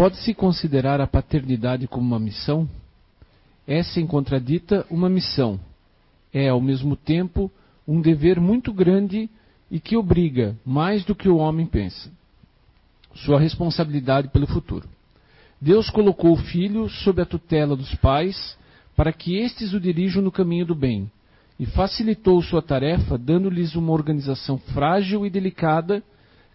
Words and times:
Pode-se 0.00 0.32
considerar 0.32 0.98
a 0.98 1.06
paternidade 1.06 1.86
como 1.86 2.06
uma 2.06 2.18
missão? 2.18 2.66
É, 3.66 3.82
sem 3.82 4.06
contradita, 4.06 4.86
uma 4.88 5.10
missão. 5.10 5.60
É, 6.32 6.48
ao 6.48 6.58
mesmo 6.58 6.96
tempo, 6.96 7.52
um 7.86 8.00
dever 8.00 8.40
muito 8.40 8.72
grande 8.72 9.28
e 9.70 9.78
que 9.78 9.98
obriga 9.98 10.56
mais 10.64 11.04
do 11.04 11.14
que 11.14 11.28
o 11.28 11.36
homem 11.36 11.66
pensa. 11.66 12.10
Sua 13.14 13.38
responsabilidade 13.38 14.28
pelo 14.28 14.46
futuro. 14.46 14.88
Deus 15.60 15.90
colocou 15.90 16.32
o 16.32 16.42
filho 16.44 16.88
sob 16.88 17.20
a 17.20 17.26
tutela 17.26 17.76
dos 17.76 17.94
pais 17.96 18.56
para 18.96 19.12
que 19.12 19.36
estes 19.36 19.74
o 19.74 19.78
dirijam 19.78 20.22
no 20.22 20.32
caminho 20.32 20.64
do 20.64 20.74
bem, 20.74 21.12
e 21.58 21.66
facilitou 21.66 22.40
sua 22.40 22.62
tarefa 22.62 23.18
dando-lhes 23.18 23.74
uma 23.74 23.92
organização 23.92 24.56
frágil 24.56 25.26
e 25.26 25.30
delicada 25.30 26.02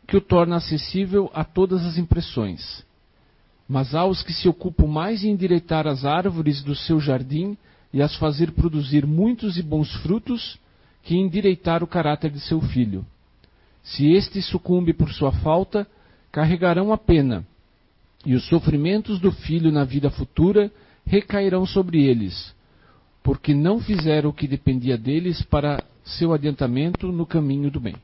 que 0.08 0.18
o 0.18 0.22
torna 0.22 0.56
acessível 0.56 1.30
a 1.32 1.44
todas 1.44 1.86
as 1.86 2.00
impressões. 2.00 2.84
Mas 3.68 3.96
há 3.96 4.06
os 4.06 4.22
que 4.22 4.34
se 4.34 4.48
ocupam 4.48 4.88
mais 4.88 5.24
em 5.24 5.32
endireitar 5.32 5.88
as 5.88 6.06
árvores 6.06 6.62
do 6.62 6.76
seu 6.76 7.00
jardim 7.00 7.58
e 7.92 8.02
as 8.02 8.16
fazer 8.16 8.52
produzir 8.52 9.06
muitos 9.06 9.58
e 9.58 9.64
bons 9.64 9.92
frutos 10.02 10.60
que 11.02 11.16
endireitar 11.16 11.84
o 11.84 11.88
caráter 11.88 12.30
de 12.30 12.40
seu 12.40 12.62
filho. 12.62 13.06
Se 13.84 14.12
este 14.12 14.42
sucumbe 14.42 14.94
por 14.94 15.12
sua 15.12 15.32
falta, 15.32 15.88
carregarão 16.32 16.92
a 16.92 16.98
pena, 16.98 17.46
e 18.26 18.34
os 18.34 18.46
sofrimentos 18.48 19.20
do 19.20 19.32
filho 19.32 19.72
na 19.72 19.84
vida 19.84 20.10
futura 20.10 20.72
recairão 21.06 21.66
sobre 21.66 22.04
eles, 22.04 22.54
porque 23.24 23.54
não 23.54 23.80
fizeram 23.80 24.32
o 24.32 24.34
que 24.34 24.48
dependia 24.48 24.98
deles 24.98 25.42
para 25.44 25.84
seu 26.04 26.34
adiantamento 26.34 27.12
no 27.12 27.26
caminho 27.26 27.70
do 27.70 27.80
bem. 27.80 27.96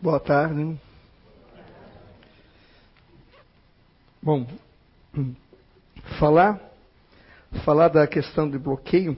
Boa 0.00 0.18
tarde. 0.18 0.78
Bom, 4.22 4.46
falar 6.18 6.60
falar 7.64 7.88
da 7.88 8.06
questão 8.06 8.50
de 8.50 8.58
bloqueio 8.58 9.16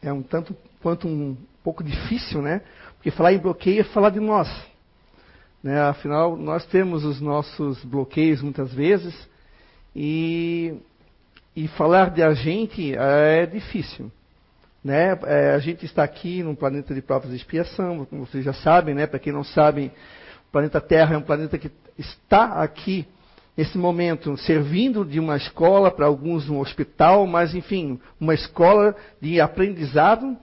é 0.00 0.12
um 0.12 0.22
tanto 0.22 0.56
quanto 0.80 1.08
um 1.08 1.36
pouco 1.64 1.82
difícil, 1.82 2.40
né? 2.40 2.62
Porque 2.94 3.10
falar 3.10 3.32
em 3.32 3.38
bloqueio 3.38 3.80
é 3.80 3.84
falar 3.84 4.10
de 4.10 4.20
nós. 4.20 4.48
Né? 5.60 5.80
Afinal, 5.80 6.36
nós 6.36 6.64
temos 6.66 7.04
os 7.04 7.20
nossos 7.20 7.84
bloqueios 7.84 8.40
muitas 8.40 8.72
vezes 8.72 9.12
e, 9.94 10.76
e 11.56 11.66
falar 11.68 12.10
de 12.10 12.22
a 12.22 12.32
gente 12.32 12.94
é 12.96 13.44
difícil. 13.44 14.08
Né? 14.84 15.18
É, 15.24 15.50
a 15.50 15.58
gente 15.58 15.84
está 15.84 16.04
aqui 16.04 16.44
num 16.44 16.54
planeta 16.54 16.94
de 16.94 17.02
provas 17.02 17.30
de 17.30 17.36
expiação, 17.36 18.06
como 18.06 18.24
vocês 18.24 18.44
já 18.44 18.52
sabem, 18.52 18.94
né? 18.94 19.04
para 19.04 19.18
quem 19.18 19.32
não 19.32 19.42
sabe, 19.42 19.90
o 20.48 20.52
planeta 20.52 20.80
Terra 20.80 21.16
é 21.16 21.18
um 21.18 21.22
planeta 21.22 21.58
que 21.58 21.72
está 21.98 22.62
aqui 22.62 23.04
nesse 23.56 23.76
momento 23.76 24.36
servindo 24.36 25.04
de 25.04 25.20
uma 25.20 25.36
escola, 25.36 25.90
para 25.90 26.06
alguns 26.06 26.48
um 26.48 26.58
hospital, 26.58 27.26
mas 27.26 27.54
enfim, 27.54 28.00
uma 28.18 28.34
escola 28.34 28.96
de 29.20 29.40
aprendizado. 29.40 30.36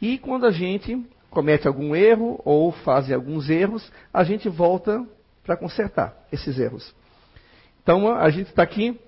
E 0.00 0.18
quando 0.18 0.46
a 0.46 0.50
gente 0.50 1.02
comete 1.30 1.66
algum 1.66 1.94
erro 1.94 2.40
ou 2.44 2.72
faz 2.72 3.10
alguns 3.10 3.48
erros, 3.48 3.90
a 4.12 4.24
gente 4.24 4.48
volta 4.48 5.06
para 5.44 5.56
consertar 5.56 6.14
esses 6.30 6.58
erros. 6.58 6.94
Então 7.82 8.14
a 8.14 8.28
gente 8.30 8.48
está 8.48 8.62
aqui 8.62 8.98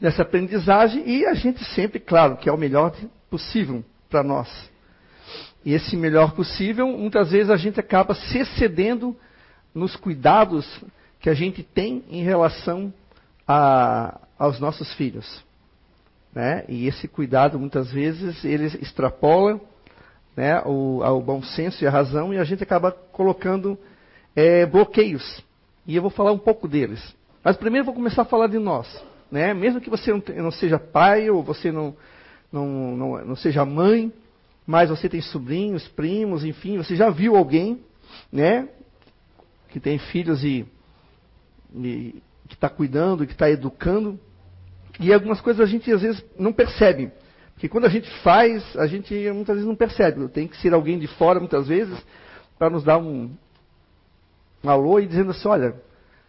nessa 0.00 0.22
aprendizagem 0.22 1.02
e 1.08 1.26
a 1.26 1.34
gente 1.34 1.64
sempre, 1.74 1.98
claro, 1.98 2.36
que 2.36 2.48
é 2.48 2.52
o 2.52 2.58
melhor 2.58 2.94
possível 3.30 3.84
para 4.08 4.22
nós. 4.22 4.48
E 5.64 5.72
esse 5.72 5.96
melhor 5.96 6.32
possível, 6.32 6.86
muitas 6.86 7.30
vezes 7.30 7.50
a 7.50 7.56
gente 7.56 7.80
acaba 7.80 8.14
se 8.14 8.38
excedendo 8.38 9.16
nos 9.74 9.96
cuidados 9.96 10.66
que 11.26 11.30
a 11.30 11.34
gente 11.34 11.60
tem 11.60 12.04
em 12.08 12.22
relação 12.22 12.94
a, 13.48 14.20
aos 14.38 14.60
nossos 14.60 14.94
filhos. 14.94 15.44
Né? 16.32 16.64
E 16.68 16.86
esse 16.86 17.08
cuidado, 17.08 17.58
muitas 17.58 17.90
vezes, 17.90 18.44
ele 18.44 18.66
extrapola 18.66 19.60
né, 20.36 20.62
o, 20.64 21.02
ao 21.02 21.20
bom 21.20 21.42
senso 21.42 21.82
e 21.82 21.86
a 21.88 21.90
razão 21.90 22.32
e 22.32 22.38
a 22.38 22.44
gente 22.44 22.62
acaba 22.62 22.92
colocando 22.92 23.76
é, 24.36 24.64
bloqueios. 24.66 25.42
E 25.84 25.96
eu 25.96 26.02
vou 26.02 26.12
falar 26.12 26.30
um 26.30 26.38
pouco 26.38 26.68
deles. 26.68 27.02
Mas 27.42 27.56
primeiro 27.56 27.82
eu 27.82 27.86
vou 27.86 27.94
começar 27.94 28.22
a 28.22 28.26
falar 28.26 28.46
de 28.46 28.60
nós. 28.60 28.86
Né? 29.28 29.52
Mesmo 29.52 29.80
que 29.80 29.90
você 29.90 30.12
não, 30.12 30.22
não 30.44 30.52
seja 30.52 30.78
pai 30.78 31.28
ou 31.28 31.42
você 31.42 31.72
não, 31.72 31.96
não, 32.52 32.68
não, 32.96 33.24
não 33.24 33.34
seja 33.34 33.64
mãe, 33.64 34.12
mas 34.64 34.90
você 34.90 35.08
tem 35.08 35.20
sobrinhos, 35.20 35.88
primos, 35.88 36.44
enfim, 36.44 36.76
você 36.76 36.94
já 36.94 37.10
viu 37.10 37.34
alguém 37.34 37.80
né, 38.30 38.68
que 39.70 39.80
tem 39.80 39.98
filhos 39.98 40.44
e 40.44 40.64
que 41.80 42.54
está 42.54 42.68
cuidando, 42.68 43.26
que 43.26 43.32
está 43.32 43.50
educando. 43.50 44.18
E 44.98 45.12
algumas 45.12 45.40
coisas 45.40 45.60
a 45.60 45.70
gente 45.70 45.90
às 45.92 46.02
vezes 46.02 46.24
não 46.38 46.52
percebe. 46.52 47.12
Porque 47.54 47.68
quando 47.68 47.86
a 47.86 47.90
gente 47.90 48.10
faz, 48.22 48.76
a 48.76 48.86
gente 48.86 49.14
muitas 49.32 49.56
vezes 49.56 49.66
não 49.66 49.76
percebe. 49.76 50.28
Tem 50.28 50.46
que 50.46 50.56
ser 50.58 50.74
alguém 50.74 50.98
de 50.98 51.06
fora, 51.06 51.40
muitas 51.40 51.68
vezes, 51.68 51.98
para 52.58 52.70
nos 52.70 52.84
dar 52.84 52.98
um, 52.98 53.34
um 54.62 54.70
alô 54.70 55.00
e 55.00 55.06
dizendo 55.06 55.30
assim, 55.30 55.48
olha, 55.48 55.74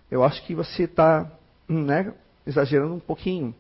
eu 0.10 0.24
acho 0.24 0.42
que 0.46 0.56
você 0.56 0.84
está 0.84 1.30
né, 1.68 2.14
exagerando 2.46 2.94
um 2.94 3.00
pouquinho. 3.00 3.54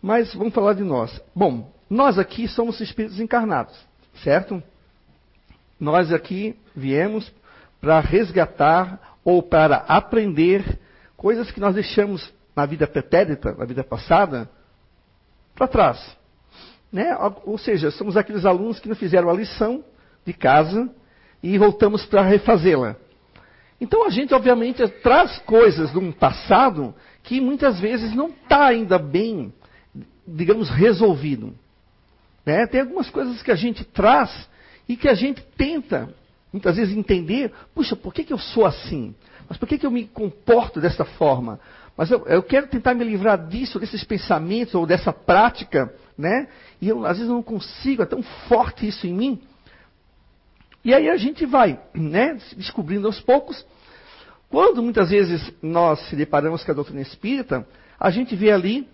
Mas 0.00 0.34
vamos 0.34 0.54
falar 0.54 0.74
de 0.74 0.84
nós. 0.84 1.20
Bom, 1.34 1.72
nós 1.88 2.18
aqui 2.18 2.46
somos 2.46 2.80
espíritos 2.80 3.18
encarnados, 3.18 3.74
certo? 4.22 4.62
Nós 5.78 6.12
aqui 6.12 6.56
viemos 6.74 7.32
para 7.80 8.00
resgatar 8.00 9.13
ou 9.24 9.42
para 9.42 9.76
aprender 9.88 10.78
coisas 11.16 11.50
que 11.50 11.60
nós 11.60 11.74
deixamos 11.74 12.32
na 12.54 12.66
vida 12.66 12.86
pretérita, 12.86 13.54
na 13.54 13.64
vida 13.64 13.82
passada, 13.82 14.48
para 15.54 15.66
trás. 15.66 16.16
Né? 16.92 17.16
Ou 17.44 17.58
seja, 17.58 17.90
somos 17.90 18.16
aqueles 18.16 18.44
alunos 18.44 18.78
que 18.78 18.88
não 18.88 18.94
fizeram 18.94 19.30
a 19.30 19.34
lição 19.34 19.84
de 20.24 20.32
casa 20.32 20.88
e 21.42 21.58
voltamos 21.58 22.04
para 22.06 22.22
refazê-la. 22.22 22.96
Então 23.80 24.06
a 24.06 24.10
gente, 24.10 24.32
obviamente, 24.32 24.86
traz 25.02 25.38
coisas 25.40 25.90
de 25.90 25.98
um 25.98 26.12
passado 26.12 26.94
que 27.22 27.40
muitas 27.40 27.80
vezes 27.80 28.14
não 28.14 28.28
está 28.28 28.66
ainda 28.66 28.98
bem, 28.98 29.52
digamos, 30.26 30.70
resolvido. 30.70 31.54
Né? 32.46 32.66
Tem 32.66 32.82
algumas 32.82 33.10
coisas 33.10 33.42
que 33.42 33.50
a 33.50 33.56
gente 33.56 33.84
traz 33.84 34.48
e 34.88 34.96
que 34.96 35.08
a 35.08 35.14
gente 35.14 35.42
tenta 35.56 36.14
muitas 36.54 36.76
vezes 36.76 36.96
entender, 36.96 37.52
puxa, 37.74 37.96
por 37.96 38.14
que, 38.14 38.22
que 38.22 38.32
eu 38.32 38.38
sou 38.38 38.64
assim? 38.64 39.12
Mas 39.48 39.58
por 39.58 39.68
que, 39.68 39.76
que 39.76 39.84
eu 39.84 39.90
me 39.90 40.06
comporto 40.06 40.80
dessa 40.80 41.04
forma? 41.04 41.58
Mas 41.96 42.12
eu, 42.12 42.24
eu, 42.28 42.44
quero 42.44 42.68
tentar 42.68 42.94
me 42.94 43.02
livrar 43.02 43.44
disso, 43.48 43.80
desses 43.80 44.04
pensamentos 44.04 44.72
ou 44.72 44.86
dessa 44.86 45.12
prática, 45.12 45.92
né? 46.16 46.46
E 46.80 46.88
eu, 46.88 47.04
às 47.04 47.16
vezes, 47.16 47.28
não 47.28 47.42
consigo, 47.42 48.04
é 48.04 48.06
tão 48.06 48.22
forte 48.22 48.86
isso 48.86 49.04
em 49.04 49.12
mim. 49.12 49.42
E 50.84 50.94
aí 50.94 51.10
a 51.10 51.16
gente 51.16 51.44
vai, 51.44 51.80
né, 51.92 52.38
descobrindo 52.56 53.08
aos 53.08 53.20
poucos. 53.20 53.66
Quando 54.48 54.80
muitas 54.80 55.10
vezes 55.10 55.52
nós 55.60 55.98
se 56.08 56.14
deparamos 56.14 56.62
com 56.62 56.70
a 56.70 56.74
doutrina 56.74 57.00
espírita, 57.00 57.66
a 57.98 58.10
gente 58.10 58.36
vê 58.36 58.52
ali 58.52 58.88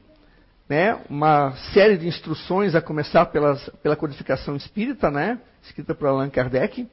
né, 0.67 0.99
uma 1.11 1.53
série 1.75 1.99
de 1.99 2.09
instruções, 2.09 2.75
a 2.75 2.81
começar 2.81 3.27
pelas, 3.27 3.69
pela 3.83 3.97
codificação 3.97 4.57
espírita, 4.57 5.11
né, 5.11 5.39
escrita 5.63 5.95
por 5.95 6.09
Allan 6.09 6.31
Kardec, 6.31 6.89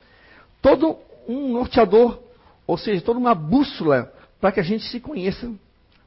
todo 0.61 0.97
um 1.27 1.51
norteador, 1.51 2.19
ou 2.65 2.77
seja, 2.77 3.01
toda 3.01 3.19
uma 3.19 3.35
bússola 3.35 4.13
para 4.39 4.51
que 4.51 4.59
a 4.59 4.63
gente 4.63 4.83
se 4.85 4.99
conheça, 4.99 5.51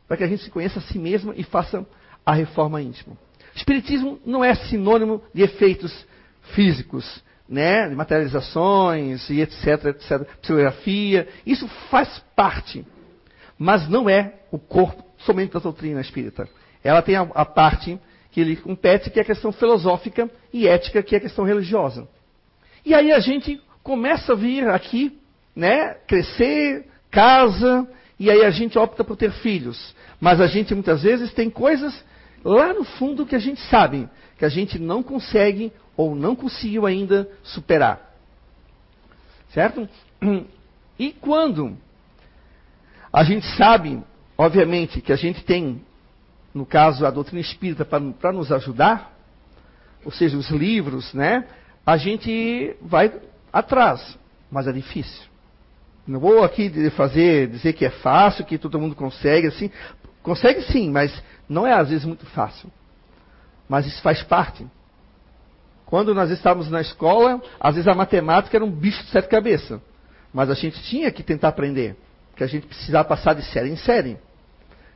para 0.07 0.17
que 0.17 0.25
a 0.25 0.27
gente 0.27 0.43
se 0.43 0.51
conheça 0.51 0.79
a 0.79 0.83
si 0.83 0.99
mesmo 0.99 1.33
e 1.37 1.43
faça 1.43 1.87
a 2.25 2.33
reforma 2.33 2.81
íntima. 2.81 3.17
Espiritismo 3.55 4.21
não 4.25 4.45
é 4.45 4.55
sinônimo 4.55 5.23
de 5.35 5.43
efeitos 5.43 6.07
físicos, 6.55 7.23
né, 7.49 7.89
de 7.89 7.97
materializações 7.97 9.29
e 9.29 9.41
etc, 9.41 9.87
etc, 9.87 10.23
psicografia, 10.41 11.29
isso 11.45 11.67
faz 11.91 12.23
parte, 12.37 12.87
mas 13.59 13.89
não 13.89 14.09
é 14.09 14.35
o 14.53 14.59
corpo 14.59 15.05
somente 15.19 15.53
da 15.53 15.61
doutrina 15.61 16.01
espírita. 16.01 16.49
Ela 16.83 17.03
tem 17.03 17.17
a, 17.17 17.23
a 17.35 17.45
parte 17.45 17.99
que 18.31 18.41
ele 18.41 18.57
compete, 18.57 19.11
que 19.11 19.19
é 19.19 19.23
a 19.23 19.27
questão 19.27 19.51
filosófica 19.51 20.31
e 20.53 20.69
ética, 20.69 21.03
que 21.03 21.15
é 21.15 21.19
a 21.19 21.21
questão 21.21 21.45
religiosa. 21.45 22.09
E 22.87 22.95
aí 22.95 23.13
a 23.13 23.19
gente 23.19 23.61
começa 23.91 24.35
a 24.35 24.37
vir 24.37 24.69
aqui, 24.69 25.19
né, 25.55 25.95
crescer, 26.07 26.87
casa, 27.11 27.89
e 28.21 28.31
aí 28.31 28.45
a 28.45 28.51
gente 28.51 28.79
opta 28.79 29.03
por 29.03 29.17
ter 29.17 29.33
filhos. 29.33 29.97
Mas 30.21 30.41
a 30.41 30.47
gente 30.47 30.73
muitas 30.73 31.03
vezes 31.03 31.33
tem 31.33 31.51
coisas 31.51 32.05
lá 32.45 32.73
no 32.73 32.85
fundo 32.85 33.27
que 33.27 33.35
a 33.35 33.41
gente 33.41 33.61
sabe, 33.63 34.09
que 34.39 34.45
a 34.45 34.49
gente 34.49 34.79
não 34.79 35.03
consegue 35.03 35.73
ou 35.97 36.15
não 36.15 36.37
conseguiu 36.37 36.87
ainda 36.87 37.29
superar. 37.43 38.15
Certo? 39.53 39.89
E 40.97 41.11
quando 41.11 41.77
a 43.13 43.25
gente 43.25 43.45
sabe, 43.57 44.01
obviamente, 44.39 45.01
que 45.01 45.13
a 45.13 45.17
gente 45.17 45.43
tem, 45.43 45.85
no 46.55 46.65
caso, 46.65 47.05
a 47.05 47.11
doutrina 47.11 47.41
espírita 47.41 47.85
para 47.85 48.33
nos 48.33 48.53
ajudar, 48.53 49.19
ou 50.05 50.13
seja, 50.13 50.39
os 50.39 50.49
livros, 50.49 51.13
né? 51.13 51.45
A 51.85 51.97
gente 51.97 52.77
vai 52.83 53.13
atrás, 53.53 54.19
mas 54.51 54.67
é 54.67 54.73
difícil. 54.73 55.29
Não 56.07 56.19
vou 56.19 56.43
aqui 56.43 56.91
fazer, 56.91 57.49
dizer 57.49 57.73
que 57.73 57.85
é 57.85 57.91
fácil, 57.91 58.45
que 58.45 58.59
todo 58.59 58.79
mundo 58.81 58.97
consegue, 58.97 59.47
assim. 59.47 59.71
Consegue 60.23 60.63
sim, 60.63 60.91
mas 60.91 61.13
não 61.49 61.67
é 61.67 61.73
às 61.73 61.91
vezes 61.91 62.05
muito 62.05 62.27
fácil. 62.27 62.71
Mas 63.69 63.87
isso 63.87 64.03
faz 64.03 64.23
parte. 64.23 64.67
Quando 65.87 66.15
nós 66.15 66.31
estávamos 66.31 66.71
na 66.71 66.81
escola, 66.81 67.43
às 67.59 67.75
vezes 67.75 67.89
a 67.89 67.95
matemática 67.95 68.57
era 68.57 68.65
um 68.65 68.71
bicho 68.71 69.03
de 69.05 69.11
sete 69.11 69.29
cabeças. 69.29 69.81
Mas 70.33 70.49
a 70.51 70.55
gente 70.55 70.81
tinha 70.85 71.11
que 71.11 71.23
tentar 71.23 71.49
aprender. 71.49 71.97
Porque 72.31 72.45
a 72.45 72.47
gente 72.47 72.67
precisava 72.67 73.09
passar 73.09 73.35
de 73.35 73.43
série 73.43 73.71
em 73.71 73.77
série. 73.77 74.17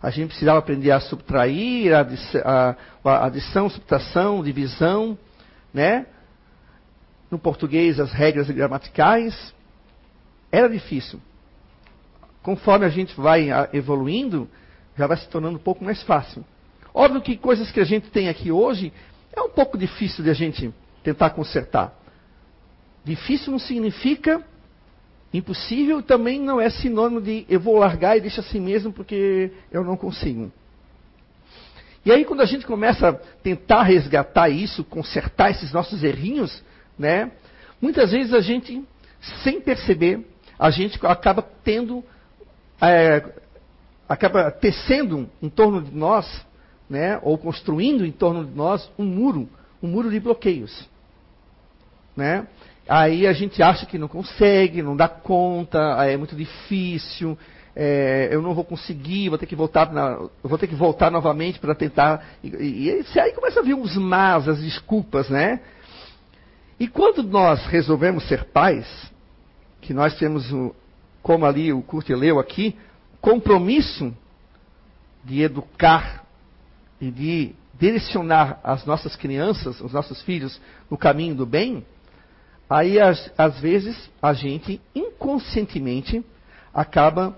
A 0.01 0.11
gente 0.11 0.29
precisava 0.29 0.59
aprender 0.59 0.91
a 0.91 1.01
subtrair, 1.01 1.93
a, 1.95 2.77
a, 3.05 3.27
adição, 3.27 3.69
subtração, 3.69 4.43
divisão, 4.43 5.19
né? 5.73 6.07
No 7.35 7.39
português, 7.41 7.99
as 7.99 8.13
regras 8.13 8.49
gramaticais. 8.49 9.53
Era 10.53 10.69
difícil. 10.69 11.21
Conforme 12.45 12.87
a 12.87 12.89
gente 12.89 13.13
vai 13.21 13.49
evoluindo, 13.73 14.49
já 14.97 15.09
vai 15.09 15.17
se 15.17 15.29
tornando 15.29 15.57
um 15.57 15.61
pouco 15.61 15.85
mais 15.85 16.01
fácil. 16.05 16.45
Óbvio 16.95 17.21
que 17.21 17.37
coisas 17.37 17.73
que 17.73 17.81
a 17.81 17.85
gente 17.85 18.09
tem 18.09 18.29
aqui 18.29 18.53
hoje 18.53 18.93
é 19.33 19.43
um 19.43 19.49
pouco 19.49 19.77
difícil 19.77 20.23
de 20.23 20.31
a 20.31 20.33
gente 20.33 20.73
tentar 21.03 21.31
consertar. 21.31 21.93
Difícil 23.05 23.51
não 23.51 23.59
significa 23.59 24.41
impossível, 25.33 26.01
também 26.05 26.39
não 26.39 26.61
é 26.61 26.71
sinônimo 26.71 27.21
de 27.21 27.45
eu 27.49 27.59
vou 27.59 27.77
largar 27.77 28.17
e 28.17 28.21
deixa 28.21 28.43
assim 28.43 28.61
mesmo 28.61 28.93
porque 28.93 29.51
eu 29.73 29.83
não 29.83 29.97
consigo. 29.97 30.53
E 32.07 32.13
aí 32.13 32.25
quando 32.25 32.43
a 32.43 32.47
gente 32.47 32.65
começa 32.65 33.09
a 33.09 33.13
tentar 33.13 33.83
resgatar 33.83 34.49
isso, 34.51 34.85
consertar 34.85 35.51
esses 35.51 35.73
nossos 35.73 36.05
errinhos, 36.05 36.63
né? 36.99 37.31
Muitas 37.81 38.13
vezes 38.13 38.33
a 38.33 38.41
gente, 38.41 38.83
sem 39.43 39.61
perceber, 39.61 40.27
a 40.59 40.71
gente 40.71 40.99
acaba 41.07 41.43
tendo, 41.43 42.03
é, 42.81 43.25
acaba 44.09 44.51
tecendo 44.51 45.29
em 45.43 45.49
torno 45.49 45.83
de 45.83 45.95
nós, 45.95 46.47
né, 46.89 47.19
ou 47.23 47.37
construindo 47.39 48.05
em 48.05 48.13
torno 48.13 48.45
de 48.45 48.55
nós 48.55 48.91
um 48.99 49.05
muro, 49.05 49.49
um 49.83 49.89
muro 49.89 50.11
de 50.11 50.21
bloqueios. 50.21 50.89
Né? 52.17 52.47
Aí 52.89 53.27
a 53.27 53.33
gente 53.33 53.63
acha 53.63 53.87
que 53.87 53.99
não 53.99 54.09
consegue, 54.09 54.83
não 54.83 54.97
dá 54.97 55.09
conta, 55.09 55.79
é 56.05 56.17
muito 56.17 56.37
difícil, 56.37 57.37
é, 57.75 58.29
eu 58.31 58.41
não 58.41 58.55
vou 58.55 58.65
conseguir, 58.65 59.31
vou 59.31 59.39
ter 59.39 59.47
que 59.47 59.57
voltar, 59.57 59.93
na, 59.93 60.29
vou 60.43 60.59
ter 60.59 60.69
que 60.69 60.75
voltar 60.75 61.11
novamente 61.11 61.59
para 61.59 61.75
tentar. 61.75 62.25
E, 62.43 62.49
e, 62.49 63.05
e, 63.15 63.21
aí 63.21 63.33
começa 63.33 63.61
a 63.61 63.63
vir 63.63 63.75
uns 63.75 63.97
mas, 63.97 64.49
as 64.49 64.61
desculpas, 64.61 65.29
né? 65.29 65.61
E 66.79 66.89
quando 66.89 67.23
nós 67.23 67.65
resolvemos 67.67 68.27
ser 68.27 68.45
pais, 68.45 68.87
que 69.81 69.95
nós 69.95 70.17
temos, 70.19 70.45
como 71.23 71.47
ali 71.47 71.73
o 71.73 71.83
Kurt 71.83 72.09
leu 72.11 72.39
aqui, 72.39 72.77
compromisso 73.21 74.15
de 75.25 75.41
educar 75.43 76.25
e 77.01 77.11
de 77.11 77.55
direcionar 77.79 78.61
as 78.63 78.85
nossas 78.85 79.17
crianças, 79.17 79.81
os 79.81 79.93
nossos 79.93 80.23
filhos, 80.23 80.61
no 80.91 80.97
caminho 80.97 81.35
do 81.35 81.47
bem, 81.47 81.85
aí 82.69 83.01
às, 83.01 83.31
às 83.37 83.59
vezes 83.61 84.11
a 84.23 84.33
gente 84.33 84.81
inconscientemente 84.95 86.25
acaba 86.73 87.37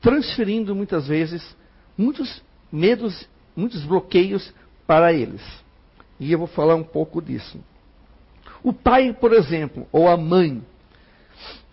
transferindo 0.00 0.74
muitas 0.74 1.06
vezes 1.06 1.56
muitos 1.96 2.42
medos, 2.70 3.28
muitos 3.56 3.84
bloqueios 3.84 4.52
para 4.86 5.12
eles. 5.12 5.42
E 6.20 6.30
eu 6.30 6.38
vou 6.38 6.46
falar 6.46 6.74
um 6.74 6.84
pouco 6.84 7.22
disso. 7.22 7.58
O 8.64 8.72
pai, 8.72 9.12
por 9.12 9.34
exemplo, 9.34 9.86
ou 9.92 10.08
a 10.08 10.16
mãe, 10.16 10.62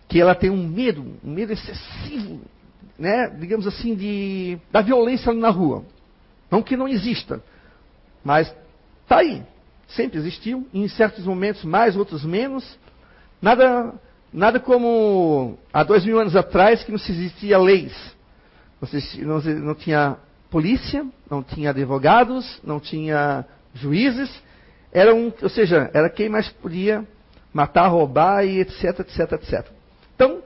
que 0.10 0.20
ela 0.20 0.36
tem 0.36 0.50
um 0.50 0.68
medo, 0.68 1.18
um 1.24 1.32
medo 1.32 1.54
excessivo, 1.54 2.42
né, 3.00 3.30
digamos 3.40 3.66
assim, 3.66 3.96
de, 3.96 4.58
da 4.70 4.82
violência 4.82 5.34
na 5.34 5.50
rua. 5.50 5.86
Não 6.52 6.62
que 6.62 6.76
não 6.76 6.90
exista, 6.90 7.42
mas 8.22 8.54
está 9.04 9.20
aí. 9.20 9.42
Sempre 9.88 10.20
existiu, 10.20 10.68
em 10.74 10.86
certos 10.90 11.26
momentos 11.26 11.64
mais, 11.64 11.96
outros 11.96 12.26
menos. 12.26 12.78
Nada, 13.42 13.94
nada 14.32 14.60
como 14.60 15.58
há 15.72 15.84
dois 15.84 16.06
mil 16.06 16.20
anos 16.20 16.36
atrás 16.36 16.84
que 16.84 16.92
não 16.92 17.00
se 17.00 17.12
existia 17.14 17.58
leis. 17.58 17.94
Não, 18.82 19.40
não, 19.40 19.54
não 19.62 19.76
tinha 19.76 20.18
polícia, 20.50 21.06
não 21.30 21.42
tinha 21.42 21.70
advogados, 21.70 22.60
não 22.66 22.82
tinha 22.82 23.46
juízes. 23.74 24.30
Era 24.92 25.16
um, 25.16 25.32
ou 25.42 25.50
seja, 25.50 25.90
era 25.94 26.10
quem 26.10 26.28
mais 26.28 26.50
podia 26.50 27.06
matar, 27.54 27.88
roubar 27.88 28.46
e 28.46 28.60
etc, 28.60 29.00
etc, 29.00 29.32
etc. 29.34 29.68
Então, 30.16 30.42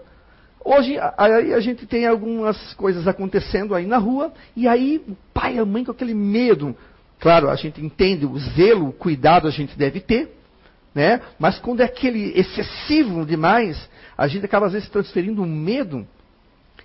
hoje 0.64 0.98
aí 1.18 1.54
a 1.54 1.60
gente 1.60 1.86
tem 1.86 2.06
algumas 2.06 2.74
coisas 2.76 3.08
acontecendo 3.08 3.74
aí 3.74 3.86
na 3.86 3.98
rua, 3.98 4.34
e 4.56 4.68
aí 4.68 5.04
o 5.08 5.16
pai 5.34 5.56
e 5.56 5.60
a 5.60 5.66
mãe 5.66 5.84
com 5.84 5.92
aquele 5.92 6.14
medo. 6.14 6.76
Claro, 7.20 7.50
a 7.50 7.56
gente 7.56 7.84
entende 7.84 8.26
o 8.26 8.38
zelo, 8.38 8.90
o 8.90 8.94
cuidado 8.94 9.48
a 9.48 9.52
gente 9.52 9.78
deve 9.78 10.00
ter, 10.00 10.32
né? 10.94 11.22
Mas 11.40 11.60
quando 11.60 11.82
é 11.82 11.86
aquele 11.86 12.38
excessivo 12.38 13.26
demais, 13.26 13.90
a 14.18 14.28
gente 14.28 14.46
acaba 14.46 14.68
às 14.68 14.74
vezes 14.74 14.90
transferindo 14.90 15.42
um 15.42 15.46
medo. 15.46 16.08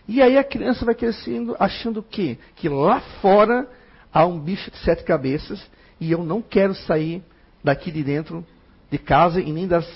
E 0.09 0.23
aí 0.23 0.39
a 0.39 0.45
criança 0.45 0.85
vai 0.85 0.95
crescendo 0.95 1.55
achando 1.59 2.03
que 2.03 2.39
que 2.57 2.69
lá 2.69 3.01
fora 3.21 3.69
há 4.13 4.25
um 4.27 4.39
bicho 4.39 4.71
de 4.71 4.79
sete 4.79 5.05
cabeças 5.05 5.65
e 6.01 6.11
eu 6.11 6.25
não 6.25 6.41
quero 6.41 6.75
sair 6.75 7.23
daqui 7.63 7.91
de 7.91 8.03
dentro 8.03 8.45
de 8.91 8.99
casa 8.99 9.41
e 9.41 9.53
nem 9.53 9.67
das 9.67 9.87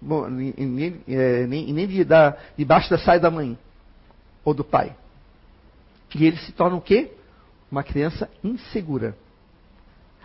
bom, 0.00 0.28
nem, 0.28 1.02
é, 1.08 1.46
nem, 1.46 1.72
nem 1.72 1.86
de, 1.86 2.04
da, 2.04 2.36
debaixo 2.56 2.90
da 2.90 2.98
saia 2.98 3.20
da 3.20 3.30
mãe 3.30 3.58
ou 4.44 4.54
do 4.54 4.64
pai. 4.64 4.94
E 6.14 6.24
ele 6.24 6.36
se 6.38 6.52
torna 6.52 6.76
o 6.76 6.80
quê? 6.80 7.10
Uma 7.70 7.82
criança 7.82 8.30
insegura. 8.42 9.16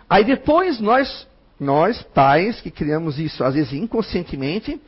Aí 0.08 0.24
depois 0.24 0.80
nós, 0.80 1.28
nós 1.58 2.02
pais 2.02 2.60
que 2.60 2.70
criamos 2.70 3.18
isso, 3.18 3.44
às 3.44 3.54
vezes 3.54 3.72
inconscientemente, 3.72 4.80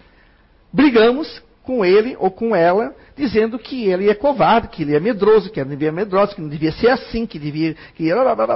brigamos 0.73 1.43
com 1.65 1.85
ele 1.85 2.15
ou 2.19 2.31
com 2.31 2.55
ela, 2.55 2.95
dizendo 3.17 3.59
que 3.59 3.87
ele 3.87 4.09
é 4.09 4.15
covarde, 4.15 4.69
que 4.69 4.83
ele 4.83 4.95
é 4.95 5.01
medroso, 5.01 5.51
que 5.51 5.59
ele 5.59 5.71
devia 5.71 5.91
medroso, 5.91 6.35
que 6.35 6.41
não 6.41 6.49
devia 6.49 6.73
ser 6.73 6.91
assim, 6.91 7.27
que 7.27 7.39
devia. 7.39 7.75
Que... 7.95 8.13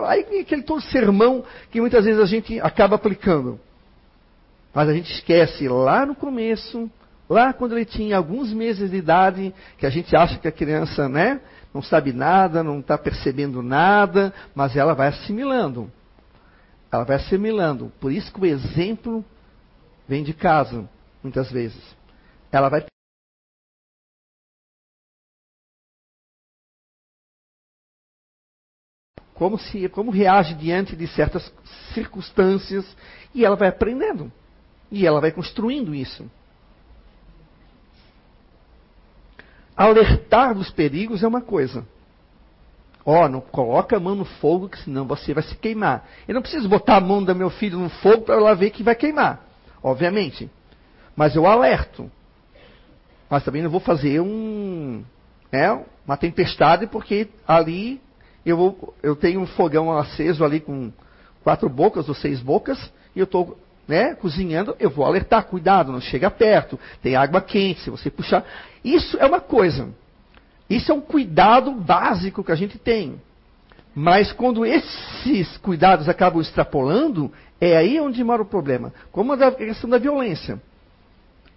Aí 0.06 0.40
aquele 0.40 0.62
todo 0.62 0.80
sermão 0.82 1.42
que 1.70 1.80
muitas 1.80 2.04
vezes 2.04 2.20
a 2.20 2.26
gente 2.26 2.60
acaba 2.60 2.96
aplicando. 2.96 3.58
Mas 4.74 4.88
a 4.88 4.92
gente 4.92 5.12
esquece 5.12 5.66
lá 5.68 6.04
no 6.04 6.14
começo, 6.14 6.90
lá 7.28 7.52
quando 7.52 7.76
ele 7.76 7.86
tinha 7.86 8.16
alguns 8.16 8.52
meses 8.52 8.90
de 8.90 8.96
idade, 8.96 9.54
que 9.78 9.86
a 9.86 9.90
gente 9.90 10.14
acha 10.14 10.38
que 10.38 10.46
a 10.46 10.52
criança, 10.52 11.08
né, 11.08 11.40
não 11.72 11.82
sabe 11.82 12.12
nada, 12.12 12.62
não 12.62 12.80
está 12.80 12.98
percebendo 12.98 13.62
nada, 13.62 14.32
mas 14.54 14.76
ela 14.76 14.94
vai 14.94 15.08
assimilando. 15.08 15.90
Ela 16.92 17.04
vai 17.04 17.16
assimilando. 17.16 17.90
Por 17.98 18.12
isso 18.12 18.32
que 18.32 18.40
o 18.40 18.46
exemplo 18.46 19.24
vem 20.06 20.22
de 20.22 20.34
casa, 20.34 20.88
muitas 21.22 21.50
vezes. 21.50 21.82
Ela 22.52 22.68
vai 22.68 22.84
como 29.38 29.56
se 29.56 29.88
como 29.88 30.10
reage 30.10 30.52
diante 30.54 30.96
de 30.96 31.06
certas 31.06 31.52
circunstâncias 31.94 32.84
e 33.32 33.44
ela 33.44 33.54
vai 33.54 33.68
aprendendo. 33.68 34.32
E 34.90 35.06
ela 35.06 35.20
vai 35.20 35.30
construindo 35.30 35.94
isso. 35.94 36.28
Alertar 39.76 40.54
dos 40.54 40.70
perigos 40.70 41.22
é 41.22 41.28
uma 41.28 41.40
coisa. 41.40 41.86
Ó, 43.06 43.24
oh, 43.24 43.28
não 43.28 43.40
coloca 43.40 43.96
a 43.96 44.00
mão 44.00 44.16
no 44.16 44.24
fogo, 44.24 44.68
que 44.68 44.78
senão 44.82 45.06
você 45.06 45.32
vai 45.32 45.44
se 45.44 45.54
queimar. 45.54 46.04
Eu 46.26 46.34
não 46.34 46.42
preciso 46.42 46.68
botar 46.68 46.96
a 46.96 47.00
mão 47.00 47.22
do 47.22 47.32
meu 47.32 47.48
filho 47.48 47.78
no 47.78 47.88
fogo 47.88 48.22
para 48.22 48.34
ela 48.34 48.54
ver 48.56 48.70
que 48.70 48.82
vai 48.82 48.96
queimar. 48.96 49.40
Obviamente. 49.80 50.50
Mas 51.14 51.36
eu 51.36 51.46
alerto. 51.46 52.10
Mas 53.30 53.44
também 53.44 53.62
não 53.62 53.70
vou 53.70 53.80
fazer 53.80 54.20
um, 54.20 55.04
né, 55.52 55.84
uma 56.04 56.16
tempestade, 56.16 56.88
porque 56.88 57.28
ali 57.46 58.00
eu, 58.50 58.56
vou, 58.56 58.94
eu 59.02 59.16
tenho 59.16 59.40
um 59.40 59.46
fogão 59.46 59.96
aceso 59.96 60.44
ali 60.44 60.60
com 60.60 60.92
quatro 61.42 61.68
bocas 61.68 62.08
ou 62.08 62.14
seis 62.14 62.40
bocas, 62.40 62.78
e 63.14 63.20
eu 63.20 63.24
estou 63.24 63.58
né, 63.86 64.14
cozinhando, 64.14 64.76
eu 64.78 64.90
vou 64.90 65.06
alertar, 65.06 65.44
cuidado, 65.44 65.90
não 65.90 66.00
chega 66.00 66.30
perto, 66.30 66.78
tem 67.02 67.16
água 67.16 67.40
quente, 67.40 67.80
se 67.80 67.90
você 67.90 68.10
puxar. 68.10 68.44
Isso 68.84 69.16
é 69.18 69.26
uma 69.26 69.40
coisa. 69.40 69.88
Isso 70.68 70.92
é 70.92 70.94
um 70.94 71.00
cuidado 71.00 71.72
básico 71.72 72.44
que 72.44 72.52
a 72.52 72.56
gente 72.56 72.78
tem. 72.78 73.20
Mas 73.94 74.30
quando 74.30 74.64
esses 74.64 75.56
cuidados 75.58 76.08
acabam 76.08 76.40
extrapolando, 76.40 77.32
é 77.60 77.76
aí 77.76 77.98
onde 77.98 78.22
mora 78.22 78.42
o 78.42 78.46
problema. 78.46 78.92
Como 79.10 79.32
a 79.32 79.50
questão 79.50 79.88
da 79.88 79.98
violência. 79.98 80.60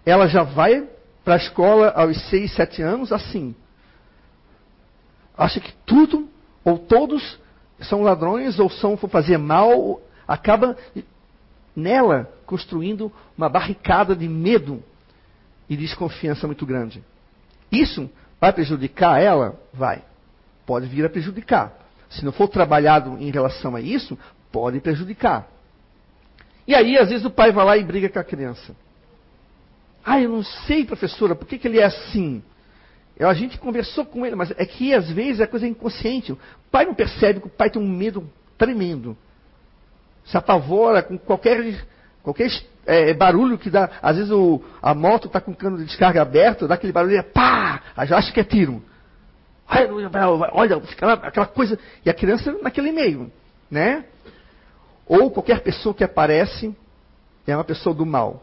Ela 0.04 0.26
já 0.26 0.42
vai 0.42 0.88
para 1.24 1.34
a 1.34 1.36
escola 1.36 1.90
aos 1.90 2.20
6, 2.30 2.52
7 2.52 2.82
anos 2.82 3.12
assim. 3.12 3.54
Acha 5.36 5.60
que 5.60 5.72
tudo 5.86 6.28
ou 6.64 6.78
todos 6.78 7.38
são 7.80 8.02
ladrões 8.02 8.58
ou 8.58 8.70
são 8.70 8.96
for 8.96 9.08
fazer 9.08 9.38
mal, 9.38 10.00
acaba 10.26 10.76
nela 11.74 12.32
construindo 12.46 13.12
uma 13.36 13.48
barricada 13.48 14.14
de 14.14 14.28
medo 14.28 14.82
e 15.68 15.76
desconfiança 15.76 16.46
muito 16.46 16.64
grande. 16.66 17.02
Isso 17.70 18.10
Vai 18.42 18.52
prejudicar 18.52 19.22
ela? 19.22 19.54
Vai. 19.72 20.02
Pode 20.66 20.88
vir 20.88 21.04
a 21.04 21.08
prejudicar. 21.08 21.72
Se 22.10 22.24
não 22.24 22.32
for 22.32 22.48
trabalhado 22.48 23.16
em 23.20 23.30
relação 23.30 23.76
a 23.76 23.80
isso, 23.80 24.18
pode 24.50 24.80
prejudicar. 24.80 25.46
E 26.66 26.74
aí, 26.74 26.98
às 26.98 27.08
vezes, 27.08 27.24
o 27.24 27.30
pai 27.30 27.52
vai 27.52 27.64
lá 27.64 27.76
e 27.76 27.84
briga 27.84 28.08
com 28.08 28.18
a 28.18 28.24
criança. 28.24 28.74
Ah, 30.04 30.20
eu 30.20 30.28
não 30.28 30.42
sei, 30.42 30.84
professora, 30.84 31.36
por 31.36 31.46
que, 31.46 31.56
que 31.56 31.68
ele 31.68 31.78
é 31.78 31.84
assim? 31.84 32.42
A 33.28 33.34
gente 33.34 33.58
conversou 33.58 34.04
com 34.04 34.24
ele, 34.26 34.34
mas 34.34 34.52
é 34.56 34.64
que 34.64 34.94
às 34.94 35.10
vezes 35.10 35.40
é 35.40 35.46
coisa 35.46 35.66
inconsciente. 35.66 36.32
O 36.32 36.38
pai 36.70 36.84
não 36.84 36.94
percebe 36.94 37.40
que 37.40 37.46
o 37.46 37.50
pai 37.50 37.70
tem 37.70 37.80
um 37.80 37.88
medo 37.88 38.28
tremendo. 38.58 39.16
Se 40.24 40.36
apavora 40.36 41.02
com 41.02 41.18
qualquer, 41.18 41.84
qualquer 42.22 42.50
é, 42.86 43.12
barulho 43.14 43.58
que 43.58 43.70
dá. 43.70 43.90
Às 44.00 44.16
vezes 44.16 44.30
o, 44.30 44.62
a 44.80 44.94
moto 44.94 45.26
está 45.26 45.40
com 45.40 45.52
o 45.52 45.56
cano 45.56 45.78
de 45.78 45.84
descarga 45.84 46.22
aberto, 46.22 46.66
dá 46.66 46.74
aquele 46.74 46.92
barulho 46.92 47.16
e 47.16 47.22
pá! 47.22 47.80
Já 48.04 48.18
acha 48.18 48.32
que 48.32 48.40
é 48.40 48.44
tiro. 48.44 48.82
Olha, 50.52 50.80
fica 50.80 51.12
aquela 51.14 51.46
coisa. 51.46 51.78
E 52.04 52.10
a 52.10 52.14
criança 52.14 52.52
naquele 52.62 52.92
meio, 52.92 53.30
né? 53.70 54.04
Ou 55.06 55.30
qualquer 55.30 55.60
pessoa 55.60 55.94
que 55.94 56.04
aparece 56.04 56.74
é 57.46 57.56
uma 57.56 57.64
pessoa 57.64 57.94
do 57.94 58.04
mal. 58.04 58.42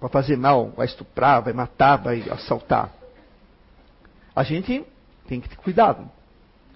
Vai 0.00 0.10
fazer 0.10 0.36
mal, 0.36 0.70
vai 0.76 0.86
estuprar, 0.86 1.42
vai 1.42 1.52
matar, 1.52 1.96
vai 1.96 2.22
assaltar. 2.30 2.90
A 4.36 4.42
gente 4.42 4.84
tem 5.26 5.40
que 5.40 5.48
ter 5.48 5.56
cuidado. 5.56 6.08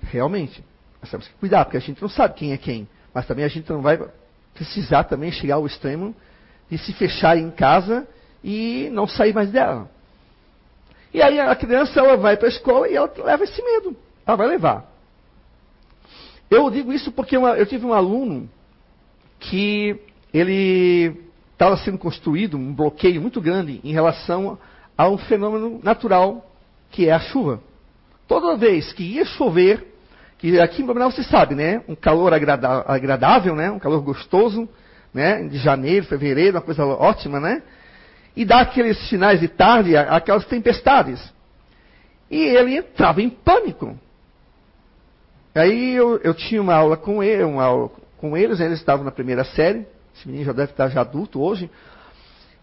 Realmente. 0.03 0.65
Nós 1.01 1.11
temos 1.11 1.29
que 1.29 1.35
cuidar, 1.35 1.67
porque 1.67 1.77
a 1.77 1.81
gente 1.81 2.01
não 2.01 2.09
sabe 2.09 2.35
quem 2.35 2.53
é 2.53 2.57
quem. 2.57 2.89
Mas 3.13 3.27
também 3.27 3.45
a 3.45 3.49
gente 3.49 3.69
não 3.71 3.83
vai 3.83 4.01
precisar 4.55 5.05
também 5.05 5.31
chegar 5.31 5.57
ao 5.57 5.67
extremo 5.67 6.17
de 6.71 6.79
se 6.79 6.93
fechar 6.95 7.37
em 7.37 7.51
casa 7.51 8.09
e 8.43 8.89
não 8.93 9.07
sair 9.07 9.35
mais 9.35 9.51
dela. 9.51 9.91
E 11.13 11.21
aí 11.21 11.39
a 11.39 11.55
criança 11.55 12.01
ela 12.01 12.17
vai 12.17 12.37
para 12.37 12.47
a 12.47 12.51
escola 12.51 12.89
e 12.89 12.97
ela 12.97 13.13
leva 13.19 13.45
esse 13.45 13.63
medo. 13.63 13.97
Ela 14.27 14.37
vai 14.37 14.47
levar. 14.47 14.91
Eu 16.51 16.71
digo 16.71 16.93
isso 16.93 17.13
porque 17.13 17.37
uma, 17.37 17.51
eu 17.57 17.67
tive 17.67 17.85
um 17.85 17.93
aluno 17.93 18.49
que 19.39 20.01
ele 20.33 21.15
estava 21.53 21.77
sendo 21.77 21.99
construído 21.99 22.57
um 22.57 22.73
bloqueio 22.73 23.21
muito 23.21 23.41
grande 23.41 23.81
em 23.85 23.93
relação 23.93 24.59
a 24.97 25.09
um 25.09 25.19
fenômeno 25.19 25.81
natural 25.83 26.50
que 26.91 27.09
é 27.09 27.13
a 27.13 27.21
chuva. 27.21 27.61
Toda 28.27 28.57
vez 28.57 28.93
que 28.93 29.03
ia 29.03 29.25
chover, 29.25 29.87
que 30.39 30.59
aqui 30.61 30.83
em 30.83 30.85
Blumenau 30.85 31.11
você 31.11 31.23
sabe, 31.23 31.55
né? 31.55 31.83
Um 31.89 31.95
calor 31.95 32.33
agradável, 32.33 33.55
né? 33.55 33.71
Um 33.71 33.79
calor 33.79 34.01
gostoso, 34.03 34.69
né? 35.13 35.43
De 35.49 35.59
janeiro, 35.59 36.07
fevereiro, 36.07 36.57
uma 36.57 36.63
coisa 36.63 36.85
ótima, 36.85 37.41
né? 37.41 37.63
E 38.37 38.45
dá 38.45 38.61
aqueles 38.61 39.09
finais 39.09 39.41
de 39.41 39.49
tarde, 39.49 39.97
aquelas 39.97 40.45
tempestades. 40.47 41.21
E 42.31 42.37
ele 42.37 42.77
entrava 42.77 43.21
em 43.21 43.29
pânico. 43.29 43.99
Aí 45.55 45.95
eu, 45.95 46.19
eu 46.23 46.33
tinha 46.33 46.63
uma 46.63 46.75
aula 46.75 46.97
com 46.97 47.23
ele, 47.23 47.43
uma 47.43 47.65
aula 47.65 47.91
com 48.19 48.37
eles, 48.37 48.61
eles 48.61 48.79
estavam 48.79 49.05
na 49.05 49.11
primeira 49.11 49.43
série, 49.45 49.85
esse 50.15 50.27
menino 50.27 50.45
já 50.45 50.53
deve 50.53 50.71
estar 50.71 50.89
já 50.89 51.01
adulto 51.01 51.41
hoje, 51.41 51.69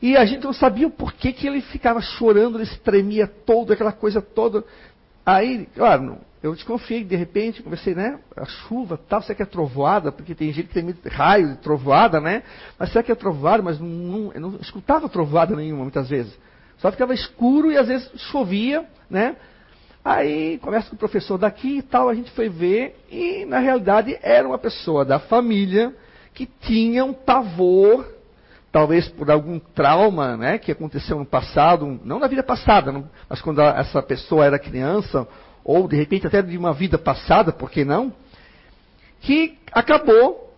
e 0.02 0.16
a 0.16 0.26
gente 0.26 0.44
não 0.44 0.54
sabia 0.54 0.88
o 0.88 0.92
porquê 0.92 1.32
que 1.32 1.48
ele 1.48 1.62
ficava 1.62 2.00
chorando, 2.02 2.58
ele 2.58 2.66
se 2.66 2.80
tremia 2.80 3.28
todo, 3.28 3.74
aquela 3.74 3.92
coisa 3.92 4.22
toda. 4.22 4.64
Aí, 5.26 5.68
claro, 5.76 6.20
eu 6.42 6.54
desconfiei, 6.54 7.04
de 7.04 7.16
repente, 7.16 7.64
conversei, 7.64 7.96
né? 7.96 8.20
A 8.36 8.46
chuva, 8.46 9.00
tal, 9.10 9.22
será 9.22 9.36
que 9.36 9.44
é 9.44 9.46
trovoada? 9.46 10.12
Porque 10.12 10.36
tem 10.36 10.54
gente 10.54 10.68
que 10.68 10.74
tem 10.74 10.96
raio, 11.10 11.50
de 11.50 11.58
trovoada, 11.58 12.22
né? 12.22 12.44
Mas 12.78 12.92
será 12.92 13.04
que 13.04 13.12
é 13.12 13.16
trovoada? 13.16 13.64
Mas 13.64 13.80
não, 13.80 13.88
não, 13.88 14.34
eu 14.34 14.42
não 14.42 14.56
escutava 14.62 15.10
trovoada 15.10 15.56
nenhuma, 15.56 15.82
muitas 15.82 16.08
vezes. 16.10 16.38
Só 16.78 16.92
ficava 16.92 17.14
escuro 17.14 17.72
e 17.72 17.78
às 17.78 17.88
vezes 17.88 18.10
chovia, 18.30 18.86
né? 19.10 19.36
Aí, 20.06 20.60
conversa 20.60 20.90
com 20.90 20.96
o 20.96 21.00
professor 21.00 21.38
daqui 21.38 21.80
e 21.80 21.82
tal, 21.82 22.08
a 22.08 22.14
gente 22.14 22.32
foi 22.32 22.48
ver, 22.48 22.96
e 23.12 23.44
na 23.46 23.60
realidade 23.60 24.18
era 24.22 24.48
uma 24.48 24.58
pessoa 24.58 25.04
da 25.04 25.20
família 25.20 25.94
que 26.34 26.46
tinha 26.46 27.04
um 27.04 27.14
pavor 27.14 28.17
talvez 28.78 29.08
por 29.08 29.32
algum 29.32 29.58
trauma 29.58 30.38
né, 30.38 30.60
que 30.60 30.72
aconteceu 30.72 31.18
no 31.18 31.26
passado, 31.26 32.00
não 32.06 32.20
na 32.20 32.28
vida 32.28 32.44
passada, 32.44 33.04
mas 33.28 33.42
quando 33.42 33.60
essa 33.60 34.04
pessoa 34.04 34.46
era 34.46 34.60
criança, 34.60 35.28
ou 35.64 35.88
de 35.88 35.96
repente 35.96 36.28
até 36.28 36.44
de 36.44 36.56
uma 36.56 36.74
vida 36.74 36.96
passada, 36.96 37.52
por 37.52 37.72
que 37.72 37.84
não? 37.84 38.14
Que 39.20 39.58
acabou 39.72 40.54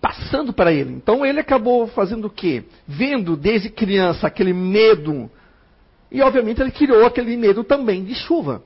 passando 0.00 0.54
para 0.54 0.72
ele. 0.72 0.94
Então 0.94 1.24
ele 1.26 1.38
acabou 1.38 1.86
fazendo 1.88 2.28
o 2.28 2.30
quê? 2.30 2.64
Vendo 2.88 3.36
desde 3.36 3.68
criança 3.68 4.26
aquele 4.26 4.54
medo, 4.54 5.30
e 6.10 6.22
obviamente 6.22 6.62
ele 6.62 6.70
criou 6.70 7.04
aquele 7.04 7.36
medo 7.36 7.62
também 7.62 8.04
de 8.04 8.14
chuva, 8.14 8.62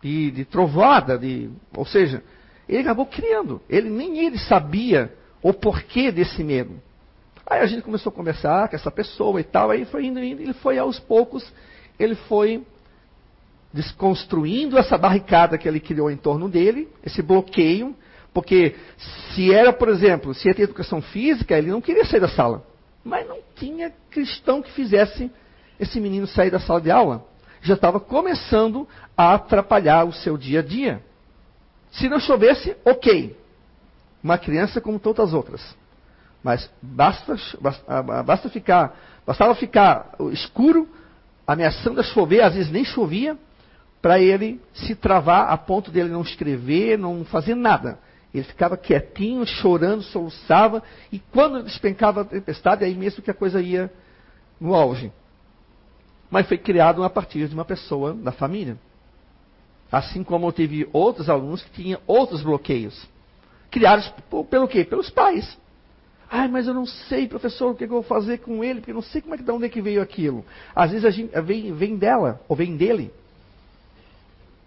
de, 0.00 0.30
de 0.30 0.44
trovoada, 0.44 1.18
de, 1.18 1.50
ou 1.76 1.84
seja, 1.84 2.22
ele 2.68 2.82
acabou 2.82 3.04
criando. 3.04 3.60
Ele 3.68 3.90
nem 3.90 4.24
ele 4.24 4.38
sabia 4.38 5.12
o 5.42 5.52
porquê 5.52 6.12
desse 6.12 6.44
medo. 6.44 6.80
Aí 7.46 7.60
a 7.60 7.66
gente 7.66 7.82
começou 7.82 8.10
a 8.10 8.14
conversar 8.14 8.68
com 8.68 8.76
essa 8.76 8.90
pessoa 8.90 9.40
e 9.40 9.44
tal, 9.44 9.70
aí 9.70 9.84
foi 9.84 10.06
indo, 10.06 10.22
indo, 10.22 10.42
ele 10.42 10.52
foi 10.54 10.78
aos 10.78 10.98
poucos, 10.98 11.52
ele 11.98 12.14
foi 12.14 12.64
desconstruindo 13.72 14.78
essa 14.78 14.98
barricada 14.98 15.56
que 15.56 15.66
ele 15.66 15.80
criou 15.80 16.10
em 16.10 16.16
torno 16.16 16.48
dele, 16.48 16.88
esse 17.04 17.22
bloqueio, 17.22 17.96
porque 18.32 18.76
se 19.34 19.52
era, 19.52 19.72
por 19.72 19.88
exemplo, 19.88 20.34
se 20.34 20.52
ter 20.54 20.62
educação 20.62 21.02
física, 21.02 21.56
ele 21.56 21.70
não 21.70 21.80
queria 21.80 22.04
sair 22.04 22.20
da 22.20 22.28
sala. 22.28 22.64
Mas 23.04 23.26
não 23.28 23.38
tinha 23.56 23.92
cristão 24.10 24.62
que 24.62 24.70
fizesse 24.72 25.30
esse 25.78 26.00
menino 26.00 26.26
sair 26.26 26.50
da 26.50 26.60
sala 26.60 26.80
de 26.80 26.90
aula. 26.90 27.26
Já 27.60 27.74
estava 27.74 28.00
começando 28.00 28.88
a 29.16 29.34
atrapalhar 29.34 30.04
o 30.04 30.12
seu 30.12 30.36
dia 30.36 30.60
a 30.60 30.62
dia. 30.62 31.02
Se 31.90 32.08
não 32.08 32.18
chovesse, 32.18 32.76
ok. 32.84 33.36
Uma 34.22 34.38
criança 34.38 34.80
como 34.80 34.98
todas 34.98 35.28
as 35.28 35.34
outras. 35.34 35.81
Mas 36.42 36.68
basta, 36.82 37.36
basta, 37.60 38.02
basta 38.24 38.48
ficar, 38.48 38.98
bastava 39.24 39.54
ficar 39.54 40.14
escuro, 40.32 40.88
ameaçando 41.46 42.00
a 42.00 42.02
chover, 42.02 42.42
às 42.42 42.54
vezes 42.54 42.72
nem 42.72 42.84
chovia, 42.84 43.38
para 44.00 44.18
ele 44.18 44.60
se 44.74 44.96
travar 44.96 45.50
a 45.50 45.56
ponto 45.56 45.90
de 45.90 46.00
ele 46.00 46.08
não 46.08 46.22
escrever, 46.22 46.98
não 46.98 47.24
fazer 47.24 47.54
nada. 47.54 47.98
Ele 48.34 48.44
ficava 48.44 48.76
quietinho, 48.76 49.46
chorando, 49.46 50.02
soluçava, 50.02 50.82
e 51.12 51.18
quando 51.18 51.62
despencava 51.62 52.22
a 52.22 52.24
tempestade, 52.24 52.84
aí 52.84 52.94
mesmo 52.94 53.22
que 53.22 53.30
a 53.30 53.34
coisa 53.34 53.60
ia 53.60 53.92
no 54.60 54.74
auge. 54.74 55.12
Mas 56.30 56.48
foi 56.48 56.58
criado 56.58 57.04
a 57.04 57.10
partir 57.10 57.46
de 57.46 57.54
uma 57.54 57.64
pessoa 57.64 58.14
da 58.14 58.32
família. 58.32 58.76
Assim 59.92 60.24
como 60.24 60.46
eu 60.46 60.52
tive 60.52 60.88
outros 60.92 61.28
alunos 61.28 61.62
que 61.62 61.82
tinham 61.82 62.00
outros 62.06 62.42
bloqueios. 62.42 63.06
Criados 63.70 64.12
pelo 64.48 64.66
quê? 64.66 64.82
Pelos 64.84 65.10
pais. 65.10 65.58
Ai, 66.34 66.48
mas 66.48 66.66
eu 66.66 66.72
não 66.72 66.86
sei, 66.86 67.28
professor, 67.28 67.72
o 67.72 67.74
que, 67.74 67.84
eu 67.84 67.88
vou 67.88 68.02
fazer 68.02 68.38
com 68.38 68.64
ele, 68.64 68.80
porque 68.80 68.90
eu 68.90 68.94
não 68.94 69.02
sei 69.02 69.20
como 69.20 69.34
é 69.34 69.36
que, 69.36 69.44
de 69.44 69.50
onde 69.50 69.66
é 69.66 69.68
que 69.68 69.82
veio 69.82 70.00
aquilo. 70.00 70.42
Às 70.74 70.90
vezes 70.90 71.04
a 71.04 71.10
gente 71.10 71.30
vem, 71.42 71.74
vem 71.74 71.98
dela, 71.98 72.40
ou 72.48 72.56
vem 72.56 72.74
dele. 72.74 73.12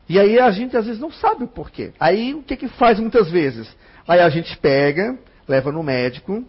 E 0.08 0.20
aí 0.20 0.40
a 0.40 0.52
gente 0.52 0.78
às 0.78 0.86
vezes 0.86 1.02
não 1.02 1.12
sabe 1.12 1.44
o 1.44 1.48
porquê. 1.48 1.92
Aí 2.00 2.36
o 2.36 2.44
que 2.44 2.56
que 2.56 2.68
faz 2.68 3.00
muitas 3.00 3.32
vezes? 3.32 3.68
Aí 4.08 4.20
a 4.20 4.30
gente 4.30 4.56
pega, 4.60 5.18
leva 5.48 5.72
no 5.72 5.82
médico, 5.82 6.46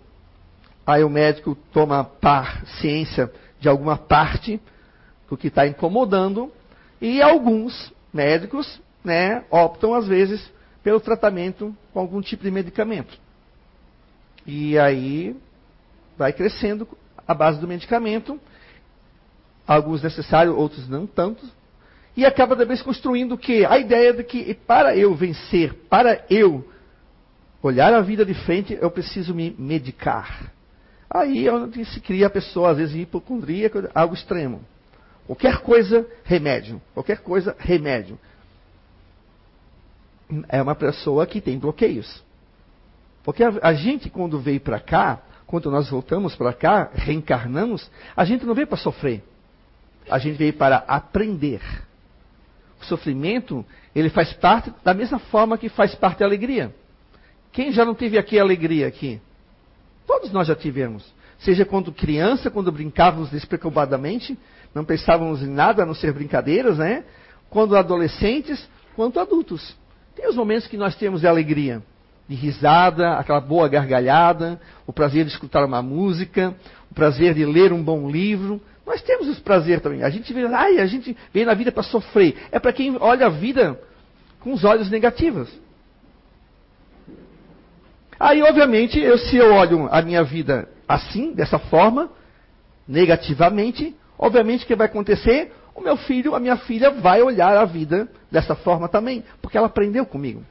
aí 0.87 1.03
o 1.03 1.09
médico 1.09 1.57
toma 1.73 2.05
par, 2.05 2.67
ciência 2.79 3.33
de 3.59 3.71
alguma 3.71 3.97
parte 3.97 4.61
do 5.31 5.37
que 5.39 5.47
está 5.47 5.67
incomodando, 5.67 6.53
e 7.01 7.23
alguns 7.23 7.91
médicos 8.13 8.83
né, 9.03 9.45
optam 9.51 9.95
às 9.95 10.07
vezes 10.07 10.53
pelo 10.83 11.01
tratamento 11.01 11.75
com 11.95 12.01
algum 12.01 12.21
tipo 12.21 12.43
de 12.43 12.51
medicamento. 12.51 13.25
E 14.47 14.79
aí 14.79 15.37
vai 16.17 16.33
crescendo 16.33 16.89
a 17.27 17.35
base 17.35 17.61
do 17.61 17.67
medicamento, 17.67 18.41
alguns 19.67 20.03
necessários, 20.03 20.55
outros 20.55 20.89
não 20.89 21.07
tantos, 21.07 21.51
e 22.17 22.25
acaba 22.25 22.57
também 22.57 22.77
construindo 22.79 23.33
o 23.33 23.39
quê? 23.39 23.67
A 23.69 23.79
ideia 23.79 24.13
de 24.13 24.25
que 24.25 24.55
para 24.55 24.97
eu 24.97 25.15
vencer, 25.15 25.75
para 25.91 26.25
eu 26.31 26.67
olhar 27.63 27.93
a 27.93 28.01
vida 28.01 28.25
de 28.25 28.33
frente, 28.33 28.79
eu 28.81 28.91
preciso 28.91 29.35
me 29.35 29.55
medicar. 29.59 30.53
Aí 31.11 31.47
é 31.47 31.53
onde 31.53 31.85
se 31.85 32.01
cria 32.01 32.27
a 32.27 32.31
pessoa, 32.31 32.71
às 32.71 32.77
vezes, 32.79 32.97
hipocondríaca, 32.97 33.91
algo 33.95 34.15
extremo. 34.15 34.63
Qualquer 35.27 35.59
coisa, 35.59 36.07
remédio. 36.25 36.81
Qualquer 36.95 37.19
coisa, 37.19 37.55
remédio. 37.59 38.19
É 40.49 40.63
uma 40.63 40.75
pessoa 40.75 41.27
que 41.27 41.41
tem 41.41 41.59
bloqueios. 41.59 42.25
Porque 43.27 43.43
a, 43.43 43.53
a 43.61 43.75
gente, 43.75 44.09
quando 44.09 44.39
veio 44.39 44.61
para 44.61 44.79
cá, 44.79 45.21
quando 45.49 45.69
nós 45.69 45.91
voltamos 45.91 46.37
para 46.37 46.53
cá, 46.53 46.89
reencarnamos, 46.95 47.91
a 48.17 48.25
gente 48.25 48.47
não 48.47 48.55
veio 48.55 48.69
para 48.69 48.79
sofrer. 48.79 49.21
A 50.09 50.17
gente 50.17 50.37
veio 50.37 50.53
para 50.53 50.77
aprender. 50.87 51.61
O 52.81 52.85
sofrimento, 52.85 53.67
ele 53.93 54.09
faz 54.09 54.33
parte 54.33 54.73
da 54.85 54.95
mesma 54.95 55.19
forma 55.19 55.59
que 55.59 55.69
faz 55.69 55.93
parte 55.97 56.23
a 56.23 56.27
alegria. 56.27 56.73
Quem 57.51 57.73
já 57.73 57.85
não 57.85 57.97
teve 57.97 58.17
aqui 58.17 58.39
alegria 58.39 58.87
aqui? 58.87 59.21
Todos 60.07 60.31
nós 60.31 60.47
já 60.47 60.55
tivemos. 60.55 61.05
Seja 61.41 61.65
quando 61.65 61.91
criança, 61.91 62.49
quando 62.49 62.71
brincávamos 62.71 63.31
despreocupadamente, 63.31 64.39
não 64.73 64.85
pensávamos 64.85 65.43
em 65.43 65.51
nada 65.51 65.83
a 65.83 65.87
não 65.87 65.95
ser 65.95 66.13
brincadeiras, 66.13 66.79
né? 66.79 67.03
quando 67.51 67.77
adolescentes, 67.77 68.69
quanto 68.95 69.19
adultos. 69.19 69.77
Tem 70.15 70.29
os 70.29 70.37
momentos 70.37 70.69
que 70.69 70.77
nós 70.77 70.95
temos 70.95 71.23
de 71.23 71.27
alegria, 71.27 71.83
de 72.29 72.35
risada, 72.35 73.15
aquela 73.15 73.41
boa 73.41 73.69
gargalhada, 73.69 74.61
o 74.87 74.93
prazer 74.93 75.25
de 75.25 75.31
escutar 75.31 75.65
uma 75.65 75.83
música, 75.83 76.55
o 76.91 76.95
prazer 76.95 77.35
de 77.35 77.45
ler 77.45 77.73
um 77.73 77.83
bom 77.83 78.11
livro. 78.11 78.61
Nós 78.85 79.03
temos 79.03 79.29
esse 79.29 79.41
prazer 79.41 79.81
também. 79.81 80.03
A 80.03 80.11
gente 80.11 80.33
vê, 80.33 80.47
ai, 80.47 80.79
a 80.79 80.87
gente 80.87 81.17
vem 81.33 81.45
na 81.45 81.55
vida 81.55 81.71
para 81.71 81.83
sofrer. 81.83 82.37
É 82.51 82.59
para 82.59 82.73
quem 82.73 82.97
olha 83.01 83.27
a 83.27 83.31
vida 83.31 83.79
com 84.41 84.53
os 84.53 84.65
olhos 84.65 84.91
negativos. 84.91 85.49
Aí, 88.19 88.43
obviamente, 88.43 88.99
eu, 88.99 89.19
se 89.19 89.37
eu 89.37 89.53
olho 89.53 89.89
a 89.91 90.01
minha 90.03 90.23
vida 90.25 90.69
assim, 90.89 91.33
dessa 91.33 91.59
forma, 91.59 92.11
negativamente, 92.89 93.95
obviamente 94.19 94.65
o 94.65 94.67
que 94.67 94.75
vai 94.75 94.87
acontecer? 94.87 95.53
O 95.75 95.83
meu 95.83 95.97
filho, 95.97 96.35
a 96.35 96.41
minha 96.41 96.57
filha 96.57 96.91
vai 96.91 97.21
olhar 97.21 97.57
a 97.57 97.65
vida 97.65 98.09
dessa 98.31 98.55
forma 98.55 98.89
também, 98.89 99.23
porque 99.43 99.59
ela 99.59 99.67
aprendeu 99.67 100.07
comigo. 100.07 100.43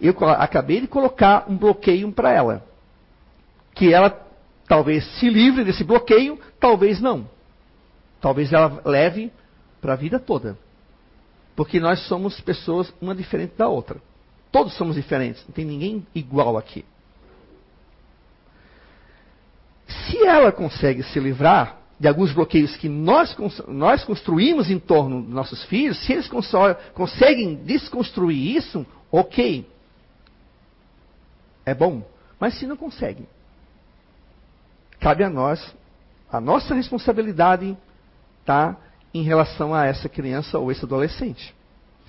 Eu 0.00 0.14
acabei 0.30 0.80
de 0.80 0.86
colocar 0.86 1.46
um 1.48 1.56
bloqueio 1.56 2.10
para 2.12 2.30
ela. 2.30 2.64
Que 3.74 3.92
ela 3.92 4.10
talvez 4.66 5.04
se 5.18 5.28
livre 5.28 5.64
desse 5.64 5.84
bloqueio, 5.84 6.38
talvez 6.58 7.00
não. 7.00 7.28
Talvez 8.20 8.52
ela 8.52 8.80
leve 8.84 9.32
para 9.80 9.92
a 9.92 9.96
vida 9.96 10.18
toda. 10.18 10.58
Porque 11.54 11.78
nós 11.78 12.00
somos 12.06 12.40
pessoas 12.40 12.92
uma 13.00 13.14
diferente 13.14 13.54
da 13.56 13.68
outra. 13.68 14.00
Todos 14.50 14.74
somos 14.74 14.96
diferentes, 14.96 15.44
não 15.46 15.52
tem 15.52 15.64
ninguém 15.64 16.06
igual 16.14 16.56
aqui. 16.56 16.84
Se 19.86 20.24
ela 20.24 20.50
consegue 20.52 21.02
se 21.02 21.20
livrar 21.20 21.78
de 21.98 22.08
alguns 22.08 22.32
bloqueios 22.32 22.76
que 22.76 22.88
nós, 22.88 23.36
nós 23.68 24.04
construímos 24.04 24.70
em 24.70 24.78
torno 24.78 25.22
dos 25.22 25.32
nossos 25.32 25.64
filhos, 25.64 25.98
se 26.04 26.12
eles 26.12 26.28
conseguem 26.94 27.56
desconstruir 27.56 28.56
isso, 28.56 28.86
ok. 29.10 29.66
É 31.64 31.74
bom. 31.74 32.02
Mas 32.38 32.58
se 32.58 32.66
não 32.66 32.76
conseguem, 32.76 33.26
cabe 35.00 35.24
a 35.24 35.30
nós, 35.30 35.74
a 36.30 36.40
nossa 36.40 36.74
responsabilidade 36.74 37.76
está 38.40 38.76
em 39.12 39.22
relação 39.22 39.74
a 39.74 39.86
essa 39.86 40.08
criança 40.08 40.58
ou 40.58 40.70
esse 40.70 40.84
adolescente. 40.84 41.54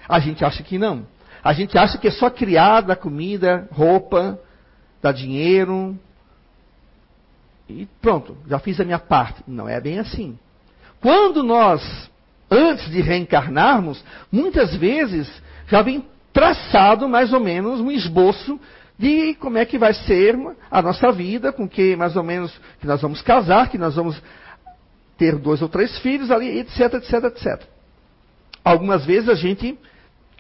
A 0.07 0.19
gente 0.19 0.43
acha 0.43 0.63
que 0.63 0.77
não. 0.77 1.05
A 1.43 1.53
gente 1.53 1.77
acha 1.77 1.97
que 1.97 2.07
é 2.07 2.11
só 2.11 2.29
criar, 2.29 2.81
dar 2.81 2.95
comida, 2.95 3.67
roupa, 3.71 4.39
dar 5.01 5.11
dinheiro, 5.11 5.97
e 7.67 7.87
pronto, 8.01 8.37
já 8.47 8.59
fiz 8.59 8.79
a 8.79 8.85
minha 8.85 8.99
parte. 8.99 9.43
Não 9.47 9.67
é 9.67 9.79
bem 9.81 9.99
assim. 9.99 10.37
Quando 11.01 11.43
nós, 11.43 12.09
antes 12.49 12.89
de 12.89 13.01
reencarnarmos, 13.01 14.03
muitas 14.31 14.75
vezes 14.75 15.29
já 15.67 15.81
vem 15.81 16.05
traçado 16.31 17.07
mais 17.07 17.33
ou 17.33 17.39
menos 17.39 17.79
um 17.79 17.91
esboço 17.91 18.59
de 18.97 19.35
como 19.35 19.57
é 19.57 19.65
que 19.65 19.77
vai 19.77 19.93
ser 19.93 20.35
a 20.71 20.81
nossa 20.81 21.11
vida, 21.11 21.51
com 21.51 21.67
que 21.67 21.95
mais 21.95 22.15
ou 22.15 22.23
menos 22.23 22.57
que 22.79 22.87
nós 22.87 23.01
vamos 23.01 23.21
casar, 23.21 23.69
que 23.69 23.77
nós 23.77 23.95
vamos 23.95 24.21
ter 25.17 25.35
dois 25.37 25.61
ou 25.61 25.69
três 25.69 25.97
filhos 25.99 26.31
ali, 26.31 26.59
etc, 26.59 26.93
etc, 26.95 27.13
etc. 27.25 27.63
Algumas 28.63 29.05
vezes 29.05 29.29
a 29.29 29.35
gente 29.35 29.77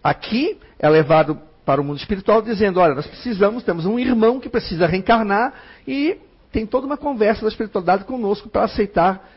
aqui 0.03 0.59
é 0.79 0.89
levado 0.89 1.39
para 1.65 1.81
o 1.81 1.83
mundo 1.83 1.97
espiritual 1.97 2.41
dizendo, 2.41 2.79
olha, 2.79 2.93
nós 2.93 3.07
precisamos, 3.07 3.63
temos 3.63 3.85
um 3.85 3.99
irmão 3.99 4.39
que 4.39 4.49
precisa 4.49 4.85
reencarnar 4.85 5.53
e 5.87 6.17
tem 6.51 6.65
toda 6.65 6.85
uma 6.85 6.97
conversa 6.97 7.41
da 7.41 7.47
espiritualidade 7.47 8.05
conosco 8.05 8.47
para 8.47 8.63
aceitar 8.63 9.29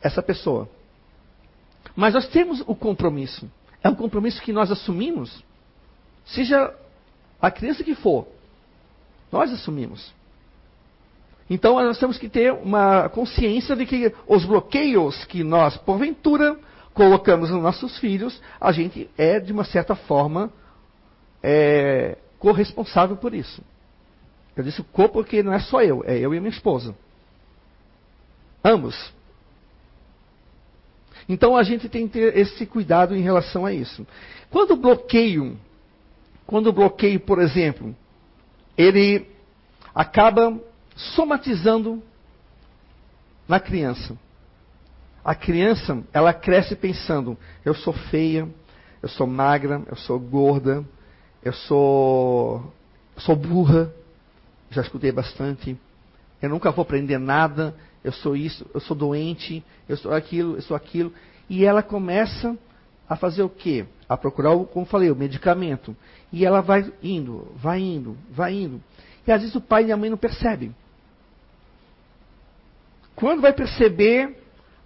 essa 0.00 0.22
pessoa. 0.22 0.68
Mas 1.94 2.14
nós 2.14 2.28
temos 2.28 2.62
o 2.66 2.74
compromisso. 2.74 3.50
É 3.82 3.88
um 3.88 3.94
compromisso 3.94 4.40
que 4.42 4.52
nós 4.52 4.70
assumimos, 4.70 5.42
seja 6.24 6.72
a 7.40 7.50
criança 7.50 7.84
que 7.84 7.94
for, 7.94 8.26
nós 9.30 9.52
assumimos. 9.52 10.14
Então 11.48 11.74
nós 11.74 11.98
temos 11.98 12.18
que 12.18 12.28
ter 12.28 12.52
uma 12.52 13.08
consciência 13.08 13.76
de 13.76 13.86
que 13.86 14.12
os 14.26 14.44
bloqueios 14.44 15.24
que 15.26 15.44
nós, 15.44 15.76
porventura, 15.76 16.58
colocamos 16.92 17.50
nos 17.50 17.62
nossos 17.62 17.98
filhos, 17.98 18.40
a 18.60 18.72
gente 18.72 19.08
é, 19.16 19.38
de 19.38 19.52
uma 19.52 19.64
certa 19.64 19.94
forma, 19.94 20.50
é, 21.42 22.16
corresponsável 22.38 23.16
por 23.16 23.34
isso. 23.34 23.62
Eu 24.56 24.64
disse 24.64 24.80
o 24.80 24.84
corpo 24.84 25.14
porque 25.14 25.42
não 25.42 25.52
é 25.52 25.60
só 25.60 25.82
eu, 25.82 26.02
é 26.06 26.18
eu 26.18 26.34
e 26.34 26.40
minha 26.40 26.50
esposa. 26.50 26.96
Ambos. 28.64 29.12
Então 31.28 31.56
a 31.56 31.62
gente 31.62 31.88
tem 31.88 32.08
que 32.08 32.14
ter 32.14 32.36
esse 32.36 32.64
cuidado 32.66 33.14
em 33.14 33.20
relação 33.20 33.66
a 33.66 33.72
isso. 33.72 34.06
Quando 34.50 34.72
o 34.72 34.76
bloqueio, 34.76 35.58
quando 36.46 36.68
o 36.68 36.72
bloqueio, 36.72 37.18
por 37.18 37.40
exemplo, 37.40 37.94
ele 38.76 39.26
acaba 39.94 40.58
somatizando 40.94 42.02
na 43.48 43.58
criança. 43.58 44.16
A 45.24 45.34
criança, 45.34 46.02
ela 46.12 46.32
cresce 46.32 46.76
pensando: 46.76 47.36
eu 47.64 47.74
sou 47.74 47.92
feia, 47.92 48.48
eu 49.02 49.08
sou 49.08 49.26
magra, 49.26 49.82
eu 49.88 49.96
sou 49.96 50.20
gorda, 50.20 50.84
eu 51.42 51.52
sou, 51.52 52.72
sou 53.16 53.34
burra, 53.34 53.92
já 54.70 54.82
escutei 54.82 55.10
bastante. 55.10 55.76
Eu 56.40 56.50
nunca 56.50 56.70
vou 56.70 56.82
aprender 56.82 57.18
nada, 57.18 57.74
eu 58.04 58.12
sou 58.12 58.36
isso, 58.36 58.64
eu 58.72 58.80
sou 58.80 58.96
doente, 58.96 59.64
eu 59.88 59.96
sou 59.96 60.12
aquilo, 60.12 60.56
eu 60.56 60.62
sou 60.62 60.76
aquilo. 60.76 61.12
E 61.48 61.64
ela 61.64 61.82
começa 61.82 62.56
a 63.08 63.16
fazer 63.16 63.42
o 63.42 63.48
quê? 63.48 63.86
A 64.08 64.16
procurar, 64.16 64.56
como 64.66 64.86
falei, 64.86 65.10
o 65.10 65.16
medicamento. 65.16 65.96
E 66.32 66.44
ela 66.44 66.60
vai 66.60 66.92
indo, 67.02 67.52
vai 67.56 67.80
indo, 67.80 68.16
vai 68.30 68.54
indo. 68.54 68.82
E 69.26 69.32
às 69.32 69.40
vezes 69.40 69.56
o 69.56 69.60
pai 69.60 69.86
e 69.86 69.92
a 69.92 69.96
mãe 69.96 70.10
não 70.10 70.16
percebem. 70.16 70.74
Quando 73.14 73.42
vai 73.42 73.52
perceber, 73.52 74.38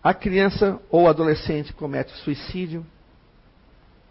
a 0.02 0.14
criança 0.14 0.80
ou 0.90 1.09
adolescente 1.09 1.72
comete 1.72 2.12
suicídio, 2.18 2.87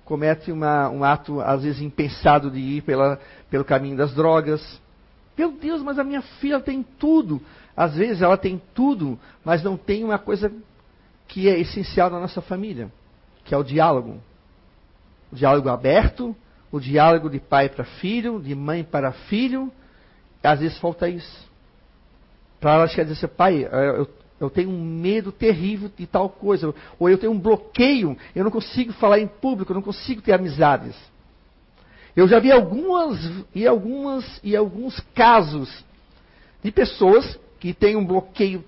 comete 0.06 0.52
uma, 0.52 0.90
um 0.90 1.04
ato, 1.04 1.40
às 1.42 1.64
vezes, 1.64 1.82
impensado 1.82 2.52
de 2.52 2.60
ir 2.60 2.82
pela, 2.82 3.20
pelo 3.50 3.66
caminho 3.66 3.98
das 3.98 4.14
drogas 4.14 4.80
meu 5.40 5.54
Deus, 5.54 5.82
mas 5.82 5.98
a 5.98 6.04
minha 6.04 6.22
filha 6.22 6.60
tem 6.60 6.84
tudo. 6.84 7.42
Às 7.74 7.96
vezes 7.96 8.22
ela 8.22 8.38
tem 8.38 8.62
tudo, 8.74 9.18
mas 9.42 9.64
não 9.64 9.78
tem 9.78 10.04
uma 10.04 10.20
coisa 10.20 10.52
que 11.30 11.48
é 11.48 11.58
essencial 11.58 12.10
na 12.10 12.20
nossa 12.20 12.42
família, 12.42 12.92
que 13.46 13.56
é 13.56 13.58
o 13.58 13.64
diálogo. 13.64 14.22
O 15.32 15.36
diálogo 15.36 15.70
aberto, 15.70 16.36
o 16.72 16.80
diálogo 16.80 17.30
de 17.30 17.40
pai 17.40 17.70
para 17.70 17.84
filho, 17.84 18.40
de 18.42 18.56
mãe 18.56 18.84
para 18.84 19.12
filho. 19.12 19.72
Às 20.44 20.60
vezes 20.60 20.78
falta 20.78 21.10
isso. 21.10 21.50
Para 22.60 22.74
ela 22.74 22.88
quer 22.88 23.06
dizer, 23.06 23.28
pai, 23.30 23.68
eu, 23.72 24.08
eu 24.40 24.50
tenho 24.50 24.70
um 24.70 24.84
medo 24.84 25.32
terrível 25.32 25.92
de 25.96 26.08
tal 26.08 26.30
coisa. 26.30 26.74
Ou 26.98 27.10
eu 27.10 27.18
tenho 27.18 27.32
um 27.32 27.40
bloqueio, 27.40 28.18
eu 28.36 28.44
não 28.44 28.52
consigo 28.52 28.94
falar 28.94 29.20
em 29.20 29.28
público, 29.28 29.72
eu 29.72 29.76
não 29.76 29.82
consigo 29.82 30.22
ter 30.22 30.34
amizades. 30.34 30.96
Eu 32.16 32.28
já 32.28 32.40
vi 32.40 32.52
algumas 32.52 33.20
e 33.54 33.68
algumas 33.68 34.40
e 34.44 34.56
alguns 34.56 35.00
casos 35.14 35.84
de 36.64 36.72
pessoas 36.72 37.40
que 37.60 37.74
têm 37.74 37.96
um 37.96 38.06
bloqueio 38.06 38.64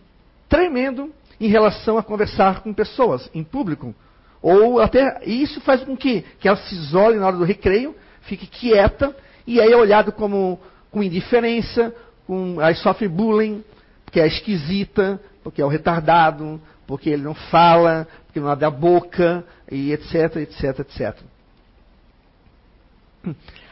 tremendo 0.48 1.12
em 1.40 1.48
relação 1.48 1.98
a 1.98 2.04
conversar 2.04 2.62
com 2.62 2.74
pessoas 2.74 3.30
em 3.34 3.44
público. 3.44 3.96
Ou 4.42 4.80
até 4.80 5.24
isso 5.26 5.62
faz 5.62 5.84
com 5.84 5.96
que, 5.96 6.22
que 6.40 6.48
ela 6.48 6.58
se 6.58 6.76
isole 6.76 7.18
na 7.18 7.28
hora 7.28 7.38
do 7.38 7.44
recreio, 7.44 7.96
fique 8.22 8.48
quieta, 8.48 9.16
e 9.46 9.62
aí 9.62 9.72
é 9.72 9.78
olhado 9.78 10.12
como 10.12 10.60
com 10.90 11.04
indiferença, 11.04 11.94
com, 12.26 12.60
aí 12.60 12.76
sofre 12.76 13.08
bullying, 13.08 13.64
porque 14.04 14.20
é 14.20 14.28
esquisita, 14.28 15.22
porque 15.44 15.62
é 15.62 15.66
o 15.66 15.70
retardado, 15.70 16.60
porque 16.88 17.10
ele 17.10 17.24
não 17.24 17.36
fala, 17.36 18.08
porque 18.26 18.40
não 18.40 18.50
abre 18.50 18.66
a 18.66 18.70
boca, 18.70 19.46
e 19.72 19.92
etc, 19.94 20.38
etc, 20.38 20.80
etc. 20.80 21.18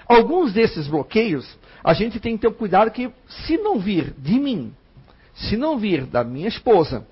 Alguns 0.08 0.54
desses 0.54 0.88
bloqueios, 0.88 1.58
a 1.84 1.94
gente 1.94 2.20
tem 2.20 2.36
que 2.36 2.42
ter 2.42 2.48
o 2.48 2.54
cuidado 2.54 2.92
que, 2.92 3.12
se 3.28 3.58
não 3.58 3.80
vir 3.80 4.14
de 4.18 4.40
mim, 4.40 4.74
se 5.34 5.58
não 5.58 5.78
vir 5.78 6.06
da 6.06 6.24
minha 6.24 6.48
esposa, 6.48 7.06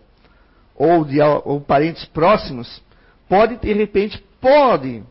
ou 0.76 1.04
de 1.04 1.20
ou 1.22 1.60
parentes 1.60 2.06
próximos, 2.06 2.82
pode, 3.28 3.58
de 3.58 3.74
repente, 3.74 4.24
pode, 4.40 5.04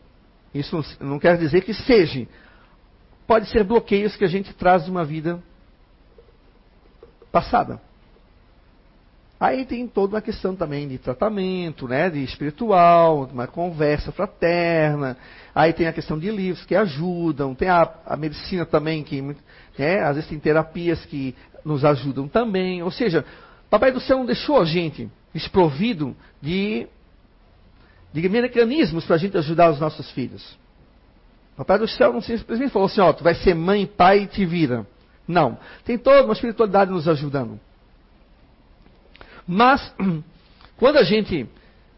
isso 0.53 0.83
não 0.99 1.19
quer 1.19 1.37
dizer 1.37 1.61
que 1.61 1.73
seja, 1.73 2.27
pode 3.25 3.49
ser 3.49 3.63
bloqueios 3.63 4.15
que 4.15 4.23
a 4.23 4.29
gente 4.29 4.53
traz 4.53 4.85
de 4.85 4.91
uma 4.91 5.05
vida 5.05 5.41
passada. 7.31 7.79
Aí 9.39 9.65
tem 9.65 9.87
toda 9.87 10.15
uma 10.15 10.21
questão 10.21 10.55
também 10.55 10.87
de 10.87 10.97
tratamento, 10.97 11.87
né, 11.87 12.09
de 12.09 12.23
espiritual, 12.23 13.29
uma 13.31 13.45
conversa 13.45 14.11
fraterna. 14.11 15.15
Aí 15.53 15.73
tem 15.73 15.85
a 15.85 15.93
questão 15.93 16.17
de 16.17 16.31
livros 16.31 16.65
que 16.65 16.75
ajudam, 16.75 17.53
tem 17.53 17.69
a, 17.69 17.87
a 18.05 18.17
medicina 18.17 18.65
também 18.65 19.03
que, 19.03 19.21
né, 19.77 20.01
às 20.01 20.15
vezes 20.15 20.29
tem 20.29 20.39
terapias 20.39 21.05
que 21.05 21.35
nos 21.63 21.85
ajudam 21.85 22.27
também. 22.27 22.81
Ou 22.81 22.89
seja, 22.89 23.23
Papai 23.69 23.91
do 23.91 23.99
Céu 23.99 24.17
não 24.17 24.25
deixou 24.25 24.59
a 24.59 24.65
gente 24.65 25.07
desprovido 25.31 26.15
de, 26.41 26.87
de 28.21 28.29
mecanismos 28.29 29.05
para 29.05 29.15
a 29.15 29.19
gente 29.19 29.37
ajudar 29.37 29.69
os 29.71 29.79
nossos 29.79 30.09
filhos. 30.11 30.57
O 31.53 31.57
Papai 31.57 31.79
do 31.79 31.87
Céu 31.87 32.13
não 32.13 32.21
simplesmente 32.21 32.71
falou 32.71 32.87
assim, 32.87 33.01
ó, 33.01 33.11
tu 33.11 33.23
vai 33.23 33.35
ser 33.35 33.53
mãe, 33.53 33.85
pai 33.85 34.23
e 34.23 34.27
te 34.27 34.45
vira. 34.45 34.85
Não. 35.27 35.57
Tem 35.83 35.97
toda 35.97 36.23
uma 36.23 36.33
espiritualidade 36.33 36.91
nos 36.91 37.07
ajudando. 37.07 37.59
Mas, 39.47 39.93
quando 40.77 40.97
a 40.97 41.03
gente 41.03 41.47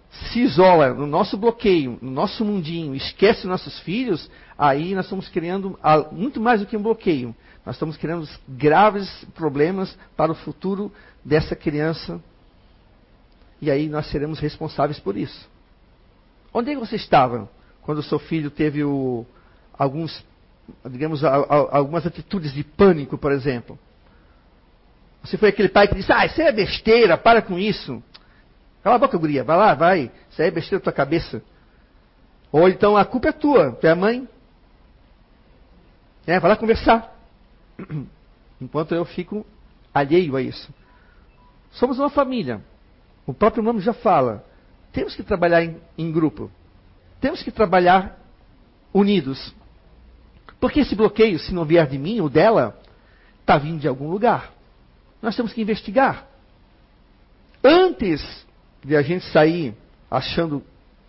se 0.09 0.39
isola 0.39 0.93
no 0.93 1.05
nosso 1.05 1.37
bloqueio, 1.37 1.99
no 2.01 2.09
nosso 2.09 2.43
mundinho, 2.43 2.95
esquece 2.95 3.45
nossos 3.47 3.79
filhos, 3.79 4.29
aí 4.57 4.95
nós 4.95 5.05
estamos 5.05 5.27
criando 5.29 5.77
muito 6.11 6.39
mais 6.39 6.61
do 6.61 6.65
que 6.65 6.77
um 6.77 6.81
bloqueio. 6.81 7.35
Nós 7.65 7.75
estamos 7.75 7.97
criando 7.97 8.27
graves 8.47 9.09
problemas 9.35 9.95
para 10.15 10.31
o 10.31 10.35
futuro 10.35 10.91
dessa 11.23 11.55
criança. 11.55 12.21
E 13.61 13.69
aí 13.69 13.87
nós 13.89 14.07
seremos 14.07 14.39
responsáveis 14.39 14.99
por 14.99 15.17
isso. 15.17 15.47
Onde 16.53 16.71
é 16.71 16.73
que 16.73 16.79
você 16.79 16.95
estava 16.95 17.49
quando 17.81 17.99
o 17.99 18.03
seu 18.03 18.19
filho 18.19 18.49
teve 18.49 18.83
o, 18.83 19.25
alguns, 19.77 20.23
digamos, 20.89 21.23
algumas 21.23 22.05
atitudes 22.05 22.53
de 22.53 22.63
pânico, 22.63 23.17
por 23.17 23.31
exemplo? 23.31 23.77
Você 25.23 25.37
foi 25.37 25.49
aquele 25.49 25.69
pai 25.69 25.87
que 25.87 25.95
disse, 25.95 26.11
ah, 26.11 26.25
isso 26.25 26.41
é 26.41 26.51
besteira, 26.51 27.17
para 27.17 27.41
com 27.41 27.57
isso. 27.57 28.01
Cala 28.83 28.95
a 28.95 28.99
boca, 28.99 29.17
guria, 29.17 29.43
vai 29.43 29.57
lá, 29.57 29.73
vai. 29.73 30.11
Isso 30.29 30.41
aí 30.41 30.47
é 30.47 30.51
besteira 30.51 30.79
da 30.79 30.85
tua 30.85 30.93
cabeça. 30.93 31.41
Ou 32.51 32.67
então 32.67 32.97
a 32.97 33.05
culpa 33.05 33.29
é 33.29 33.31
tua, 33.31 33.73
tu 33.73 33.85
é 33.85 33.91
a 33.91 33.95
mãe. 33.95 34.27
É, 36.25 36.39
vai 36.39 36.51
lá 36.51 36.57
conversar. 36.57 37.13
Enquanto 38.61 38.95
eu 38.95 39.05
fico 39.05 39.45
alheio 39.93 40.35
a 40.35 40.41
isso. 40.41 40.73
Somos 41.71 41.99
uma 41.99 42.09
família. 42.09 42.61
O 43.25 43.33
próprio 43.33 43.61
nome 43.61 43.81
já 43.81 43.93
fala. 43.93 44.45
Temos 44.91 45.15
que 45.15 45.23
trabalhar 45.23 45.63
em, 45.63 45.77
em 45.97 46.11
grupo. 46.11 46.49
Temos 47.21 47.43
que 47.43 47.51
trabalhar 47.51 48.17
unidos. 48.93 49.53
Porque 50.59 50.81
esse 50.81 50.95
bloqueio, 50.95 51.39
se 51.39 51.53
não 51.53 51.65
vier 51.65 51.87
de 51.87 51.97
mim 51.97 52.19
ou 52.19 52.29
dela, 52.29 52.79
está 53.41 53.57
vindo 53.57 53.79
de 53.79 53.87
algum 53.87 54.09
lugar. 54.09 54.51
Nós 55.21 55.35
temos 55.35 55.53
que 55.53 55.61
investigar. 55.61 56.27
Antes 57.63 58.45
de 58.83 58.95
a 58.95 59.01
gente 59.01 59.25
sair 59.25 59.75
achando 60.09 60.63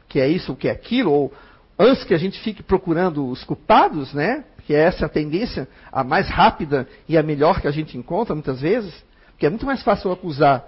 que 0.08 0.20
é 0.20 0.28
isso 0.28 0.52
ou 0.52 0.56
que 0.56 0.68
é 0.68 0.72
aquilo, 0.72 1.12
ou 1.12 1.32
antes 1.78 2.04
que 2.04 2.14
a 2.14 2.18
gente 2.18 2.38
fique 2.40 2.62
procurando 2.62 3.26
os 3.26 3.44
culpados, 3.44 4.12
né? 4.12 4.44
Que 4.66 4.74
é 4.74 4.80
essa 4.80 5.06
a 5.06 5.08
tendência, 5.08 5.68
a 5.92 6.04
mais 6.04 6.28
rápida 6.28 6.88
e 7.08 7.16
a 7.16 7.22
melhor 7.22 7.60
que 7.60 7.68
a 7.68 7.70
gente 7.70 7.96
encontra 7.96 8.34
muitas 8.34 8.60
vezes, 8.60 8.92
porque 9.30 9.46
é 9.46 9.50
muito 9.50 9.64
mais 9.64 9.82
fácil 9.82 10.12
acusar 10.12 10.64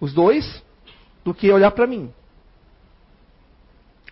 os 0.00 0.12
dois 0.12 0.62
do 1.24 1.34
que 1.34 1.50
olhar 1.50 1.70
para 1.70 1.86
mim. 1.86 2.12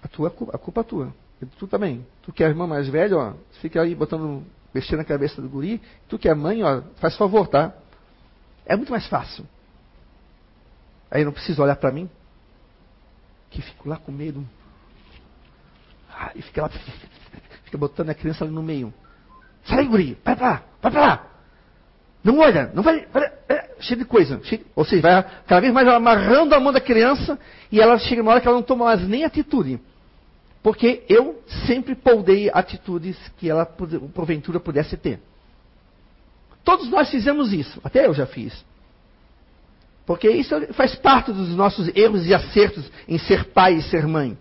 A, 0.03 0.09
tua, 0.09 0.29
a 0.29 0.59
culpa 0.59 0.81
é 0.81 0.85
tua. 0.85 1.15
Tu 1.59 1.67
também. 1.67 2.07
Tu 2.23 2.33
que 2.33 2.43
é 2.43 2.47
a 2.47 2.51
irmã 2.51 2.67
mais 2.67 2.89
velha, 2.89 3.17
ó, 3.17 3.35
fica 3.61 3.83
aí 3.83 3.95
botando, 3.95 4.45
mexendo 4.73 4.99
na 4.99 5.05
cabeça 5.05 5.41
do 5.41 5.49
guri. 5.49 5.81
Tu 6.09 6.19
que 6.19 6.29
é 6.29 6.35
mãe, 6.35 6.63
ó, 6.63 6.83
faz 6.97 7.17
favor, 7.17 7.49
tá? 7.49 7.73
É 8.67 8.77
muito 8.77 8.91
mais 8.91 9.07
fácil. 9.07 9.45
Aí 11.11 11.25
não 11.25 11.33
precisa 11.33 11.63
olhar 11.63 11.77
para 11.77 11.93
mim, 11.93 12.09
que 13.51 13.61
fico 13.61 13.89
lá 13.89 13.97
com 13.97 14.11
medo. 14.11 14.47
Ah, 16.11 16.33
e 16.35 16.43
fica 16.43 16.63
lá, 16.63 16.69
fica 17.65 17.79
botando 17.79 18.11
a 18.11 18.15
criança 18.15 18.45
ali 18.45 18.53
no 18.53 18.63
meio. 18.63 18.93
Sai, 19.65 19.85
guri, 19.87 20.17
vai 20.25 20.37
pra 20.37 20.49
lá, 20.49 20.63
vai 20.81 20.93
pra 20.93 21.01
lá. 21.01 21.27
Não 22.25 22.39
olha, 22.39 22.71
não 22.75 22.83
vai. 22.83 23.05
vai 23.07 23.33
é, 23.49 23.75
cheio 23.81 23.99
de 23.99 24.05
coisa. 24.05 24.41
Cheio, 24.45 24.65
ou 24.77 24.85
seja, 24.85 25.03
vai 25.03 25.23
cada 25.47 25.61
vez 25.61 25.73
mais 25.73 25.89
amarrando 25.89 26.55
a 26.55 26.61
mão 26.61 26.73
da 26.73 26.81
criança 26.81 27.39
e 27.71 27.81
ela 27.81 27.99
chega 27.99 28.23
uma 28.23 28.31
hora 28.31 28.41
que 28.41 28.47
ela 28.47 28.57
não 28.57 28.63
toma 28.63 28.87
mais 28.87 29.07
nem 29.07 29.25
atitude. 29.25 29.81
Porque 30.63 31.03
eu 31.09 31.43
sempre 31.67 31.95
poldei 31.95 32.51
atitudes 32.53 33.17
que 33.39 33.51
ela, 33.51 33.67
porventura, 33.67 34.61
pudesse 34.61 34.97
ter. 34.97 35.21
Todos 36.65 36.89
nós 36.89 37.11
fizemos 37.11 37.53
isso, 37.53 37.81
até 37.83 38.07
eu 38.07 38.15
já 38.15 38.27
fiz. 38.27 38.65
Porque 40.07 40.31
isso 40.31 40.55
faz 40.75 40.95
parte 40.95 41.33
dos 41.33 41.55
nossos 41.57 41.91
erros 41.97 42.27
e 42.27 42.35
acertos 42.35 42.91
em 43.09 43.19
ser 43.19 43.47
pai 43.47 43.75
e 43.75 43.83
ser 43.83 44.07
mãe. 44.07 44.39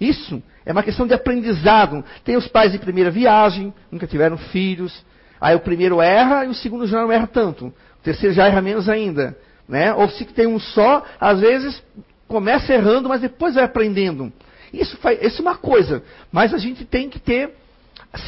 Isso 0.00 0.42
é 0.64 0.72
uma 0.72 0.82
questão 0.82 1.06
de 1.06 1.14
aprendizado. 1.14 2.04
Tem 2.24 2.36
os 2.36 2.46
pais 2.46 2.72
de 2.72 2.78
primeira 2.78 3.10
viagem, 3.10 3.72
nunca 3.90 4.06
tiveram 4.06 4.36
filhos. 4.36 5.04
Aí 5.40 5.54
o 5.54 5.60
primeiro 5.60 6.00
erra 6.00 6.44
e 6.44 6.48
o 6.48 6.54
segundo 6.54 6.86
já 6.86 7.00
não 7.00 7.10
erra 7.10 7.26
tanto. 7.26 7.66
O 7.66 8.02
terceiro 8.02 8.34
já 8.34 8.46
erra 8.46 8.60
menos 8.60 8.88
ainda. 8.88 9.36
Né? 9.68 9.92
Ou 9.94 10.08
se 10.08 10.24
tem 10.26 10.46
um 10.46 10.60
só, 10.60 11.04
às 11.20 11.40
vezes 11.40 11.82
começa 12.28 12.72
errando, 12.72 13.08
mas 13.08 13.20
depois 13.20 13.54
vai 13.54 13.64
aprendendo. 13.64 14.32
Isso, 14.72 14.96
faz, 14.98 15.22
isso 15.22 15.40
é 15.40 15.42
uma 15.42 15.56
coisa. 15.56 16.02
Mas 16.30 16.52
a 16.52 16.58
gente 16.58 16.84
tem 16.84 17.08
que 17.08 17.18
ter 17.18 17.54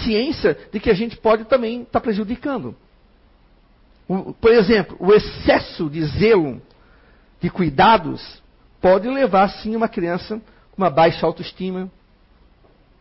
ciência 0.04 0.58
de 0.72 0.80
que 0.80 0.90
a 0.90 0.94
gente 0.94 1.16
pode 1.16 1.44
também 1.44 1.82
estar 1.82 1.92
tá 1.92 2.00
prejudicando. 2.00 2.74
Por 4.40 4.52
exemplo, 4.52 4.96
o 4.98 5.12
excesso 5.12 5.90
de 5.90 6.02
zelo, 6.04 6.62
de 7.40 7.50
cuidados, 7.50 8.42
pode 8.80 9.08
levar 9.08 9.48
sim 9.48 9.76
uma 9.76 9.88
criança 9.88 10.40
com 10.70 10.82
uma 10.82 10.90
baixa 10.90 11.26
autoestima, 11.26 11.90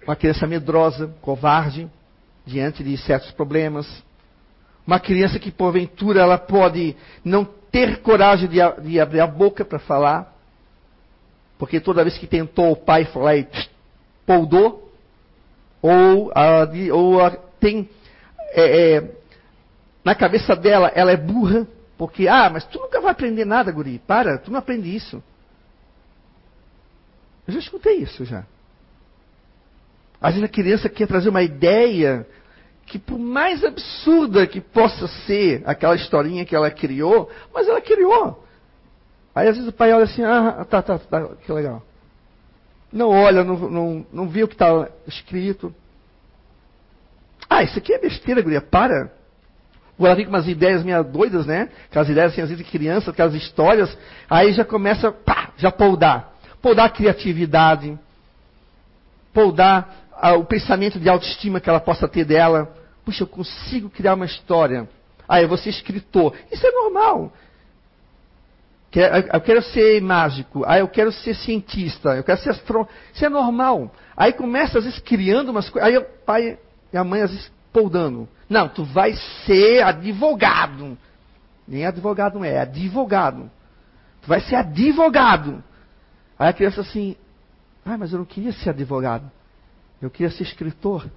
uma 0.04 0.15
criança 0.15 0.45
medrosa, 0.45 1.08
covarde, 1.21 1.89
diante 2.45 2.84
de 2.84 2.97
certos 2.97 3.32
problemas. 3.32 4.04
Uma 4.86 5.00
criança 5.00 5.39
que 5.39 5.52
porventura 5.52 6.21
ela 6.21 6.38
pode 6.38 6.95
não 7.23 7.45
ter 7.45 8.02
coragem 8.02 8.50
de, 8.50 8.58
de 8.84 9.00
abrir 9.00 9.19
a 9.19 9.28
boca 9.28 9.65
para 9.65 9.80
falar, 9.80 10.34
porque 11.58 11.80
toda 11.80 12.04
vez 12.04 12.17
que 12.17 12.28
tentou 12.28 12.72
o 12.72 12.76
pai 12.76 13.06
falar 13.06 13.38
e 13.38 13.48
poldou, 14.26 14.91
ou, 15.82 16.32
a, 16.36 16.67
ou 16.93 17.22
a, 17.22 17.32
tem 17.60 17.89
é, 18.52 18.96
é, 18.96 19.12
na 20.04 20.15
cabeça 20.15 20.56
dela, 20.56 20.91
ela 20.96 21.12
é 21.12 21.17
burra, 21.17 21.67
porque, 21.98 22.28
ah, 22.28 22.50
mas 22.50 22.65
tu 22.65 22.80
nunca 22.80 23.02
vai 23.02 23.12
aprender 23.12 23.46
nada, 23.46 23.72
guri, 23.72 24.00
para, 24.00 24.38
tu 24.38 24.52
não 24.52 24.60
aprende 24.60 24.93
isso. 24.96 25.22
Eu 27.48 27.54
já 27.54 27.60
escutei 27.60 27.98
isso 27.98 28.26
já. 28.26 28.46
Às 30.22 30.34
vezes 30.34 30.50
a 30.50 30.52
criança 30.52 30.89
quer 30.89 31.08
trazer 31.08 31.30
uma 31.30 31.43
ideia 31.43 32.28
que, 32.86 32.98
por 32.98 33.20
mais 33.20 33.63
absurda 33.63 34.48
que 34.48 34.60
possa 34.62 35.08
ser 35.08 35.62
aquela 35.65 35.96
historinha 35.96 36.46
que 36.46 36.56
ela 36.56 36.72
criou, 36.72 37.30
mas 37.54 37.67
ela 37.67 37.82
criou. 37.82 38.47
Aí 39.38 39.47
às 39.47 39.56
vezes 39.56 39.69
o 39.69 39.73
pai 39.73 39.93
olha 39.93 40.06
assim, 40.06 40.23
ah, 40.23 40.65
tá, 40.67 40.82
tá, 40.82 40.97
tá, 40.97 41.28
que 41.45 41.52
legal. 41.52 41.84
Não 42.91 43.10
olha, 43.10 43.43
não, 43.43 43.56
não, 43.69 44.06
não 44.12 44.28
vê 44.28 44.41
o 44.41 44.47
que 44.47 44.56
está 44.56 44.89
escrito. 45.06 45.71
Ah, 47.47 47.62
isso 47.62 47.78
aqui 47.78 47.93
é 47.93 48.00
besteira, 48.00 48.41
guria, 48.41 48.62
para. 48.62 49.12
Ela 50.00 50.15
vem 50.15 50.26
com 50.26 50.32
umas 50.32 50.47
ideias 50.47 50.84
meio 50.84 51.04
doidas, 51.04 51.45
né? 51.45 51.69
Aquelas 51.88 52.10
ideias 52.10 52.32
assim, 52.32 52.41
às 52.41 52.50
vezes 52.50 52.65
de 52.65 52.71
criança, 52.71 53.12
aquelas 53.12 53.36
histórias. 53.36 53.95
Aí 54.28 54.54
já 54.54 54.65
começa, 54.65 55.12
pá, 55.12 55.52
já 55.56 55.71
poldar. 55.71 56.34
Poldar 56.60 56.88
a 56.88 56.89
criatividade. 56.89 57.95
Poldar 59.32 60.08
ah, 60.13 60.34
o 60.34 60.45
pensamento 60.45 61.00
de 61.00 61.08
autoestima 61.08 61.60
que 61.60 61.69
ela 61.69 61.80
possa 61.80 62.08
ter 62.08 62.26
dela. 62.26 62.76
Puxa, 63.06 63.21
eu 63.21 63.28
consigo 63.28 63.88
criar 63.88 64.15
uma 64.15 64.26
história. 64.26 64.89
Ah, 65.30 65.39
eu 65.39 65.47
vou 65.47 65.60
ser 65.60 65.69
escritor. 65.69 66.34
Isso 66.52 66.65
é 66.65 66.71
normal. 66.71 67.32
Eu 69.00 69.42
quero 69.42 69.62
ser 69.62 70.02
mágico. 70.02 70.64
Ah, 70.66 70.80
eu 70.80 70.88
quero 70.88 71.12
ser 71.12 71.36
cientista. 71.36 72.16
Eu 72.16 72.24
quero 72.24 72.40
ser 72.42 72.50
astrônomo. 72.50 72.90
Isso 73.14 73.24
é 73.24 73.30
normal. 73.30 73.94
Aí 74.16 74.34
começa, 74.34 74.80
às 74.80 74.86
vezes, 74.86 75.00
criando 75.00 75.50
umas 75.50 75.70
coisas. 75.70 75.88
Aí 75.88 75.98
o 75.98 76.04
pai 76.04 76.58
e 76.92 76.98
a 76.98 77.04
mãe, 77.04 77.22
às 77.22 77.30
vezes, 77.30 77.52
poldando. 77.72 78.28
Não, 78.50 78.68
tu 78.68 78.84
vai 78.84 79.14
ser 79.46 79.84
advogado. 79.84 80.98
Nem 81.68 81.86
advogado 81.86 82.40
não 82.40 82.46
é, 82.46 82.54
é 82.54 82.60
advogado. 82.62 83.52
Tu 84.22 84.28
vai 84.28 84.42
ser 84.42 84.56
advogado. 84.56 85.64
Aí 86.40 86.50
a 86.50 86.54
criança 86.54 86.82
assim, 86.82 87.16
ah, 87.86 87.98
mas 87.98 88.12
eu 88.12 88.20
não 88.20 88.26
queria 88.26 88.52
ser 88.52 88.72
advogado. 88.72 89.30
Eu 90.02 90.10
queria 90.10 90.32
ser 90.32 90.44
escritor. 90.44 91.08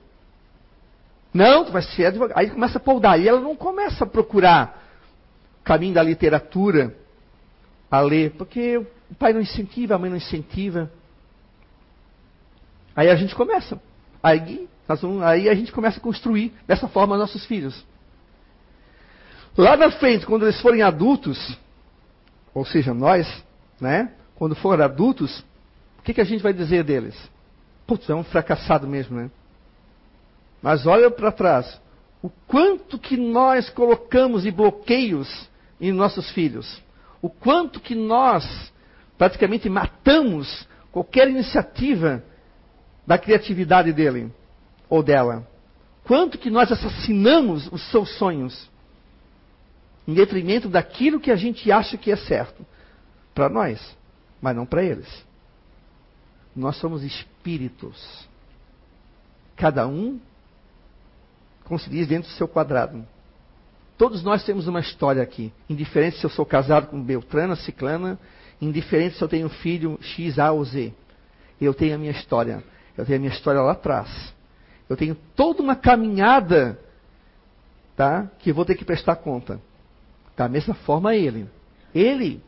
Não, 1.33 1.65
tu 1.65 1.73
vai 1.73 1.83
ser 1.83 2.07
advogado. 2.07 2.37
Aí 2.37 2.51
começa 2.51 2.77
a 2.77 2.81
poldar. 2.81 3.19
E 3.19 3.27
ela 3.27 3.41
não 3.41 3.57
começa 3.57 4.05
a 4.05 4.07
procurar 4.07 4.83
o 5.61 5.65
caminho 5.65 5.95
da 5.95 6.03
literatura 6.03 7.00
a 7.91 8.01
ler, 8.01 8.33
porque 8.33 8.79
o 8.79 9.15
pai 9.19 9.33
não 9.33 9.41
incentiva, 9.41 9.95
a 9.95 9.99
mãe 9.99 10.11
não 10.11 10.17
incentiva. 10.17 10.91
Aí 12.95 13.09
a 13.09 13.17
gente 13.17 13.35
começa. 13.35 13.81
Aí 14.23 14.69
Vamos, 14.97 15.23
aí 15.23 15.49
a 15.49 15.55
gente 15.55 15.71
começa 15.71 15.99
a 15.99 16.03
construir 16.03 16.53
dessa 16.67 16.89
forma 16.89 17.17
nossos 17.17 17.45
filhos. 17.47 17.85
Lá 19.57 19.77
na 19.77 19.91
frente, 19.91 20.27
quando 20.27 20.45
eles 20.45 20.61
forem 20.61 20.83
adultos, 20.83 21.57
ou 22.55 22.65
seja, 22.65 22.93
nós, 22.95 23.27
né? 23.81 24.13
Quando 24.35 24.55
forem 24.57 24.85
adultos, 24.85 25.45
o 25.99 26.03
que, 26.03 26.15
que 26.15 26.21
a 26.21 26.25
gente 26.25 26.43
vai 26.43 26.53
dizer 26.53 26.83
deles? 26.83 27.15
Putz, 27.87 28.09
é 28.09 28.15
um 28.15 28.25
fracassado 28.25 28.87
mesmo, 28.87 29.17
né? 29.17 29.31
Mas 30.63 30.87
olha 30.87 31.11
para 31.11 31.31
trás. 31.31 31.81
O 32.23 32.31
quanto 32.47 32.99
que 32.99 33.17
nós 33.17 33.71
colocamos 33.71 34.43
de 34.43 34.51
bloqueios 34.51 35.49
em 35.81 35.93
nossos 35.93 36.31
filhos. 36.31 36.83
O 37.23 37.29
quanto 37.29 37.81
que 37.81 37.95
nós 37.95 38.73
praticamente 39.21 39.69
matamos 39.69 40.67
qualquer 40.91 41.29
iniciativa 41.29 42.25
da 43.07 43.19
criatividade 43.19 43.93
dele 43.93 44.33
ou 44.89 45.03
dela. 45.03 45.47
Quanto 46.05 46.39
que 46.39 46.51
nós 46.51 46.73
assassinamos 46.73 47.71
os 47.71 47.83
seus 47.91 48.17
sonhos 48.17 48.71
em 50.07 50.15
detrimento 50.15 50.69
daquilo 50.69 51.21
que 51.21 51.31
a 51.31 51.37
gente 51.37 51.71
acha 51.71 51.97
que 51.97 52.11
é 52.11 52.17
certo 52.17 52.65
para 53.35 53.49
nós, 53.49 53.97
mas 54.41 54.57
não 54.57 54.65
para 54.65 54.83
eles. 54.83 55.09
Nós 56.57 56.77
somos 56.77 57.05
espíritos. 57.05 58.27
Cada 59.55 59.87
um, 59.87 60.19
como 61.65 61.79
se 61.79 61.91
diz, 61.91 62.09
dentro 62.09 62.31
do 62.31 62.35
seu 62.37 62.49
quadrado. 62.49 63.07
Todos 64.01 64.23
nós 64.23 64.43
temos 64.45 64.67
uma 64.67 64.81
história 64.81 65.23
aqui. 65.23 65.53
Indiferente 65.69 66.17
se 66.17 66.25
eu 66.25 66.31
sou 66.31 66.47
casado 66.47 66.87
com 66.87 66.99
Beltrana, 67.03 67.55
Ciclana, 67.55 68.19
indiferente 68.59 69.19
se 69.19 69.23
eu 69.23 69.29
tenho 69.29 69.47
filho 69.51 69.99
X, 70.01 70.39
A 70.39 70.51
ou 70.53 70.65
Z. 70.65 70.95
Eu 71.61 71.75
tenho 71.75 71.97
a 71.97 71.99
minha 71.99 72.11
história. 72.11 72.65
Eu 72.97 73.05
tenho 73.05 73.19
a 73.19 73.21
minha 73.21 73.31
história 73.31 73.61
lá 73.61 73.73
atrás. 73.73 74.09
Eu 74.89 74.97
tenho 74.97 75.15
toda 75.37 75.63
uma 75.63 75.77
caminhada 75.77 76.81
tá, 77.95 78.27
que 78.39 78.55
vou 78.55 78.65
ter 78.65 78.75
que 78.75 78.87
prestar 78.87 79.17
conta. 79.17 79.61
Da 80.35 80.49
mesma 80.49 80.73
forma 80.73 81.15
ele. 81.15 81.47
Ele 81.95 82.43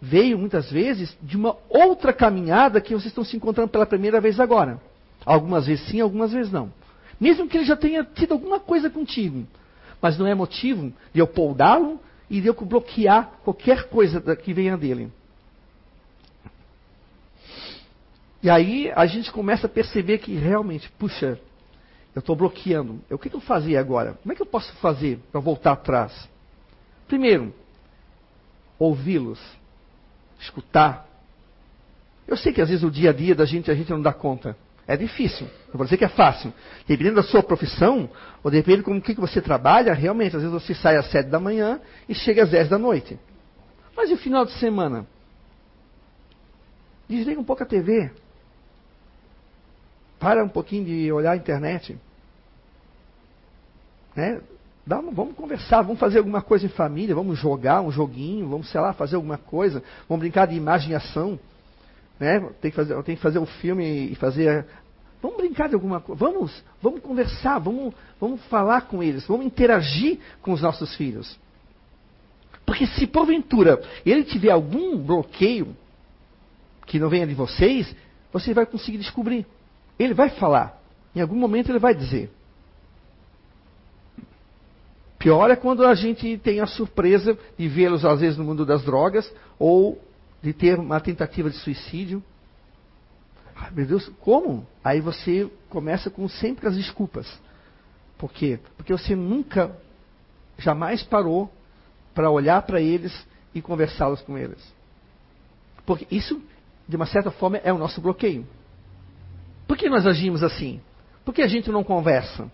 veio 0.00 0.36
muitas 0.36 0.68
vezes 0.68 1.16
de 1.22 1.36
uma 1.36 1.56
outra 1.68 2.12
caminhada 2.12 2.80
que 2.80 2.92
vocês 2.92 3.06
estão 3.06 3.22
se 3.22 3.36
encontrando 3.36 3.70
pela 3.70 3.86
primeira 3.86 4.20
vez 4.20 4.40
agora. 4.40 4.80
Algumas 5.24 5.64
vezes 5.68 5.86
sim, 5.86 6.00
algumas 6.00 6.32
vezes 6.32 6.50
não. 6.50 6.72
Mesmo 7.20 7.46
que 7.46 7.56
ele 7.56 7.66
já 7.66 7.76
tenha 7.76 8.02
tido 8.02 8.32
alguma 8.32 8.58
coisa 8.58 8.90
contigo. 8.90 9.46
Mas 10.02 10.18
não 10.18 10.26
é 10.26 10.34
motivo 10.34 10.92
de 11.14 11.20
eu 11.20 11.26
poldá-lo 11.28 12.00
e 12.28 12.40
de 12.40 12.48
eu 12.48 12.54
bloquear 12.54 13.38
qualquer 13.44 13.88
coisa 13.88 14.20
que 14.36 14.52
venha 14.52 14.76
dele. 14.76 15.12
E 18.42 18.50
aí 18.50 18.90
a 18.96 19.06
gente 19.06 19.30
começa 19.30 19.68
a 19.68 19.70
perceber 19.70 20.18
que 20.18 20.34
realmente, 20.34 20.90
puxa, 20.98 21.38
eu 22.12 22.18
estou 22.18 22.34
bloqueando. 22.34 23.00
O 23.08 23.16
que, 23.16 23.30
que 23.30 23.36
eu 23.36 23.40
fazia 23.40 23.78
agora? 23.78 24.14
Como 24.14 24.32
é 24.32 24.34
que 24.34 24.42
eu 24.42 24.46
posso 24.46 24.72
fazer 24.74 25.20
para 25.30 25.40
voltar 25.40 25.72
atrás? 25.72 26.28
Primeiro, 27.06 27.54
ouvi-los, 28.78 29.40
escutar. 30.40 31.06
Eu 32.26 32.36
sei 32.36 32.52
que 32.52 32.60
às 32.60 32.68
vezes 32.68 32.82
o 32.82 32.90
dia 32.90 33.10
a 33.10 33.12
dia 33.12 33.34
da 33.34 33.44
gente 33.44 33.70
a 33.70 33.74
gente 33.74 33.90
não 33.90 34.02
dá 34.02 34.12
conta. 34.12 34.56
É 34.86 34.96
difícil. 34.96 35.46
Não 35.68 35.74
vou 35.74 35.84
dizer 35.84 35.96
que 35.96 36.04
é 36.04 36.08
fácil. 36.08 36.52
Dependendo 36.86 37.16
da 37.16 37.22
sua 37.22 37.42
profissão, 37.42 38.10
ou 38.42 38.50
dependendo 38.50 38.84
com 38.84 38.96
o 38.96 39.02
que 39.02 39.14
você 39.14 39.40
trabalha, 39.40 39.94
realmente, 39.94 40.36
às 40.36 40.42
vezes 40.42 40.62
você 40.62 40.74
sai 40.74 40.96
às 40.96 41.10
sete 41.10 41.28
da 41.28 41.38
manhã 41.38 41.80
e 42.08 42.14
chega 42.14 42.42
às 42.42 42.50
dez 42.50 42.68
da 42.68 42.78
noite. 42.78 43.18
Mas 43.96 44.10
e 44.10 44.14
o 44.14 44.18
final 44.18 44.44
de 44.44 44.52
semana? 44.52 45.06
Desliga 47.08 47.40
um 47.40 47.44
pouco 47.44 47.62
a 47.62 47.66
TV. 47.66 48.10
Para 50.18 50.44
um 50.44 50.48
pouquinho 50.48 50.84
de 50.84 51.12
olhar 51.12 51.32
a 51.32 51.36
internet. 51.36 51.98
Né? 54.16 54.40
Dá, 54.84 55.00
vamos 55.00 55.36
conversar, 55.36 55.82
vamos 55.82 56.00
fazer 56.00 56.18
alguma 56.18 56.42
coisa 56.42 56.66
em 56.66 56.68
família, 56.68 57.14
vamos 57.14 57.38
jogar 57.38 57.80
um 57.80 57.90
joguinho, 57.92 58.48
vamos, 58.48 58.68
sei 58.68 58.80
lá, 58.80 58.92
fazer 58.92 59.14
alguma 59.14 59.38
coisa, 59.38 59.82
vamos 60.08 60.20
brincar 60.20 60.46
de 60.46 60.56
imagem 60.56 60.90
e 60.90 60.94
ação. 60.94 61.38
Né? 62.22 62.38
Tem, 62.60 62.70
que 62.70 62.76
fazer, 62.76 63.02
tem 63.02 63.16
que 63.16 63.20
fazer 63.20 63.40
um 63.40 63.46
filme 63.46 64.12
e 64.12 64.14
fazer. 64.14 64.64
Vamos 65.20 65.38
brincar 65.38 65.68
de 65.68 65.74
alguma 65.74 66.00
coisa. 66.00 66.24
Vamos, 66.24 66.64
vamos 66.80 67.00
conversar, 67.00 67.58
vamos, 67.58 67.92
vamos 68.20 68.40
falar 68.44 68.82
com 68.82 69.02
eles, 69.02 69.26
vamos 69.26 69.44
interagir 69.44 70.20
com 70.40 70.52
os 70.52 70.62
nossos 70.62 70.94
filhos. 70.94 71.36
Porque 72.64 72.86
se 72.86 73.08
porventura 73.08 73.82
ele 74.06 74.22
tiver 74.22 74.52
algum 74.52 74.96
bloqueio 74.96 75.76
que 76.86 77.00
não 77.00 77.08
venha 77.08 77.26
de 77.26 77.34
vocês, 77.34 77.92
você 78.32 78.54
vai 78.54 78.66
conseguir 78.66 78.98
descobrir. 78.98 79.44
Ele 79.98 80.14
vai 80.14 80.28
falar. 80.28 80.80
Em 81.16 81.20
algum 81.20 81.34
momento 81.34 81.72
ele 81.72 81.80
vai 81.80 81.92
dizer. 81.92 82.30
Pior 85.18 85.50
é 85.50 85.56
quando 85.56 85.84
a 85.84 85.94
gente 85.96 86.38
tem 86.38 86.60
a 86.60 86.66
surpresa 86.66 87.36
de 87.58 87.66
vê-los, 87.66 88.04
às 88.04 88.20
vezes, 88.20 88.38
no 88.38 88.44
mundo 88.44 88.64
das 88.64 88.84
drogas, 88.84 89.28
ou 89.58 90.00
de 90.42 90.52
ter 90.52 90.78
uma 90.78 91.00
tentativa 91.00 91.48
de 91.48 91.56
suicídio. 91.56 92.22
Ai, 93.54 93.70
meu 93.70 93.86
Deus, 93.86 94.10
como? 94.20 94.66
Aí 94.82 95.00
você 95.00 95.50
começa 95.68 96.10
com 96.10 96.28
sempre 96.28 96.66
as 96.66 96.76
desculpas. 96.76 97.40
Por 98.18 98.32
quê? 98.32 98.58
Porque 98.76 98.92
você 98.92 99.14
nunca, 99.14 99.76
jamais 100.58 101.02
parou 101.02 101.52
para 102.14 102.30
olhar 102.30 102.60
para 102.62 102.80
eles 102.80 103.26
e 103.54 103.62
conversá-los 103.62 104.20
com 104.22 104.36
eles. 104.36 104.60
Porque 105.86 106.06
isso, 106.10 106.42
de 106.88 106.96
uma 106.96 107.06
certa 107.06 107.30
forma, 107.30 107.58
é 107.58 107.72
o 107.72 107.78
nosso 107.78 108.00
bloqueio. 108.00 108.46
Por 109.66 109.76
que 109.76 109.88
nós 109.88 110.06
agimos 110.06 110.42
assim? 110.42 110.80
Por 111.24 111.32
que 111.32 111.42
a 111.42 111.48
gente 111.48 111.70
não 111.70 111.84
conversa? 111.84 112.50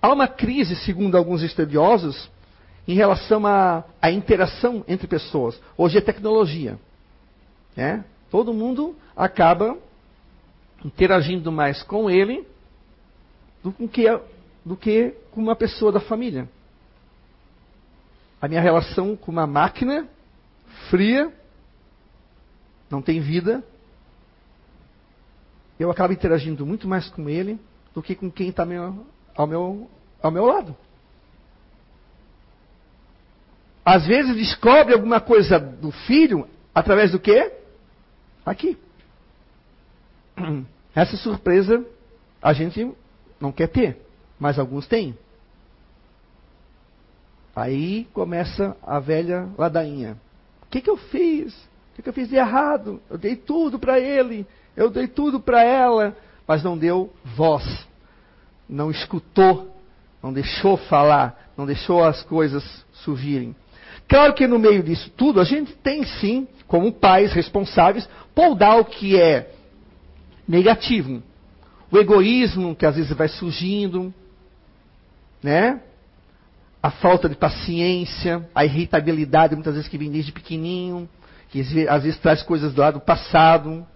Há 0.00 0.12
uma 0.12 0.28
crise, 0.28 0.76
segundo 0.76 1.16
alguns 1.16 1.42
estudiosos, 1.42 2.30
em 2.86 2.94
relação 2.94 3.46
à, 3.46 3.84
interação 4.10 4.84
entre 4.86 5.06
pessoas. 5.06 5.58
Hoje 5.76 5.98
é 5.98 6.00
tecnologia. 6.00 6.78
Né? 7.76 8.04
Todo 8.30 8.52
mundo 8.52 8.94
acaba 9.16 9.76
interagindo 10.84 11.50
mais 11.50 11.82
com 11.82 12.10
ele 12.10 12.46
do 13.62 13.72
que, 13.88 14.04
do 14.64 14.76
que 14.76 15.14
com 15.30 15.40
uma 15.40 15.56
pessoa 15.56 15.90
da 15.90 16.00
família. 16.00 16.48
A 18.40 18.46
minha 18.46 18.60
relação 18.60 19.16
com 19.16 19.32
uma 19.32 19.46
máquina 19.46 20.06
fria, 20.90 21.32
não 22.90 23.00
tem 23.00 23.20
vida, 23.20 23.64
eu 25.80 25.90
acabo 25.90 26.12
interagindo 26.12 26.66
muito 26.66 26.86
mais 26.86 27.08
com 27.08 27.28
ele 27.28 27.58
do 27.94 28.02
que 28.02 28.14
com 28.14 28.30
quem 28.30 28.50
está 28.50 28.66
ao 29.34 29.46
meu, 29.46 29.90
ao 30.22 30.30
meu 30.30 30.44
lado. 30.44 30.76
Às 33.84 34.06
vezes 34.06 34.34
descobre 34.34 34.94
alguma 34.94 35.20
coisa 35.20 35.58
do 35.58 35.90
filho 35.90 36.48
através 36.74 37.12
do 37.12 37.18
quê? 37.18 37.52
Aqui. 38.44 38.78
Essa 40.94 41.16
surpresa 41.16 41.84
a 42.40 42.52
gente 42.52 42.92
não 43.40 43.52
quer 43.52 43.68
ter, 43.68 43.98
mas 44.38 44.58
alguns 44.58 44.86
têm. 44.86 45.16
Aí 47.54 48.06
começa 48.12 48.76
a 48.82 48.98
velha 48.98 49.48
ladainha. 49.58 50.16
O 50.62 50.66
que, 50.66 50.80
que 50.80 50.90
eu 50.90 50.96
fiz? 50.96 51.54
O 51.54 51.96
que, 51.96 52.02
que 52.02 52.08
eu 52.08 52.12
fiz 52.12 52.28
de 52.28 52.36
errado? 52.36 53.00
Eu 53.08 53.18
dei 53.18 53.36
tudo 53.36 53.78
para 53.78 54.00
ele, 54.00 54.46
eu 54.76 54.90
dei 54.90 55.06
tudo 55.06 55.38
para 55.38 55.62
ela, 55.62 56.16
mas 56.48 56.64
não 56.64 56.76
deu 56.76 57.12
voz, 57.36 57.86
não 58.68 58.90
escutou 58.90 59.74
não 60.24 60.32
deixou 60.32 60.78
falar, 60.78 61.52
não 61.54 61.66
deixou 61.66 62.02
as 62.02 62.22
coisas 62.22 62.64
surgirem. 62.94 63.54
Claro 64.08 64.34
que 64.34 64.46
no 64.46 64.58
meio 64.58 64.82
disso 64.82 65.10
tudo, 65.16 65.40
a 65.40 65.44
gente 65.44 65.72
tem 65.76 66.04
sim, 66.04 66.46
como 66.66 66.92
pais 66.92 67.32
responsáveis, 67.32 68.08
poldar 68.34 68.78
o 68.78 68.84
que 68.84 69.18
é 69.18 69.50
negativo. 70.46 71.22
O 71.90 71.98
egoísmo 71.98 72.74
que 72.74 72.86
às 72.86 72.96
vezes 72.96 73.12
vai 73.12 73.28
surgindo, 73.28 74.12
né? 75.42 75.80
A 76.82 76.90
falta 76.90 77.28
de 77.28 77.36
paciência, 77.36 78.48
a 78.54 78.64
irritabilidade 78.64 79.54
muitas 79.54 79.74
vezes 79.74 79.88
que 79.88 79.96
vem 79.96 80.10
desde 80.10 80.32
pequenininho, 80.32 81.08
que 81.50 81.60
às 81.88 82.02
vezes 82.02 82.18
traz 82.18 82.42
coisas 82.42 82.74
lá 82.74 82.90
do 82.90 83.00
passado. 83.00 83.86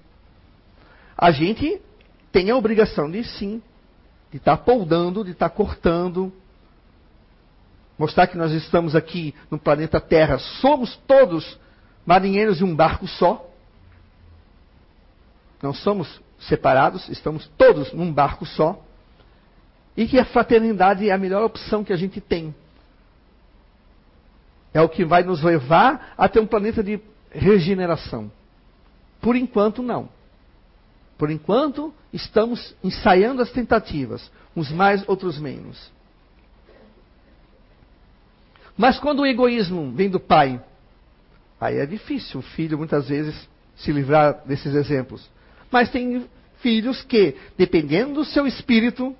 A 1.17 1.31
gente 1.31 1.81
tem 2.31 2.51
a 2.51 2.57
obrigação 2.57 3.11
de 3.11 3.25
sim 3.25 3.61
de 4.31 4.37
estar 4.37 4.57
tá 4.57 4.75
de 5.25 5.31
estar 5.31 5.49
tá 5.49 5.55
cortando, 5.55 6.33
mostrar 7.99 8.29
que 8.29 8.39
nós 8.39 8.53
estamos 8.53 8.95
aqui 8.95 9.35
no 9.51 9.59
planeta 9.59 10.01
Terra, 10.01 10.39
somos 10.39 10.97
todos 11.07 11.59
marinheiros 12.07 12.59
de 12.59 12.65
um 12.65 12.75
barco 12.75 13.07
só. 13.07 13.45
Não 15.61 15.75
somos 15.75 16.21
separados, 16.39 17.09
estamos 17.09 17.51
todos 17.59 17.93
num 17.93 18.13
barco 18.13 18.47
só. 18.47 18.81
E 19.97 20.07
que 20.07 20.19
a 20.19 20.25
fraternidade 20.25 21.09
é 21.09 21.13
a 21.13 21.19
melhor 21.19 21.43
opção 21.43 21.83
que 21.83 21.93
a 21.93 21.97
gente 21.97 22.21
tem. 22.21 22.55
É 24.73 24.81
o 24.81 24.89
que 24.89 25.05
vai 25.05 25.25
nos 25.25 25.43
levar 25.43 26.15
a 26.17 26.29
ter 26.29 26.39
um 26.39 26.47
planeta 26.47 26.85
de 26.85 27.01
regeneração. 27.31 28.31
Por 29.21 29.35
enquanto, 29.35 29.83
não. 29.83 30.09
Por 31.19 31.31
enquanto, 31.31 31.93
estamos 32.13 32.77
ensaiando 32.83 33.43
as 33.43 33.51
tentativas, 33.51 34.31
uns 34.55 34.71
mais, 34.71 35.07
outros 35.09 35.37
menos. 35.39 35.91
Mas 38.79 38.99
quando 39.01 39.21
o 39.21 39.27
egoísmo 39.27 39.91
vem 39.91 40.09
do 40.09 40.21
pai, 40.21 40.63
aí 41.61 41.79
é 41.79 41.85
difícil 41.85 42.39
o 42.39 42.43
filho 42.43 42.79
muitas 42.79 43.09
vezes 43.09 43.49
se 43.77 43.91
livrar 43.91 44.43
desses 44.47 44.73
exemplos. 44.73 45.29
Mas 45.69 45.91
tem 45.91 46.25
filhos 46.61 47.03
que, 47.03 47.35
dependendo 47.57 48.15
do 48.15 48.25
seu 48.25 48.47
espírito, 48.47 49.15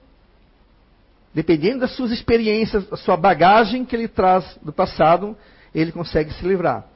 dependendo 1.35 1.81
das 1.81 1.91
suas 1.97 2.13
experiências, 2.13 2.89
da 2.89 2.97
sua 2.97 3.17
bagagem 3.17 3.85
que 3.85 3.97
ele 3.97 4.07
traz 4.07 4.57
do 4.63 4.73
passado, 4.73 5.37
ele 5.75 5.91
consegue 5.91 6.33
se 6.33 6.47
livrar. 6.47 6.87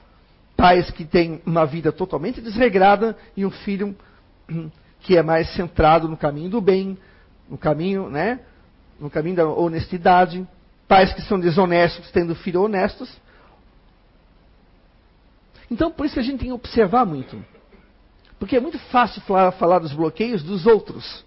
pais 0.56 0.88
que 0.90 1.04
têm 1.04 1.42
uma 1.44 1.66
vida 1.66 1.90
totalmente 1.90 2.40
desregrada 2.40 3.16
e 3.36 3.44
um 3.44 3.50
filho 3.50 3.96
hum, 4.48 4.70
que 5.00 5.16
é 5.16 5.22
mais 5.22 5.52
centrado 5.54 6.06
no 6.06 6.16
caminho 6.16 6.50
do 6.50 6.60
bem, 6.60 6.96
no 7.50 7.58
caminho, 7.58 8.08
né? 8.08 8.38
No 9.00 9.10
caminho 9.10 9.34
da 9.34 9.48
honestidade. 9.48 10.46
Pais 10.92 11.10
que 11.14 11.22
são 11.22 11.40
desonestos 11.40 12.10
tendo 12.10 12.34
filhos 12.34 12.64
honestos. 12.64 13.10
Então, 15.70 15.90
por 15.90 16.04
isso 16.04 16.20
a 16.20 16.22
gente 16.22 16.40
tem 16.40 16.48
que 16.48 16.52
observar 16.52 17.06
muito. 17.06 17.42
Porque 18.38 18.56
é 18.56 18.60
muito 18.60 18.78
fácil 18.78 19.22
falar, 19.22 19.52
falar 19.52 19.78
dos 19.78 19.94
bloqueios 19.94 20.42
dos 20.42 20.66
outros. 20.66 21.24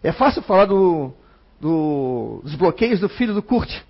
É 0.00 0.12
fácil 0.12 0.42
falar 0.42 0.66
do, 0.66 1.12
do, 1.60 2.40
dos 2.44 2.54
bloqueios 2.54 3.00
do 3.00 3.08
filho 3.08 3.34
do 3.34 3.42
Kurt. 3.42 3.82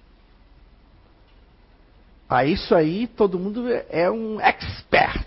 Ah, 2.26 2.46
isso 2.46 2.74
aí 2.74 3.06
todo 3.06 3.38
mundo 3.38 3.66
é 3.90 4.10
um 4.10 4.40
expert. 4.40 5.26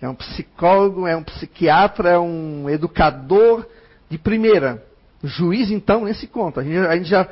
É 0.00 0.08
um 0.08 0.14
psicólogo, 0.14 1.04
é 1.08 1.16
um 1.16 1.24
psiquiatra, 1.24 2.10
é 2.10 2.18
um 2.20 2.70
educador 2.70 3.66
de 4.08 4.18
primeira. 4.18 4.86
O 5.20 5.26
juiz, 5.26 5.68
então, 5.68 6.04
nem 6.04 6.14
se 6.14 6.28
conta. 6.28 6.60
A 6.60 6.64
gente, 6.64 6.78
a 6.78 6.96
gente 6.96 7.08
já, 7.08 7.28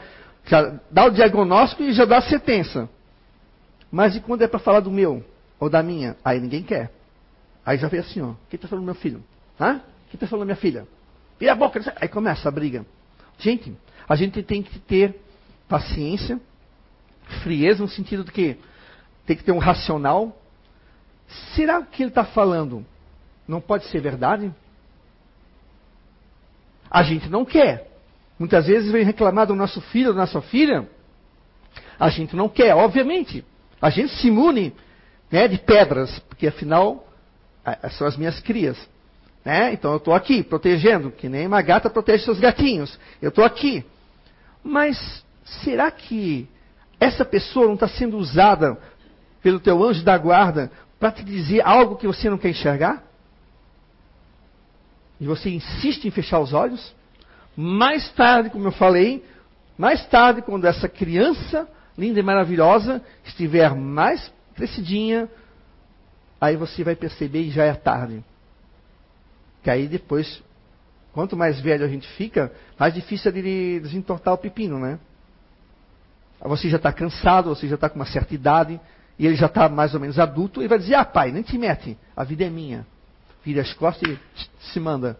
já, 0.48 0.80
dá 0.90 1.04
o 1.04 1.10
diagnóstico 1.10 1.82
e 1.82 1.92
já 1.92 2.04
dá 2.04 2.18
a 2.18 2.22
sentença. 2.22 2.88
Mas 3.90 4.16
e 4.16 4.20
quando 4.20 4.42
é 4.42 4.48
para 4.48 4.58
falar 4.58 4.80
do 4.80 4.90
meu 4.90 5.24
ou 5.60 5.70
da 5.70 5.82
minha? 5.82 6.16
Aí 6.24 6.40
ninguém 6.40 6.62
quer. 6.62 6.90
Aí 7.64 7.78
já 7.78 7.88
vem 7.88 8.00
assim, 8.00 8.20
ó. 8.20 8.34
Quem 8.48 8.56
está 8.56 8.66
falando 8.66 8.84
do 8.84 8.86
meu 8.86 8.94
filho? 8.94 9.22
Hã? 9.60 9.80
Quem 10.10 10.14
está 10.14 10.26
falando 10.26 10.40
da 10.40 10.54
minha 10.54 10.56
filha? 10.56 10.86
Vira 11.38 11.52
a 11.52 11.54
boca. 11.54 11.80
Aí 12.00 12.08
começa 12.08 12.48
a 12.48 12.52
briga. 12.52 12.84
Gente, 13.38 13.76
a 14.08 14.16
gente 14.16 14.42
tem 14.42 14.62
que 14.62 14.78
ter 14.80 15.20
paciência, 15.68 16.40
frieza 17.42 17.82
no 17.82 17.88
sentido 17.88 18.24
de 18.24 18.32
que 18.32 18.58
tem 19.26 19.36
que 19.36 19.44
ter 19.44 19.52
um 19.52 19.58
racional. 19.58 20.36
Será 21.54 21.82
que 21.82 22.02
ele 22.02 22.10
está 22.10 22.24
falando 22.24 22.84
não 23.46 23.60
pode 23.60 23.86
ser 23.86 24.00
verdade? 24.00 24.52
A 26.90 27.02
gente 27.02 27.28
não 27.28 27.44
quer. 27.44 27.88
Muitas 28.38 28.66
vezes 28.66 28.90
vem 28.92 29.04
reclamar 29.04 29.46
do 29.46 29.54
nosso 29.54 29.80
filho, 29.80 30.12
da 30.12 30.20
nossa 30.20 30.40
filha. 30.40 30.88
A 31.98 32.08
gente 32.08 32.36
não 32.36 32.48
quer, 32.48 32.74
obviamente. 32.74 33.44
A 33.80 33.90
gente 33.90 34.14
se 34.14 34.28
imune 34.28 34.74
né, 35.30 35.48
de 35.48 35.58
pedras, 35.58 36.18
porque 36.20 36.46
afinal 36.46 37.06
são 37.90 38.06
as 38.06 38.16
minhas 38.16 38.40
crias. 38.40 38.78
Né? 39.44 39.72
Então 39.72 39.92
eu 39.92 39.96
estou 39.98 40.14
aqui 40.14 40.42
protegendo, 40.42 41.10
que 41.10 41.28
nem 41.28 41.46
uma 41.46 41.62
gata 41.62 41.90
protege 41.90 42.24
seus 42.24 42.38
gatinhos. 42.38 42.98
Eu 43.20 43.30
estou 43.30 43.44
aqui. 43.44 43.84
Mas 44.62 45.24
será 45.62 45.90
que 45.90 46.48
essa 47.00 47.24
pessoa 47.24 47.66
não 47.66 47.74
está 47.74 47.88
sendo 47.88 48.16
usada 48.18 48.78
pelo 49.42 49.60
teu 49.60 49.82
anjo 49.82 50.02
da 50.02 50.16
guarda 50.16 50.70
para 50.98 51.12
te 51.12 51.24
dizer 51.24 51.62
algo 51.64 51.96
que 51.96 52.06
você 52.06 52.28
não 52.28 52.38
quer 52.38 52.50
enxergar? 52.50 53.02
E 55.20 55.26
você 55.26 55.50
insiste 55.50 56.06
em 56.06 56.10
fechar 56.10 56.38
os 56.38 56.52
olhos? 56.52 56.94
Mais 57.60 58.08
tarde, 58.12 58.50
como 58.50 58.68
eu 58.68 58.70
falei, 58.70 59.26
mais 59.76 60.06
tarde, 60.06 60.42
quando 60.42 60.64
essa 60.64 60.88
criança 60.88 61.68
linda 61.98 62.20
e 62.20 62.22
maravilhosa 62.22 63.02
estiver 63.24 63.74
mais 63.74 64.32
crescidinha, 64.54 65.28
aí 66.40 66.54
você 66.54 66.84
vai 66.84 66.94
perceber 66.94 67.40
e 67.40 67.50
já 67.50 67.64
é 67.64 67.74
tarde. 67.74 68.22
Que 69.60 69.70
aí 69.70 69.88
depois, 69.88 70.40
quanto 71.12 71.36
mais 71.36 71.58
velho 71.60 71.84
a 71.84 71.88
gente 71.88 72.06
fica, 72.10 72.52
mais 72.78 72.94
difícil 72.94 73.28
é 73.28 73.34
de 73.34 73.80
desentortar 73.80 74.34
o 74.34 74.38
pepino, 74.38 74.78
né? 74.78 75.00
Você 76.42 76.68
já 76.68 76.76
está 76.76 76.92
cansado, 76.92 77.48
você 77.48 77.66
já 77.66 77.74
está 77.74 77.88
com 77.88 77.96
uma 77.96 78.06
certa 78.06 78.32
idade, 78.32 78.80
e 79.18 79.26
ele 79.26 79.34
já 79.34 79.46
está 79.46 79.68
mais 79.68 79.94
ou 79.94 80.00
menos 80.00 80.16
adulto, 80.20 80.62
e 80.62 80.68
vai 80.68 80.78
dizer, 80.78 80.94
ah 80.94 81.04
pai, 81.04 81.32
nem 81.32 81.42
te 81.42 81.58
mete, 81.58 81.98
a 82.16 82.22
vida 82.22 82.44
é 82.44 82.50
minha. 82.50 82.86
Vira 83.44 83.62
as 83.62 83.74
costas 83.74 84.08
e 84.08 84.18
se 84.60 84.78
manda. 84.78 85.18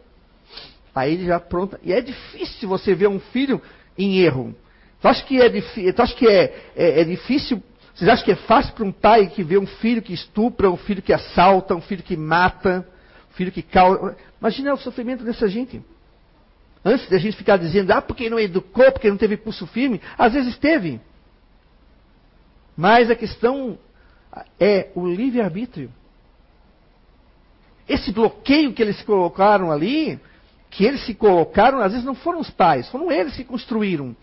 Aí 0.99 1.15
ele 1.15 1.27
já 1.27 1.39
pronta. 1.39 1.79
E 1.83 1.93
é 1.93 2.01
difícil 2.01 2.69
você 2.69 2.95
ver 2.95 3.09
um 3.09 3.21
filho 3.21 3.61
em 3.97 4.19
erro. 4.19 4.55
Tu 5.01 5.09
acha 5.09 5.25
que 5.25 5.41
é, 5.41 5.93
tu 5.93 6.03
acha 6.03 6.15
que 6.15 6.27
é, 6.27 6.71
é, 6.77 7.01
é 7.01 7.05
difícil? 7.05 7.63
Vocês 7.95 8.09
acham 8.11 8.25
que 8.25 8.33
é 8.33 8.37
fácil 8.37 8.75
para 8.75 8.85
um 8.85 8.93
pai 8.93 9.27
que 9.29 9.43
vê 9.43 9.59
um 9.59 9.67
filho 9.67 10.03
que 10.03 10.13
estupra, 10.13 10.71
um 10.71 10.77
filho 10.77 11.03
que 11.03 11.13
assalta, 11.13 11.75
um 11.75 11.81
filho 11.81 12.03
que 12.03 12.17
mata, 12.17 12.87
um 13.31 13.35
filho 13.35 13.51
que 13.53 13.63
causa. 13.63 14.17
Imagina 14.41 14.75
o 14.75 14.79
sofrimento 14.79 15.25
dessa 15.25 15.49
gente. 15.49 15.83
Antes 16.85 17.09
da 17.09 17.19
gente 17.19 17.37
ficar 17.37 17.57
dizendo, 17.57 17.91
ah, 17.91 18.01
porque 18.01 18.31
não 18.31 18.39
educou, 18.39 18.91
porque 18.93 19.11
não 19.11 19.17
teve 19.17 19.37
pulso 19.37 19.67
firme, 19.67 20.01
às 20.17 20.33
vezes 20.33 20.57
teve. 20.59 21.01
Mas 22.77 23.11
a 23.11 23.17
questão 23.17 23.79
é 24.61 24.91
o 24.95 25.07
livre-arbítrio. 25.07 25.91
Esse 27.89 28.13
bloqueio 28.13 28.73
que 28.73 28.83
eles 28.83 29.03
colocaram 29.03 29.73
ali, 29.73 30.21
que 30.71 30.85
eles 30.85 31.05
se 31.05 31.15
colocaram, 31.15 31.81
às 31.81 31.93
vezes 31.93 32.07
não 32.07 32.15
foram 32.15 32.41
os 32.41 32.51
pais, 32.51 32.89
foram 32.89 33.11
eles 33.11 33.35
que 33.35 33.45
construíram. 33.45 34.15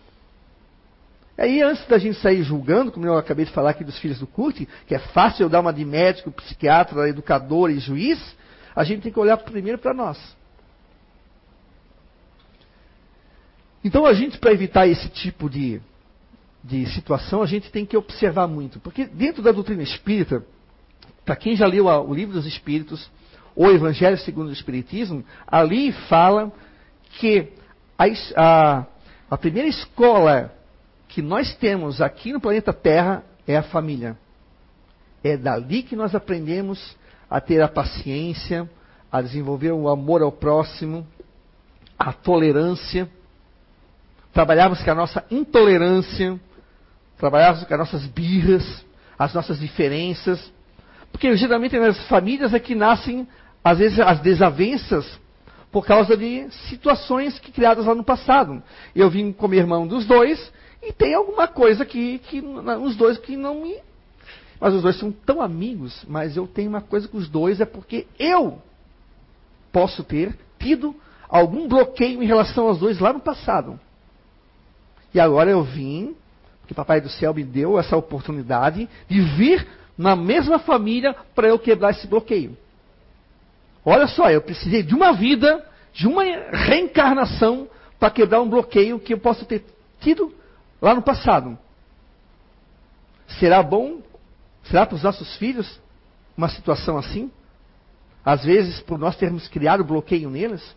Aí, 1.36 1.60
antes 1.62 1.86
da 1.86 1.98
gente 1.98 2.18
sair 2.18 2.42
julgando, 2.42 2.90
como 2.90 3.06
eu 3.06 3.18
acabei 3.18 3.44
de 3.44 3.50
falar 3.50 3.70
aqui 3.70 3.84
dos 3.84 3.98
filhos 3.98 4.18
do 4.18 4.26
Kurt, 4.26 4.66
que 4.86 4.94
é 4.94 4.98
fácil 4.98 5.44
eu 5.44 5.48
dar 5.48 5.60
uma 5.60 5.72
de 5.72 5.84
médico, 5.84 6.30
psiquiatra, 6.30 7.08
educador 7.08 7.70
e 7.70 7.78
juiz, 7.78 8.18
a 8.74 8.84
gente 8.84 9.02
tem 9.02 9.12
que 9.12 9.18
olhar 9.18 9.36
primeiro 9.36 9.78
para 9.78 9.92
nós. 9.92 10.18
Então, 13.84 14.06
a 14.06 14.14
gente, 14.14 14.38
para 14.38 14.52
evitar 14.52 14.86
esse 14.86 15.08
tipo 15.10 15.50
de 15.50 15.80
de 16.66 16.84
situação, 16.86 17.42
a 17.42 17.46
gente 17.46 17.70
tem 17.70 17.86
que 17.86 17.96
observar 17.96 18.48
muito. 18.48 18.80
Porque 18.80 19.06
dentro 19.06 19.40
da 19.40 19.52
doutrina 19.52 19.84
espírita, 19.84 20.44
para 21.24 21.36
quem 21.36 21.54
já 21.54 21.66
leu 21.66 21.86
o 21.86 22.12
livro 22.12 22.34
dos 22.34 22.44
Espíritos, 22.44 23.08
o 23.56 23.70
Evangelho 23.70 24.18
segundo 24.18 24.50
o 24.50 24.52
Espiritismo, 24.52 25.24
ali 25.46 25.90
fala 25.90 26.52
que 27.18 27.48
a, 27.98 28.04
a, 28.36 28.86
a 29.30 29.38
primeira 29.38 29.68
escola 29.68 30.52
que 31.08 31.22
nós 31.22 31.54
temos 31.56 32.02
aqui 32.02 32.32
no 32.32 32.40
planeta 32.40 32.72
Terra 32.72 33.24
é 33.48 33.56
a 33.56 33.62
família. 33.62 34.18
É 35.24 35.36
dali 35.36 35.82
que 35.82 35.96
nós 35.96 36.14
aprendemos 36.14 36.94
a 37.28 37.40
ter 37.40 37.62
a 37.62 37.68
paciência, 37.68 38.68
a 39.10 39.22
desenvolver 39.22 39.72
o 39.72 39.88
amor 39.88 40.20
ao 40.20 40.30
próximo, 40.30 41.06
a 41.98 42.12
tolerância. 42.12 43.08
Trabalharmos 44.32 44.82
com 44.82 44.90
a 44.90 44.94
nossa 44.94 45.24
intolerância, 45.30 46.38
trabalharmos 47.16 47.64
com 47.64 47.72
as 47.72 47.80
nossas 47.80 48.06
birras, 48.06 48.84
as 49.18 49.32
nossas 49.32 49.58
diferenças. 49.58 50.52
Porque 51.10 51.34
geralmente 51.36 51.78
nas 51.78 51.98
famílias 52.08 52.52
é 52.52 52.58
que 52.58 52.74
nascem, 52.74 53.26
às 53.66 53.78
vezes, 53.78 53.98
as 53.98 54.20
desavenças 54.20 55.18
por 55.72 55.84
causa 55.84 56.16
de 56.16 56.48
situações 56.68 57.36
que 57.40 57.50
criadas 57.50 57.84
lá 57.84 57.96
no 57.96 58.04
passado. 58.04 58.62
Eu 58.94 59.10
vim 59.10 59.32
como 59.32 59.54
irmão 59.54 59.88
dos 59.88 60.06
dois 60.06 60.52
e 60.80 60.92
tem 60.92 61.14
alguma 61.14 61.48
coisa 61.48 61.84
que, 61.84 62.20
que 62.20 62.40
os 62.40 62.94
dois 62.94 63.18
que 63.18 63.36
não 63.36 63.62
me. 63.62 63.74
Mas 64.60 64.72
os 64.72 64.82
dois 64.82 64.96
são 64.96 65.10
tão 65.10 65.42
amigos, 65.42 66.04
mas 66.06 66.36
eu 66.36 66.46
tenho 66.46 66.68
uma 66.68 66.80
coisa 66.80 67.08
com 67.08 67.18
os 67.18 67.28
dois, 67.28 67.60
é 67.60 67.64
porque 67.64 68.06
eu 68.20 68.62
posso 69.72 70.04
ter 70.04 70.38
tido 70.60 70.94
algum 71.28 71.66
bloqueio 71.66 72.22
em 72.22 72.26
relação 72.26 72.68
aos 72.68 72.78
dois 72.78 73.00
lá 73.00 73.12
no 73.12 73.18
passado. 73.18 73.80
E 75.12 75.18
agora 75.18 75.50
eu 75.50 75.64
vim 75.64 76.14
que 76.68 76.72
Papai 76.72 77.00
do 77.00 77.08
Céu 77.08 77.34
me 77.34 77.42
deu 77.42 77.80
essa 77.80 77.96
oportunidade 77.96 78.88
de 79.08 79.20
vir 79.20 79.66
na 79.98 80.14
mesma 80.14 80.60
família 80.60 81.16
para 81.34 81.48
eu 81.48 81.58
quebrar 81.58 81.90
esse 81.90 82.06
bloqueio. 82.06 82.56
Olha 83.88 84.08
só, 84.08 84.28
eu 84.28 84.42
precisei 84.42 84.82
de 84.82 84.96
uma 84.96 85.12
vida, 85.12 85.64
de 85.92 86.08
uma 86.08 86.24
reencarnação 86.24 87.68
para 88.00 88.10
quebrar 88.10 88.40
um 88.42 88.50
bloqueio 88.50 88.98
que 88.98 89.14
eu 89.14 89.18
posso 89.18 89.44
ter 89.46 89.64
tido 90.00 90.34
lá 90.82 90.92
no 90.92 91.02
passado. 91.02 91.56
Será 93.38 93.62
bom? 93.62 94.02
Será 94.64 94.84
para 94.84 94.96
os 94.96 95.04
nossos 95.04 95.36
filhos 95.36 95.80
uma 96.36 96.48
situação 96.48 96.98
assim? 96.98 97.30
Às 98.24 98.44
vezes, 98.44 98.80
por 98.80 98.98
nós 98.98 99.16
termos 99.16 99.46
criado 99.46 99.84
bloqueio 99.84 100.28
neles? 100.28 100.74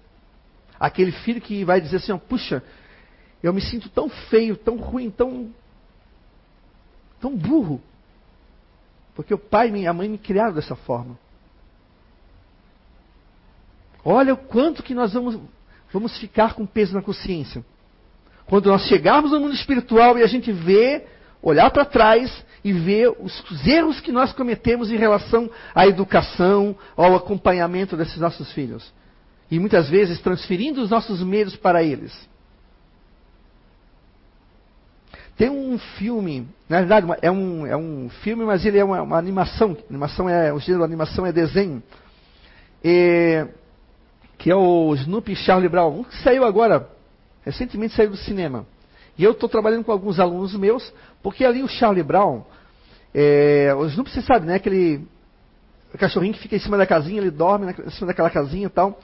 Aquele 0.79 1.11
filho 1.11 1.41
que 1.41 1.65
vai 1.65 1.81
dizer 1.81 1.95
assim: 1.97 2.15
puxa, 2.15 2.63
eu 3.41 3.51
me 3.51 3.59
sinto 3.59 3.89
tão 3.89 4.07
feio, 4.07 4.55
tão 4.55 4.77
ruim, 4.77 5.09
tão 5.09 5.49
tão 7.19 7.35
burro. 7.35 7.81
Porque 9.15 9.33
o 9.33 9.39
pai 9.39 9.71
e 9.71 9.87
a 9.87 9.93
mãe 9.93 10.07
me 10.07 10.19
criaram 10.19 10.53
dessa 10.53 10.75
forma. 10.75 11.17
Olha 14.03 14.33
o 14.33 14.37
quanto 14.37 14.83
que 14.83 14.93
nós 14.93 15.13
vamos, 15.13 15.39
vamos 15.91 16.17
ficar 16.17 16.53
com 16.53 16.65
peso 16.65 16.93
na 16.93 17.01
consciência. 17.01 17.63
Quando 18.45 18.69
nós 18.69 18.83
chegarmos 18.83 19.31
no 19.31 19.39
mundo 19.39 19.53
espiritual 19.53 20.17
e 20.17 20.23
a 20.23 20.27
gente 20.27 20.51
vê, 20.51 21.05
olhar 21.41 21.69
para 21.71 21.85
trás 21.85 22.31
e 22.63 22.73
ver 22.73 23.09
os, 23.19 23.43
os 23.49 23.67
erros 23.67 23.99
que 23.99 24.11
nós 24.11 24.33
cometemos 24.33 24.91
em 24.91 24.97
relação 24.97 25.49
à 25.73 25.87
educação, 25.87 26.75
ao 26.95 27.15
acompanhamento 27.15 27.95
desses 27.95 28.17
nossos 28.17 28.51
filhos. 28.51 28.91
E 29.51 29.59
muitas 29.59 29.89
vezes 29.89 30.19
transferindo 30.19 30.81
os 30.81 30.89
nossos 30.89 31.23
medos 31.23 31.55
para 31.55 31.83
eles. 31.83 32.13
Tem 35.37 35.49
um 35.49 35.77
filme, 35.77 36.45
na 36.67 36.79
verdade 36.79 37.07
é 37.21 37.31
um, 37.31 37.65
é 37.65 37.77
um 37.77 38.09
filme, 38.23 38.43
mas 38.43 38.65
ele 38.65 38.77
é 38.77 38.83
uma, 38.83 39.01
uma 39.01 39.17
animação. 39.17 39.77
Animação 39.89 40.27
é 40.27 40.51
o 40.51 40.59
gênero 40.59 40.83
animação 40.83 41.25
é 41.25 41.31
desenho, 41.31 41.81
e, 42.83 43.45
que 44.39 44.49
é 44.49 44.55
o 44.55 44.95
Snoopy 44.95 45.35
Charlie 45.35 45.69
Brown, 45.69 45.99
um 45.99 46.03
que 46.03 46.15
saiu 46.23 46.45
agora, 46.45 46.89
recentemente 47.45 47.93
saiu 47.93 48.09
do 48.09 48.17
cinema. 48.17 48.65
E 49.17 49.23
eu 49.23 49.31
estou 49.31 49.49
trabalhando 49.49 49.83
com 49.83 49.91
alguns 49.91 50.17
alunos 50.17 50.55
meus, 50.55 50.93
porque 51.21 51.43
ali 51.43 51.61
o 51.61 51.67
Charlie 51.67 52.01
Brown, 52.01 52.43
é, 53.13 53.75
o 53.77 53.85
Snoopy 53.85 54.09
você 54.09 54.21
sabe, 54.21 54.47
né? 54.47 54.55
Aquele 54.55 55.05
cachorrinho 55.97 56.33
que 56.33 56.39
fica 56.39 56.55
em 56.55 56.59
cima 56.59 56.77
da 56.77 56.87
casinha, 56.87 57.19
ele 57.19 57.29
dorme 57.29 57.65
na, 57.65 57.71
em 57.71 57.89
cima 57.89 58.07
daquela 58.07 58.29
casinha 58.29 58.67
e 58.67 58.69
tal. 58.69 58.97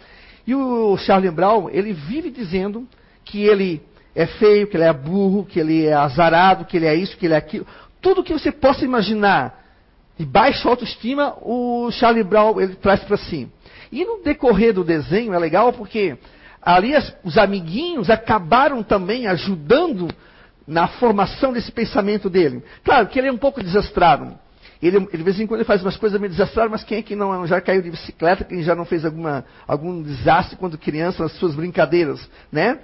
E 0.47 0.55
o 0.55 0.95
Charlie 0.97 1.31
Brown, 1.31 1.69
ele 1.69 1.91
vive 1.91 2.31
dizendo 2.31 2.88
que 3.25 3.43
ele 3.43 3.81
é 4.15 4.25
feio, 4.25 4.67
que 4.67 4.77
ele 4.77 4.86
é 4.86 4.93
burro, 4.93 5.43
que 5.43 5.59
ele 5.59 5.86
é 5.86 5.93
azarado, 5.93 6.63
que 6.63 6.77
ele 6.77 6.86
é 6.86 6.95
isso, 6.95 7.17
que 7.17 7.25
ele 7.25 7.33
é 7.33 7.38
aquilo. 7.38 7.67
Tudo 8.01 8.23
que 8.23 8.31
você 8.31 8.53
possa 8.53 8.86
imaginar 8.86 9.61
de 10.17 10.25
baixa 10.25 10.69
autoestima, 10.69 11.36
o 11.41 11.91
Charlie 11.91 12.23
Brown 12.23 12.61
ele 12.61 12.75
traz 12.75 13.03
para 13.03 13.17
si. 13.17 13.49
E 13.91 14.03
no 14.03 14.23
decorrer 14.23 14.73
do 14.73 14.83
desenho 14.83 15.33
é 15.33 15.39
legal 15.39 15.73
porque 15.73 16.17
ali 16.61 16.95
as, 16.95 17.15
os 17.23 17.38
amiguinhos 17.38 18.09
acabaram 18.09 18.81
também 18.81 19.27
ajudando 19.27 20.07
na 20.67 20.88
formação 20.88 21.53
desse 21.53 21.71
pensamento 21.71 22.29
dele. 22.29 22.63
Claro 22.83 23.07
que 23.07 23.19
ele 23.19 23.27
é 23.27 23.31
um 23.31 23.38
pouco 23.38 23.63
desastrado. 23.63 24.38
Ele, 24.81 24.99
de 24.99 25.23
vez 25.23 25.39
em 25.39 25.47
quando 25.47 25.61
ele 25.61 25.67
faz 25.67 25.81
umas 25.81 25.95
coisas 25.97 26.19
meio 26.19 26.31
desastradas, 26.31 26.71
mas 26.71 26.83
quem 26.83 26.97
é 26.97 27.01
que 27.01 27.15
não 27.15 27.45
já 27.47 27.61
caiu 27.61 27.81
de 27.81 27.91
bicicleta, 27.91 28.43
quem 28.43 28.61
já 28.61 28.75
não 28.75 28.86
fez 28.86 29.05
alguma, 29.05 29.45
algum 29.67 30.01
desastre 30.01 30.57
quando 30.57 30.77
criança 30.77 31.23
nas 31.23 31.31
suas 31.33 31.55
brincadeiras, 31.55 32.29
né? 32.51 32.79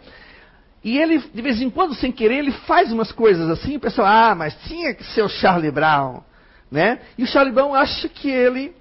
E 0.83 0.97
ele, 0.97 1.19
de 1.19 1.41
vez 1.41 1.61
em 1.61 1.69
quando, 1.69 1.93
sem 1.93 2.11
querer, 2.11 2.39
ele 2.39 2.51
faz 2.51 2.91
umas 2.91 3.11
coisas 3.11 3.47
assim, 3.49 3.75
o 3.75 3.79
pessoal, 3.79 4.07
ah, 4.07 4.35
mas 4.35 4.55
tinha 4.63 4.93
que 4.95 5.03
ser 5.03 5.21
o 5.21 5.29
Charlie 5.29 5.69
Brown, 5.69 6.21
né? 6.71 6.99
E 7.17 7.23
o 7.23 7.27
Charlie 7.27 7.53
Brown 7.53 7.75
acha 7.75 8.09
que 8.09 8.29
ele 8.29 8.73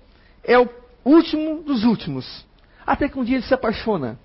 é 0.42 0.58
o 0.58 0.66
último 1.04 1.62
dos 1.62 1.84
últimos. 1.84 2.46
Até 2.86 3.08
que 3.08 3.18
um 3.18 3.24
dia 3.24 3.36
ele 3.36 3.44
se 3.44 3.54
apaixona. 3.54 4.18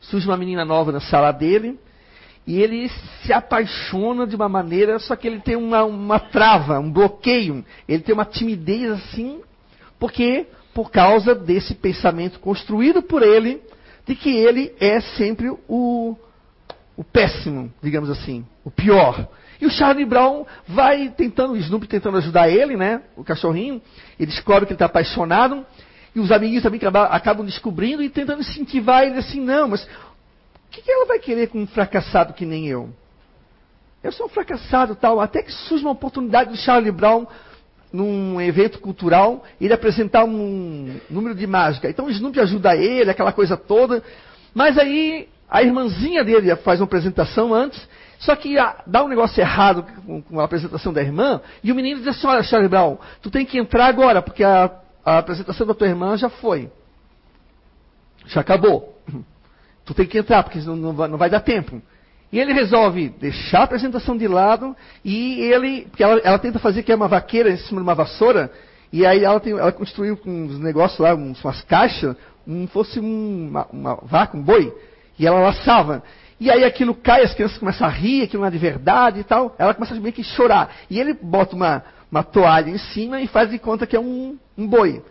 Surge 0.00 0.26
uma 0.26 0.36
menina 0.36 0.64
nova 0.64 0.92
na 0.92 1.00
sala 1.00 1.32
dele, 1.32 1.78
e 2.46 2.62
ele 2.62 2.88
se 3.22 3.32
apaixona 3.32 4.26
de 4.26 4.34
uma 4.34 4.48
maneira, 4.48 4.98
só 4.98 5.14
que 5.14 5.26
ele 5.26 5.40
tem 5.40 5.56
uma, 5.56 5.84
uma 5.84 6.18
trava, 6.18 6.78
um 6.78 6.90
bloqueio, 6.90 7.64
ele 7.86 8.02
tem 8.02 8.14
uma 8.14 8.24
timidez 8.24 8.90
assim, 8.92 9.40
porque 9.98 10.46
por 10.72 10.90
causa 10.90 11.34
desse 11.34 11.74
pensamento 11.74 12.38
construído 12.38 13.02
por 13.02 13.22
ele, 13.22 13.60
de 14.06 14.14
que 14.14 14.30
ele 14.30 14.72
é 14.80 15.00
sempre 15.00 15.50
o 15.68 16.16
o 16.98 17.04
péssimo, 17.04 17.72
digamos 17.80 18.10
assim, 18.10 18.44
o 18.64 18.72
pior. 18.72 19.28
E 19.60 19.66
o 19.66 19.70
Charlie 19.70 20.04
Brown 20.04 20.44
vai 20.66 21.08
tentando, 21.10 21.52
o 21.52 21.56
Snoopy 21.56 21.86
tentando 21.86 22.16
ajudar 22.18 22.48
ele, 22.48 22.76
né? 22.76 23.02
O 23.16 23.22
cachorrinho. 23.22 23.80
Ele 24.18 24.26
descobre 24.26 24.66
que 24.66 24.72
ele 24.72 24.74
está 24.74 24.86
apaixonado. 24.86 25.64
E 26.18 26.20
os 26.20 26.32
amiguinhos 26.32 26.64
também 26.64 26.80
acabam 27.10 27.46
descobrindo 27.46 28.02
e 28.02 28.10
tentando 28.10 28.40
incentivar 28.40 29.04
ele 29.04 29.18
assim, 29.18 29.40
não, 29.40 29.68
mas 29.68 29.84
o 29.84 29.88
que, 30.68 30.82
que 30.82 30.90
ela 30.90 31.06
vai 31.06 31.20
querer 31.20 31.46
com 31.46 31.60
um 31.60 31.66
fracassado 31.66 32.32
que 32.32 32.44
nem 32.44 32.66
eu? 32.66 32.90
Eu 34.02 34.10
sou 34.10 34.26
um 34.26 34.28
fracassado 34.28 34.96
tal. 34.96 35.20
Até 35.20 35.44
que 35.44 35.52
surge 35.52 35.84
uma 35.84 35.92
oportunidade 35.92 36.50
do 36.50 36.56
Charlie 36.56 36.90
Brown 36.90 37.24
num 37.92 38.40
evento 38.40 38.80
cultural, 38.80 39.44
ele 39.60 39.72
apresentar 39.72 40.24
um 40.24 40.98
número 41.08 41.36
de 41.36 41.46
mágica. 41.46 41.88
Então 41.88 42.06
o 42.06 42.10
Snoopy 42.10 42.40
ajuda 42.40 42.74
ele, 42.74 43.12
aquela 43.12 43.32
coisa 43.32 43.56
toda. 43.56 44.02
Mas 44.52 44.76
aí 44.76 45.28
a 45.48 45.62
irmãzinha 45.62 46.24
dele 46.24 46.54
faz 46.56 46.80
uma 46.80 46.86
apresentação 46.86 47.54
antes, 47.54 47.80
só 48.18 48.34
que 48.34 48.56
dá 48.88 49.04
um 49.04 49.08
negócio 49.08 49.40
errado 49.40 49.86
com, 50.04 50.20
com, 50.20 50.40
a 50.40 50.44
apresentação 50.44 50.92
da 50.92 51.00
irmã, 51.00 51.40
e 51.62 51.70
o 51.70 51.76
menino 51.76 52.00
diz 52.00 52.08
assim: 52.08 52.26
Olha, 52.26 52.42
Charlie 52.42 52.68
Brown, 52.68 52.98
tu 53.22 53.30
tem 53.30 53.46
que 53.46 53.56
entrar 53.56 53.86
agora, 53.86 54.20
porque 54.20 54.42
a, 54.42 54.68
a 55.04 55.18
apresentação 55.18 55.66
da 55.66 55.74
tua 55.74 55.88
irmã 55.88 56.16
já 56.16 56.28
foi. 56.28 56.70
Já 58.26 58.40
acabou. 58.40 58.98
Tu 59.84 59.94
tem 59.94 60.06
que 60.06 60.18
entrar, 60.18 60.42
porque 60.42 60.58
não, 60.60 60.76
não, 60.76 60.92
vai, 60.92 61.08
não 61.08 61.16
vai 61.16 61.30
dar 61.30 61.40
tempo. 61.40 61.80
E 62.30 62.38
ele 62.38 62.52
resolve 62.52 63.08
deixar 63.08 63.60
a 63.60 63.64
apresentação 63.64 64.16
de 64.16 64.28
lado 64.28 64.76
e 65.02 65.40
ele, 65.40 65.86
porque 65.86 66.02
ela, 66.02 66.18
ela, 66.18 66.38
tenta 66.38 66.58
fazer 66.58 66.82
que 66.82 66.92
é 66.92 66.94
uma 66.94 67.08
vaqueira 67.08 67.50
em 67.50 67.56
cima 67.56 67.80
de 67.80 67.84
uma 67.84 67.94
vassoura, 67.94 68.52
e 68.92 69.06
aí 69.06 69.24
ela, 69.24 69.40
tem, 69.40 69.54
ela 69.54 69.72
construiu 69.72 70.18
uns 70.26 70.58
negócios 70.58 70.98
lá, 70.98 71.14
uns, 71.14 71.42
umas 71.42 71.62
caixas, 71.62 72.14
um, 72.46 72.66
fosse 72.66 73.00
um, 73.00 73.48
uma, 73.48 73.66
uma 73.72 73.94
vaca, 74.02 74.36
um 74.36 74.42
boi. 74.42 74.74
E 75.18 75.26
ela 75.26 75.40
laçava. 75.40 76.02
E 76.40 76.50
aí 76.50 76.64
aquilo 76.64 76.94
cai, 76.94 77.22
as 77.22 77.34
crianças 77.34 77.58
começam 77.58 77.86
a 77.86 77.90
rir, 77.90 78.22
aquilo 78.22 78.42
não 78.42 78.48
é 78.48 78.50
de 78.50 78.58
verdade 78.58 79.20
e 79.20 79.24
tal. 79.24 79.54
Ela 79.58 79.74
começa 79.74 79.94
meio 79.94 80.12
que 80.12 80.22
chorar. 80.22 80.70
E 80.88 81.00
ele 81.00 81.12
bota 81.14 81.56
uma, 81.56 81.82
uma 82.10 82.22
toalha 82.22 82.70
em 82.70 82.78
cima 82.78 83.20
e 83.20 83.26
faz 83.26 83.50
de 83.50 83.58
conta 83.58 83.86
que 83.86 83.96
é 83.96 84.00
um, 84.00 84.38
um 84.58 84.66
boi. 84.66 85.02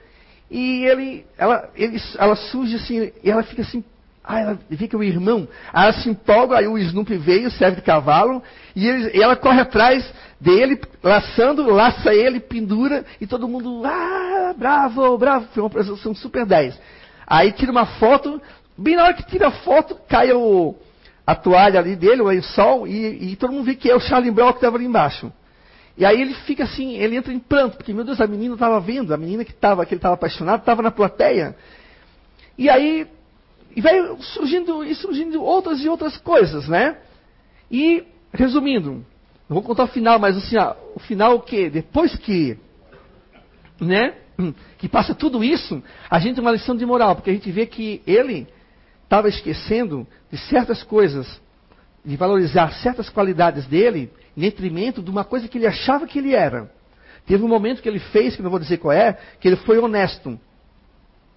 E 0.52 0.86
ele, 0.86 1.26
ela, 1.38 1.70
ele, 1.76 1.98
ela 2.18 2.36
surge 2.36 2.76
assim, 2.76 3.12
e 3.24 3.32
ela 3.32 3.44
fica 3.44 3.62
assim, 3.62 3.84
ah, 4.24 4.40
ela 4.40 4.60
vê 4.70 4.88
que 4.88 4.96
é 4.96 5.00
o 5.00 5.04
irmão. 5.04 5.48
Aí 5.74 5.86
ela 5.86 5.94
se 5.94 6.10
empolga, 6.10 6.58
aí 6.58 6.68
o 6.68 6.78
Snoopy 6.78 7.18
veio, 7.18 7.50
serve 7.50 7.78
de 7.78 7.82
cavalo, 7.82 8.44
e, 8.76 8.88
ele, 8.88 9.18
e 9.18 9.24
ela 9.24 9.36
corre 9.36 9.62
atrás 9.62 10.14
dele, 10.40 10.80
laçando, 11.02 11.70
laça 11.72 12.14
ele, 12.14 12.40
pendura, 12.40 13.06
e 13.20 13.26
todo 13.26 13.48
mundo, 13.48 13.82
ah, 13.86 14.54
bravo, 14.58 15.18
bravo. 15.18 15.48
Foi 15.54 15.64
uma 15.64 15.68
apresentação 15.68 16.14
super 16.14 16.46
10. 16.46 16.80
Aí 17.26 17.52
tira 17.54 17.72
uma 17.72 17.86
foto, 17.86 18.42
Bem 18.78 18.96
na 18.96 19.06
hora 19.06 19.14
que 19.16 19.26
tira 19.26 19.48
a 19.48 19.52
foto, 19.52 19.96
cai 20.08 20.32
o, 20.32 20.76
a 21.26 21.34
toalha 21.34 21.80
ali 21.80 21.96
dele, 21.96 22.22
o 22.22 22.26
lençol, 22.26 22.88
e, 22.88 23.32
e 23.32 23.36
todo 23.36 23.52
mundo 23.52 23.66
vê 23.66 23.74
que 23.74 23.90
é 23.90 23.96
o 23.96 24.00
Charlie 24.00 24.30
Brown 24.30 24.52
que 24.52 24.60
estava 24.60 24.78
ali 24.78 24.86
embaixo. 24.86 25.34
E 25.98 26.06
aí 26.06 26.22
ele 26.22 26.36
fica 26.36 26.64
assim, 26.64 26.96
ele 26.96 27.16
entra 27.16 27.34
em 27.34 27.40
pranto, 27.40 27.78
porque, 27.78 27.92
meu 27.92 28.04
Deus, 28.04 28.22
a 28.22 28.28
menina 28.28 28.54
estava 28.54 28.80
vendo, 28.80 29.14
a 29.14 29.18
menina 29.18 29.44
que, 29.44 29.54
tava, 29.54 29.84
que 29.84 29.94
ele 29.94 30.00
estava 30.00 30.14
apaixonado 30.14 30.60
estava 30.60 30.84
na 30.84 30.92
plateia. 30.92 31.56
E 32.56 32.70
aí, 32.70 33.08
e 33.76 33.82
vai 33.82 33.96
surgindo, 34.20 34.84
e 34.84 34.94
surgindo 34.94 35.44
outras 35.44 35.84
e 35.84 35.90
outras 35.90 36.16
coisas, 36.18 36.68
né? 36.68 36.98
E, 37.72 38.04
resumindo, 38.32 39.04
não 39.50 39.56
vou 39.56 39.64
contar 39.64 39.86
o 39.86 39.88
final, 39.88 40.20
mas 40.20 40.38
assim, 40.38 40.58
ó, 40.58 40.76
o 40.96 41.00
final 41.00 41.36
o 41.36 41.42
quê? 41.42 41.70
Depois 41.70 42.16
que, 42.16 42.58
né, 43.82 44.14
que 44.78 44.88
passa 44.88 45.16
tudo 45.16 45.44
isso, 45.44 45.82
a 46.10 46.20
gente 46.20 46.36
tem 46.36 46.44
uma 46.44 46.52
lição 46.52 46.76
de 46.76 46.86
moral, 46.86 47.16
porque 47.16 47.32
a 47.32 47.34
gente 47.34 47.52
vê 47.52 47.66
que 47.66 48.04
ele 48.06 48.48
estava 49.04 49.30
esquecendo 49.30 50.06
de 50.32 50.38
certas 50.38 50.84
coisas, 50.84 51.42
de 52.08 52.16
valorizar 52.16 52.72
certas 52.76 53.10
qualidades 53.10 53.66
dele, 53.68 54.10
em 54.36 54.40
detrimento 54.40 55.04
de 55.04 55.12
uma 55.12 55.26
coisa 55.26 55.46
que 55.46 55.58
ele 55.58 55.68
achava 55.68 56.08
que 56.08 56.18
ele 56.18 56.34
era. 56.34 56.72
Teve 57.26 57.44
um 57.44 57.50
momento 57.50 57.82
que 57.82 57.90
ele 57.90 58.00
fez, 58.00 58.34
que 58.34 58.42
não 58.42 58.50
vou 58.50 58.60
dizer 58.60 58.78
qual 58.78 58.94
é, 58.94 59.18
que 59.42 59.48
ele 59.50 59.58
foi 59.58 59.78
honesto. 59.78 60.40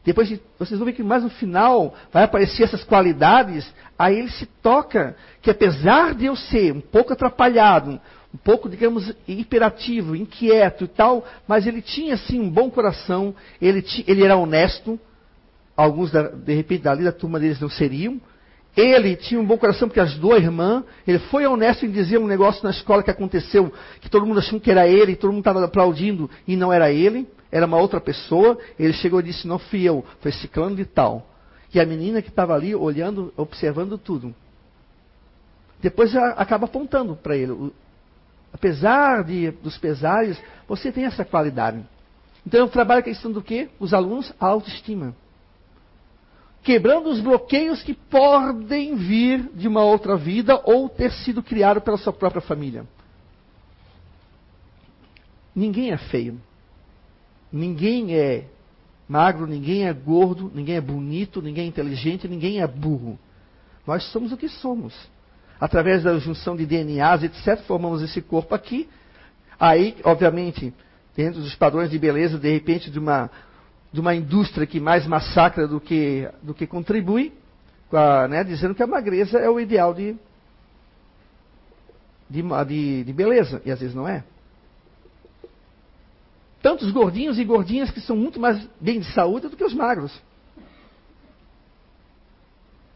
Depois 0.05 0.29
vocês 0.57 0.79
vão 0.79 0.87
ver 0.87 0.93
que 0.93 1.03
mais 1.03 1.25
no 1.25 1.29
final 1.29 1.93
vai 2.13 2.23
aparecer 2.23 2.63
essas 2.63 2.85
qualidades, 2.85 3.69
aí 3.99 4.17
ele 4.17 4.31
se 4.31 4.47
toca 4.63 5.17
que 5.43 5.51
apesar 5.51 6.15
de 6.15 6.27
eu 6.27 6.37
ser 6.37 6.73
um 6.73 6.81
pouco 6.81 7.13
atrapalhado, 7.13 8.01
um 8.33 8.39
pouco, 8.39 8.69
digamos, 8.69 9.13
hiperativo, 9.27 10.15
inquieto 10.15 10.85
e 10.85 10.89
tal, 10.89 11.27
mas 11.49 11.67
ele 11.67 11.83
tinha 11.83 12.17
sim 12.17 12.39
um 12.39 12.49
bom 12.49 12.71
coração, 12.71 13.35
ele, 13.61 13.85
ele 14.07 14.25
era 14.25 14.37
honesto, 14.37 15.01
alguns, 15.77 16.13
da, 16.13 16.29
de 16.29 16.55
repente, 16.55 16.85
dali 16.85 17.03
da 17.03 17.11
turma 17.11 17.41
deles 17.41 17.59
não 17.59 17.69
seriam. 17.69 18.21
Ele 18.77 19.17
tinha 19.17 19.41
um 19.41 19.45
bom 19.45 19.59
coração 19.59 19.89
porque 19.89 20.01
ajudou 20.01 20.33
a 20.33 20.39
irmã. 20.39 20.85
Ele 21.07 21.19
foi 21.19 21.47
honesto 21.47 21.85
em 21.85 21.91
dizer 21.91 22.19
um 22.19 22.27
negócio 22.27 22.63
na 22.63 22.71
escola 22.71 23.03
que 23.03 23.11
aconteceu, 23.11 23.73
que 24.01 24.09
todo 24.09 24.25
mundo 24.25 24.39
achou 24.39 24.61
que 24.61 24.71
era 24.71 24.87
ele, 24.87 25.17
todo 25.17 25.31
mundo 25.31 25.41
estava 25.41 25.65
aplaudindo 25.65 26.31
e 26.47 26.57
não 26.57 26.73
era 26.73 26.93
ele, 26.93 27.29
era 27.51 27.67
uma 27.67 27.79
outra 27.79 28.01
pessoa. 28.01 28.59
Ele 28.79 28.93
chegou 28.93 29.21
e 29.21 29.25
disse: 29.25 29.47
Não 29.47 29.59
fui 29.59 29.83
eu, 29.83 30.05
foi 30.21 30.33
ciclano 30.33 30.77
de 30.77 30.85
tal. 30.85 31.27
E 31.75 31.81
a 31.81 31.87
menina 31.87 32.23
que 32.23 32.29
estava 32.29 32.55
ali 32.55 32.75
olhando, 32.75 33.33
observando 33.37 33.99
tudo. 33.99 34.35
Depois 35.81 36.15
acaba 36.15 36.67
apontando 36.67 37.17
para 37.17 37.37
ele. 37.37 37.73
Apesar 38.53 39.25
de, 39.25 39.51
dos 39.53 39.79
pesares, 39.79 40.41
você 40.69 40.91
tem 40.93 41.05
essa 41.05 41.25
qualidade. 41.25 41.81
Então 42.47 42.61
eu 42.61 42.69
trabalho 42.69 43.01
a 43.01 43.05
questão 43.05 43.31
do 43.31 43.43
quê? 43.43 43.69
Os 43.79 43.95
alunos, 43.95 44.33
a 44.41 44.47
autoestima 44.47 45.15
quebrando 46.63 47.09
os 47.09 47.21
bloqueios 47.21 47.83
que 47.83 47.95
podem 47.95 48.95
vir 48.97 49.51
de 49.55 49.67
uma 49.67 49.83
outra 49.83 50.17
vida 50.17 50.61
ou 50.65 50.89
ter 50.89 51.11
sido 51.13 51.43
criado 51.43 51.81
pela 51.81 51.97
sua 51.97 52.13
própria 52.13 52.43
família. 52.43 52.85
Ninguém 55.55 55.91
é 55.91 55.97
feio. 55.97 56.41
Ninguém 57.53 58.15
é 58.15 58.47
magro, 59.09 59.47
ninguém 59.47 59.89
é 59.89 59.93
gordo, 59.93 60.51
ninguém 60.55 60.77
é 60.77 60.81
bonito, 60.81 61.43
ninguém 61.43 61.65
é 61.65 61.69
inteligente, 61.69 62.29
ninguém 62.29 62.61
é 62.61 62.67
burro. 62.67 63.19
Nós 63.87 64.05
somos 64.13 64.31
o 64.31 64.37
que 64.37 64.49
somos. 64.49 64.95
Através 65.59 66.05
da 66.05 66.19
junção 66.19 66.57
de 66.57 66.65
DNAs, 66.65 67.25
etc., 67.25 67.59
formamos 67.67 68.03
esse 68.03 68.23
corpo 68.23 68.55
aqui. 68.55 68.89
Aí, 69.59 69.97
obviamente, 70.05 70.73
dentro 71.17 71.41
dos 71.41 71.55
padrões 71.55 71.91
de 71.91 71.99
beleza, 71.99 72.39
de 72.39 72.51
repente, 72.51 72.91
de 72.91 72.99
uma 72.99 73.31
de 73.93 74.01
uma 74.01 74.15
indústria 74.15 74.67
que 74.67 74.79
mais 74.79 75.07
massacra 75.07 75.67
do 75.67 75.81
que, 75.81 76.29
do 76.43 76.55
que 76.55 76.67
contribui, 76.67 77.33
a, 77.93 78.29
né, 78.29 78.45
dizendo 78.45 78.75
que 78.75 78.83
a 78.83 78.87
magreza 78.87 79.39
é 79.39 79.51
o 79.51 79.59
ideal 79.59 79.93
de, 79.93 80.17
de, 82.29 82.43
de, 82.67 83.05
de 83.05 83.13
beleza, 83.13 83.61
e 83.65 83.71
às 83.71 83.81
vezes 83.81 83.95
não 83.95 84.07
é. 84.07 84.25
Tantos 86.63 86.91
gordinhos 86.93 87.39
e 87.39 87.45
gordinhas 87.45 87.91
que 87.91 88.01
são 88.01 88.15
muito 88.15 88.39
mais 88.39 88.69
bem 88.81 89.01
de 89.01 89.13
saúde 89.13 89.49
do 89.49 89.57
que 89.57 89.65
os 89.65 89.75
magros. 89.75 90.13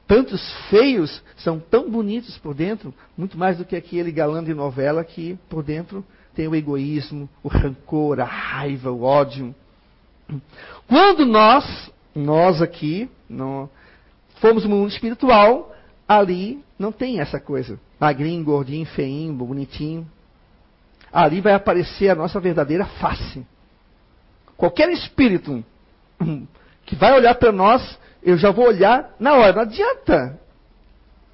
Tantos 0.07 0.43
feios 0.69 1.23
são 1.39 1.59
tão 1.59 1.91
bonitos 1.91 2.37
por 2.39 2.55
dentro, 2.55 2.95
muito 3.17 3.39
mais 3.39 3.57
do 3.57 3.65
que 3.65 3.75
aquele 3.75 4.13
galã 4.13 4.45
de 4.45 4.53
novela 4.53 5.03
que 5.03 5.39
por 5.49 5.63
dentro 5.63 6.05
tem 6.35 6.47
o 6.47 6.55
egoísmo, 6.55 7.29
o 7.43 7.49
rancor, 7.49 8.21
a 8.21 8.25
raiva, 8.25 8.91
o 8.91 9.03
ódio. 9.03 9.55
Quando 10.87 11.25
nós, 11.27 11.91
nós 12.15 12.63
aqui, 12.63 13.11
não, 13.29 13.69
fomos 14.41 14.65
no 14.65 14.71
mundo 14.71 14.91
espiritual, 14.91 15.75
ali 16.07 16.63
não 16.79 16.93
tem 16.93 17.21
essa 17.21 17.41
coisa. 17.41 17.79
Magrinho, 17.99 18.45
gordinho, 18.45 18.87
feinho, 18.87 19.33
bonitinho. 19.33 20.07
Ali 21.13 21.41
vai 21.41 21.55
aparecer 21.55 22.11
a 22.11 22.15
nossa 22.15 22.41
verdadeira 22.41 22.85
face. 22.85 23.47
Qualquer 24.57 24.91
espírito 24.91 25.65
que 26.85 26.97
vai 26.97 27.13
olhar 27.13 27.35
para 27.37 27.53
nós, 27.53 27.99
eu 28.23 28.37
já 28.37 28.51
vou 28.51 28.67
olhar 28.67 29.15
na 29.19 29.35
hora. 29.35 29.53
Não 29.53 29.63
adianta. 29.63 30.39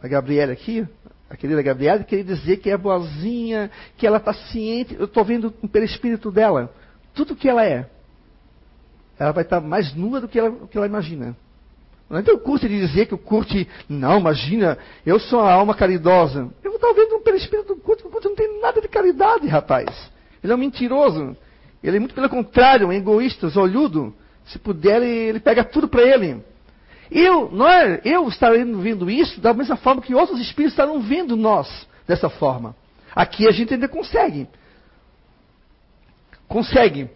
A 0.02 0.08
Gabriela 0.08 0.52
aqui, 0.52 0.86
a 1.28 1.36
querida 1.36 1.62
Gabriela, 1.62 2.02
querer 2.02 2.24
dizer 2.24 2.56
que 2.58 2.70
é 2.70 2.76
boazinha, 2.76 3.70
que 3.96 4.06
ela 4.06 4.18
está 4.18 4.32
ciente. 4.32 4.96
Eu 4.98 5.04
estou 5.04 5.24
vendo 5.24 5.50
pelo 5.50 5.84
espírito 5.84 6.30
dela. 6.30 6.72
Tudo 7.14 7.36
que 7.36 7.48
ela 7.48 7.64
é. 7.64 7.88
Ela 9.20 9.32
vai 9.32 9.44
estar 9.44 9.60
mais 9.60 9.94
nua 9.94 10.18
do 10.18 10.26
que 10.26 10.38
ela, 10.38 10.50
que 10.66 10.78
ela 10.78 10.86
imagina. 10.86 11.36
Não 12.08 12.18
é 12.18 12.22
o 12.32 12.38
curte 12.38 12.66
de 12.66 12.80
dizer 12.80 13.04
que 13.04 13.14
o 13.14 13.18
curte, 13.18 13.68
não, 13.86 14.18
imagina, 14.18 14.78
eu 15.04 15.20
sou 15.20 15.40
a 15.40 15.52
alma 15.52 15.74
caridosa. 15.74 16.48
Eu 16.64 16.72
estou 16.72 16.94
vendo 16.94 17.20
pelo 17.20 17.36
espírito 17.36 17.74
do 17.74 17.80
curte, 17.80 18.04
o 18.04 18.08
curte 18.08 18.26
não 18.26 18.34
tem 18.34 18.60
nada 18.62 18.80
de 18.80 18.88
caridade, 18.88 19.46
rapaz. 19.46 19.86
Ele 20.42 20.50
é 20.50 20.56
um 20.56 20.58
mentiroso. 20.58 21.36
Ele 21.84 21.98
é 21.98 22.00
muito 22.00 22.14
pelo 22.14 22.30
contrário, 22.30 22.88
um 22.88 22.92
egoísta, 22.92 23.46
olhudo. 23.60 24.14
Se 24.46 24.58
puder, 24.58 25.02
ele, 25.02 25.06
ele 25.06 25.40
pega 25.40 25.62
tudo 25.64 25.86
para 25.86 26.02
ele. 26.02 26.42
Eu, 27.10 27.50
nós, 27.52 28.00
eu 28.04 28.26
estarei 28.26 28.64
vendo 28.64 29.10
isso 29.10 29.38
da 29.38 29.52
mesma 29.52 29.76
forma 29.76 30.00
que 30.00 30.14
outros 30.14 30.40
espíritos 30.40 30.72
estarão 30.72 30.98
vendo 31.02 31.36
nós 31.36 31.68
dessa 32.08 32.30
forma. 32.30 32.74
Aqui 33.14 33.46
a 33.46 33.50
gente 33.50 33.74
ainda 33.74 33.86
consegue. 33.86 34.48
Consegue, 36.48 37.10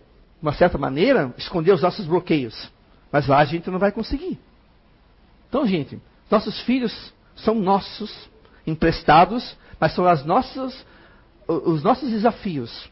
uma 0.44 0.52
certa 0.52 0.76
maneira, 0.76 1.32
esconder 1.38 1.72
os 1.72 1.80
nossos 1.80 2.06
bloqueios. 2.06 2.70
Mas 3.10 3.26
lá 3.26 3.38
a 3.38 3.44
gente 3.46 3.70
não 3.70 3.78
vai 3.78 3.90
conseguir. 3.90 4.38
Então, 5.48 5.66
gente, 5.66 5.98
nossos 6.30 6.60
filhos 6.60 7.14
são 7.34 7.54
nossos, 7.54 8.28
emprestados, 8.66 9.56
mas 9.80 9.94
são 9.94 10.06
as 10.06 10.22
nossas, 10.22 10.84
os 11.48 11.82
nossos 11.82 12.10
desafios. 12.10 12.90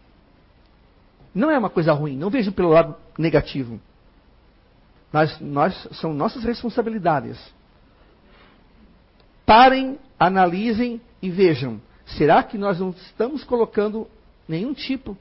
Não 1.34 1.50
é 1.50 1.58
uma 1.58 1.68
coisa 1.68 1.92
ruim, 1.92 2.16
não 2.16 2.30
vejo 2.30 2.52
pelo 2.52 2.70
lado 2.70 2.96
negativo. 3.18 3.78
Nós, 5.12 5.38
nós, 5.38 5.88
são 5.92 6.14
nossas 6.14 6.44
responsabilidades. 6.44 7.38
Parem, 9.44 9.98
analisem 10.18 11.02
e 11.20 11.28
vejam. 11.28 11.78
Será 12.06 12.42
que 12.42 12.56
nós 12.56 12.80
não 12.80 12.90
estamos 12.90 13.44
colocando 13.44 14.08
nenhum 14.48 14.72
tipo 14.72 15.18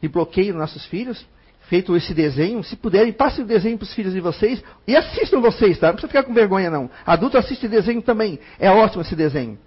de 0.00 0.08
bloqueio 0.08 0.52
nos 0.52 0.60
nossos 0.60 0.86
filhos? 0.86 1.26
Feito 1.68 1.94
esse 1.94 2.14
desenho, 2.14 2.64
se 2.64 2.74
puderem, 2.76 3.12
passem 3.12 3.44
o 3.44 3.46
desenho 3.46 3.76
para 3.76 3.84
os 3.84 3.92
filhos 3.92 4.14
de 4.14 4.20
vocês 4.20 4.62
e 4.86 4.96
assistam 4.96 5.38
vocês, 5.40 5.78
tá? 5.78 5.88
Não 5.88 5.94
precisa 5.94 6.08
ficar 6.08 6.22
com 6.22 6.32
vergonha, 6.32 6.70
não. 6.70 6.90
Adulto 7.04 7.36
assiste 7.36 7.68
desenho 7.68 8.00
também. 8.00 8.40
É 8.58 8.70
ótimo 8.70 9.02
esse 9.02 9.14
desenho. 9.14 9.58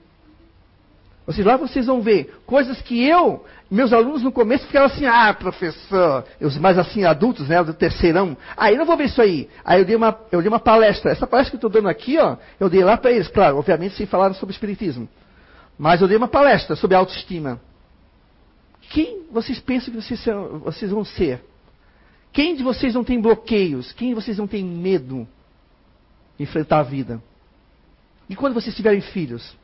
Vocês 1.28 1.45
lá 1.45 1.56
vocês 1.58 1.86
vão 1.86 2.02
ver 2.02 2.41
coisas 2.47 2.82
que 2.82 3.08
eu, 3.08 3.45
meus 3.70 3.93
alunos 3.93 4.24
no 4.24 4.32
começo 4.32 4.66
ficavam 4.66 4.88
assim, 4.88 5.06
ah, 5.06 5.32
professor, 5.32 6.26
os 6.41 6.58
mais 6.58 6.80
assim 6.80 7.06
adultos, 7.06 7.47
né, 7.47 7.64
do 7.64 7.74
terceirão, 7.74 8.36
aí 8.58 8.74
ah, 8.74 8.78
não 8.80 8.86
vou 8.86 8.97
ver 8.97 9.06
isso 9.06 9.22
aí. 9.22 9.47
Aí 9.64 9.82
eu 9.82 9.86
dei 9.86 9.95
uma, 9.95 10.20
eu 10.32 10.41
dei 10.41 10.49
uma 10.49 10.60
palestra. 10.60 11.12
Essa 11.12 11.28
palestra 11.28 11.52
que 11.52 11.64
eu 11.64 11.68
estou 11.68 11.82
dando 11.82 11.88
aqui, 11.88 12.18
ó, 12.18 12.38
eu 12.60 12.68
dei 12.68 12.84
lá 12.84 12.97
para 12.97 13.12
eles, 13.12 13.28
claro, 13.28 13.58
obviamente 13.58 13.95
sem 13.95 14.08
falar 14.08 14.34
sobre 14.34 14.54
espiritismo. 14.54 15.08
Mas 15.78 16.02
eu 16.02 16.08
dei 16.08 16.18
uma 16.18 16.28
palestra 16.28 16.76
sobre 16.76 16.97
autoestima. 16.97 17.62
Quem 18.89 19.28
vocês 19.32 19.60
pensam 19.60 19.93
que 19.93 20.02
vocês, 20.02 20.26
vocês 20.64 20.89
vão 20.89 21.06
ser? 21.06 21.51
Quem 22.34 22.55
de 22.55 22.63
vocês 22.63 22.93
não 22.93 23.03
tem 23.03 23.19
bloqueios? 23.19 23.91
Quem 23.93 24.09
de 24.09 24.15
vocês 24.15 24.38
não 24.38 24.47
tem 24.47 24.63
medo 24.63 25.27
de 26.38 26.43
enfrentar 26.43 26.79
a 26.79 26.84
vida? 26.84 27.21
E 28.29 28.36
quando 28.36 28.53
vocês 28.53 28.75
tiverem 28.75 29.01
filhos? 29.01 29.55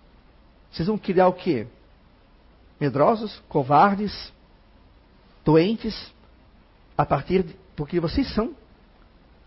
Vocês 0.71 0.87
vão 0.87 0.97
criar 0.97 1.27
o 1.27 1.33
quê? 1.33 1.67
Medrosos, 2.79 3.41
covardes, 3.47 4.31
doentes, 5.45 5.95
a 6.97 7.05
partir 7.05 7.43
de. 7.43 7.55
Porque 7.75 7.99
vocês 7.99 8.27
são. 8.33 8.53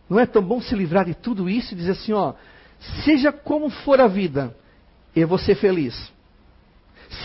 Não 0.08 0.18
é 0.18 0.26
tão 0.26 0.42
bom 0.42 0.60
se 0.60 0.74
livrar 0.74 1.04
de 1.04 1.14
tudo 1.14 1.48
isso 1.48 1.74
e 1.74 1.76
dizer 1.76 1.92
assim, 1.92 2.12
ó, 2.12 2.34
seja 3.04 3.30
como 3.30 3.70
for 3.70 4.00
a 4.00 4.08
vida, 4.08 4.56
eu 5.14 5.28
vou 5.28 5.38
ser 5.38 5.54
feliz. 5.54 6.10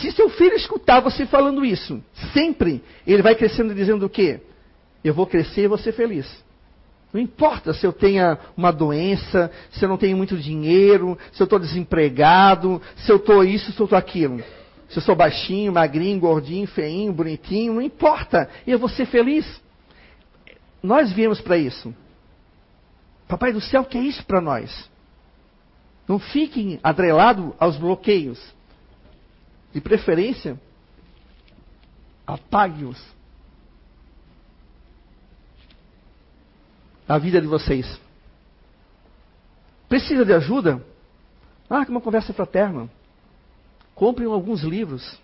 Se 0.01 0.11
seu 0.11 0.29
filho 0.29 0.55
escutar 0.55 0.99
você 0.99 1.25
falando 1.25 1.63
isso, 1.63 2.03
sempre, 2.33 2.83
ele 3.07 3.21
vai 3.21 3.35
crescendo 3.35 3.73
dizendo 3.73 4.05
o 4.05 4.09
quê? 4.09 4.41
Eu 5.06 5.14
vou 5.14 5.28
crescer 5.28 5.62
e 5.62 5.68
vou 5.68 5.78
ser 5.78 5.91
feliz. 5.91 6.26
Não 7.14 7.22
importa 7.22 7.76
se 7.76 7.86
eu 7.86 7.93
tenha 7.93 8.39
uma 8.58 8.72
doença, 8.72 9.51
se 9.70 9.86
eu 9.86 9.88
não 9.88 9.97
tenho 9.97 10.18
muito 10.18 10.36
dinheiro, 10.36 11.16
se 11.32 11.39
eu 11.39 11.43
estou 11.43 11.60
desempregado, 11.60 12.82
se 12.95 13.12
eu 13.12 13.18
estou 13.18 13.43
isso, 13.43 13.72
se 13.72 13.80
eu 13.80 13.84
estou 13.84 13.99
aquilo. 13.99 14.43
Se 14.89 14.97
eu 14.97 15.03
sou 15.03 15.16
baixinho, 15.16 15.72
magrinho, 15.72 16.20
gordinho, 16.20 16.66
feinho, 16.66 17.14
bonitinho, 17.14 17.76
não 17.76 17.84
importa. 17.84 18.49
Eu 18.66 18.80
vou 18.80 18.89
ser 18.89 19.06
feliz. 19.06 19.62
Nós 20.82 21.12
viemos 21.12 21.39
para 21.39 21.56
isso. 21.56 21.93
Papai 23.28 23.53
do 23.53 23.62
céu 23.62 23.86
quer 23.86 24.01
isso 24.01 24.26
para 24.26 24.41
nós. 24.41 24.89
Não 26.08 26.18
fiquem 26.18 26.80
atrelados 26.82 27.53
aos 27.60 27.78
bloqueios. 27.78 28.41
De 29.72 29.80
preferência, 29.80 30.60
apague-os 32.26 33.16
a 37.08 37.18
vida 37.18 37.39
de 37.39 37.47
vocês. 37.47 37.99
Precisa 39.88 40.26
de 40.26 40.34
ajuda? 40.34 40.84
Ah, 41.70 41.86
que 41.86 41.91
uma 41.91 42.01
conversa 42.01 42.34
fraterna. 42.34 42.89
Comprem 43.93 44.28
alguns 44.28 44.62
livros. 44.64 45.20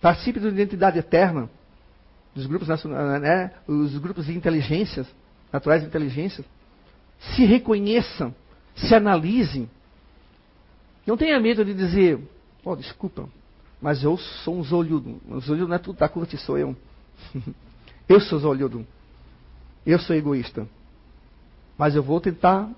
Participe 0.00 0.40
da 0.40 0.48
identidade 0.48 0.98
eterna. 0.98 1.48
Dos 2.34 2.46
grupos, 2.46 2.66
né, 2.68 3.52
os 3.68 3.98
grupos 3.98 4.26
de 4.26 4.34
inteligências, 4.34 5.06
naturais 5.52 5.82
de 5.82 5.88
inteligência. 5.88 6.44
Se 7.34 7.44
reconheçam, 7.44 8.34
se 8.74 8.94
analisem. 8.94 9.68
Não 11.06 11.16
tenha 11.16 11.38
medo 11.38 11.64
de 11.64 11.74
dizer, 11.74 12.18
oh, 12.64 12.74
desculpa, 12.74 13.28
mas 13.80 14.02
eu 14.02 14.16
sou 14.16 14.56
um 14.56 14.64
zolhudo. 14.64 15.20
O 15.28 15.40
zolhudo 15.40 15.68
não 15.68 15.76
é 15.76 15.78
tudo 15.78 15.98
da 15.98 16.08
corte, 16.08 16.36
sou 16.38 16.56
eu. 16.56 16.74
eu 18.08 18.20
sou 18.20 18.38
zolhudo. 18.38 18.86
Eu 19.84 19.98
sou 19.98 20.16
egoísta. 20.16 20.66
Mas 21.82 21.96
eu 21.96 22.02
vou 22.04 22.20
tentar 22.20 22.70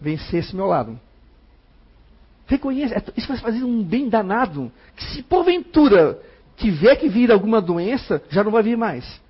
vencer 0.00 0.40
esse 0.40 0.56
meu 0.56 0.64
lado. 0.64 0.98
Reconheça, 2.46 2.94
é, 2.94 3.02
isso 3.14 3.28
vai 3.28 3.36
fazer 3.36 3.62
um 3.62 3.82
bem 3.82 4.08
danado. 4.08 4.72
Que 4.96 5.04
se 5.04 5.22
porventura 5.22 6.18
tiver 6.56 6.96
que 6.96 7.10
vir 7.10 7.30
alguma 7.30 7.60
doença, 7.60 8.22
já 8.30 8.42
não 8.42 8.50
vai 8.50 8.62
vir 8.62 8.74
mais. 8.74 9.20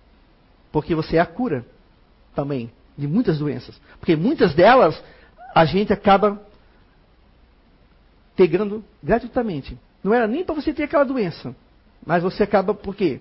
Porque 0.70 0.94
você 0.94 1.16
é 1.16 1.20
a 1.20 1.26
cura 1.26 1.66
também 2.32 2.70
de 2.96 3.08
muitas 3.08 3.40
doenças. 3.40 3.80
Porque 3.98 4.14
muitas 4.14 4.54
delas 4.54 5.02
a 5.52 5.64
gente 5.64 5.92
acaba 5.92 6.40
pegando 8.36 8.84
gratuitamente. 9.02 9.76
Não 10.00 10.14
era 10.14 10.28
nem 10.28 10.44
para 10.44 10.54
você 10.54 10.72
ter 10.72 10.84
aquela 10.84 11.04
doença. 11.04 11.56
Mas 12.06 12.22
você 12.22 12.44
acaba 12.44 12.72
por 12.72 12.94
quê? 12.94 13.20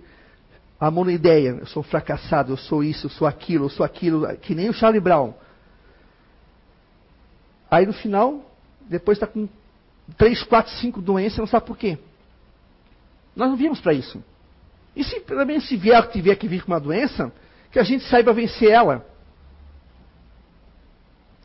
A 0.80 0.92
monoideia, 0.92 1.58
eu 1.60 1.66
sou 1.66 1.82
fracassado, 1.82 2.54
eu 2.54 2.58
sou 2.58 2.84
isso, 2.84 3.08
eu 3.08 3.10
sou 3.10 3.28
aquilo, 3.28 3.66
eu 3.66 3.70
sou 3.72 3.84
aquilo, 3.84 4.28
que 4.38 4.54
nem 4.54 4.70
o 4.70 4.74
Charlie 4.74 5.02
Brown. 5.02 5.34
Aí 7.70 7.86
no 7.86 7.94
final, 7.94 8.42
depois 8.90 9.18
está 9.18 9.28
com 9.28 9.48
três, 10.18 10.44
quatro, 10.44 10.72
cinco 10.74 11.02
doenças, 11.02 11.40
não 11.40 11.48
sabe 11.48 11.66
por 11.66 11.78
quê. 11.78 11.98
Nós 13.36 13.50
não 13.50 13.58
viemos 13.58 13.80
para 13.80 13.94
isso. 13.94 14.24
E 14.96 15.04
se 15.04 15.20
também 15.22 15.60
se 15.60 15.76
vier, 15.78 16.10
tiver 16.10 16.36
que 16.36 16.48
vir 16.48 16.64
com 16.64 16.72
uma 16.72 16.80
doença, 16.80 17.32
que 17.72 17.78
a 17.78 17.84
gente 17.84 18.04
saiba 18.06 18.34
vencer 18.34 18.72
ela. 18.72 19.06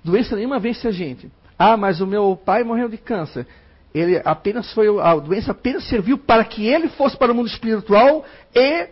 Doença 0.02 0.34
nenhuma 0.34 0.58
vence 0.58 0.86
a 0.86 0.90
gente. 0.90 1.30
Ah, 1.58 1.76
mas 1.76 2.00
o 2.00 2.06
meu 2.06 2.34
pai 2.34 2.64
morreu 2.64 2.88
de 2.88 2.96
câncer. 2.96 3.46
Ele 3.94 4.20
apenas 4.24 4.72
foi 4.72 4.88
a 5.00 5.14
doença 5.16 5.52
apenas 5.52 5.84
serviu 5.84 6.16
para 6.16 6.44
que 6.44 6.66
ele 6.66 6.88
fosse 6.88 7.16
para 7.16 7.30
o 7.30 7.34
mundo 7.34 7.48
espiritual 7.48 8.24
e 8.54 8.88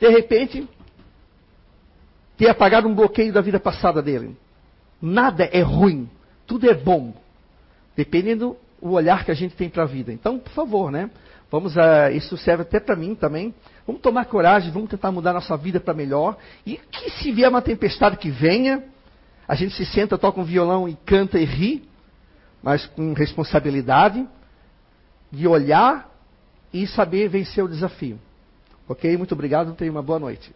de 0.00 0.08
repente 0.08 0.66
ter 2.36 2.48
apagado 2.48 2.88
um 2.88 2.94
bloqueio 2.94 3.32
da 3.32 3.42
vida 3.42 3.60
passada 3.60 4.02
dele. 4.02 4.36
Nada 5.00 5.44
é 5.44 5.60
ruim. 5.60 6.08
Tudo 6.54 6.70
é 6.70 6.74
bom, 6.74 7.12
dependendo 7.96 8.56
do 8.80 8.90
olhar 8.92 9.24
que 9.24 9.32
a 9.32 9.34
gente 9.34 9.56
tem 9.56 9.68
para 9.68 9.82
a 9.82 9.86
vida. 9.86 10.12
Então, 10.12 10.38
por 10.38 10.52
favor, 10.52 10.88
né? 10.88 11.10
Vamos, 11.50 11.74
uh, 11.74 12.12
isso 12.12 12.36
serve 12.36 12.62
até 12.62 12.78
para 12.78 12.94
mim 12.94 13.16
também. 13.16 13.52
Vamos 13.84 14.00
tomar 14.00 14.24
coragem, 14.26 14.70
vamos 14.70 14.88
tentar 14.88 15.10
mudar 15.10 15.32
nossa 15.32 15.56
vida 15.56 15.80
para 15.80 15.92
melhor. 15.92 16.38
E 16.64 16.76
que 16.76 17.10
se 17.10 17.32
vier 17.32 17.50
uma 17.50 17.60
tempestade 17.60 18.18
que 18.18 18.30
venha, 18.30 18.84
a 19.48 19.56
gente 19.56 19.74
se 19.74 19.84
senta, 19.84 20.16
toca 20.16 20.40
um 20.40 20.44
violão 20.44 20.88
e 20.88 20.94
canta 21.04 21.40
e 21.40 21.44
ri, 21.44 21.88
mas 22.62 22.86
com 22.86 23.14
responsabilidade 23.14 24.24
de 25.32 25.48
olhar 25.48 26.08
e 26.72 26.86
saber 26.86 27.28
vencer 27.28 27.64
o 27.64 27.68
desafio. 27.68 28.16
Ok? 28.88 29.16
Muito 29.16 29.34
obrigado, 29.34 29.74
tenha 29.74 29.90
uma 29.90 30.02
boa 30.04 30.20
noite. 30.20 30.54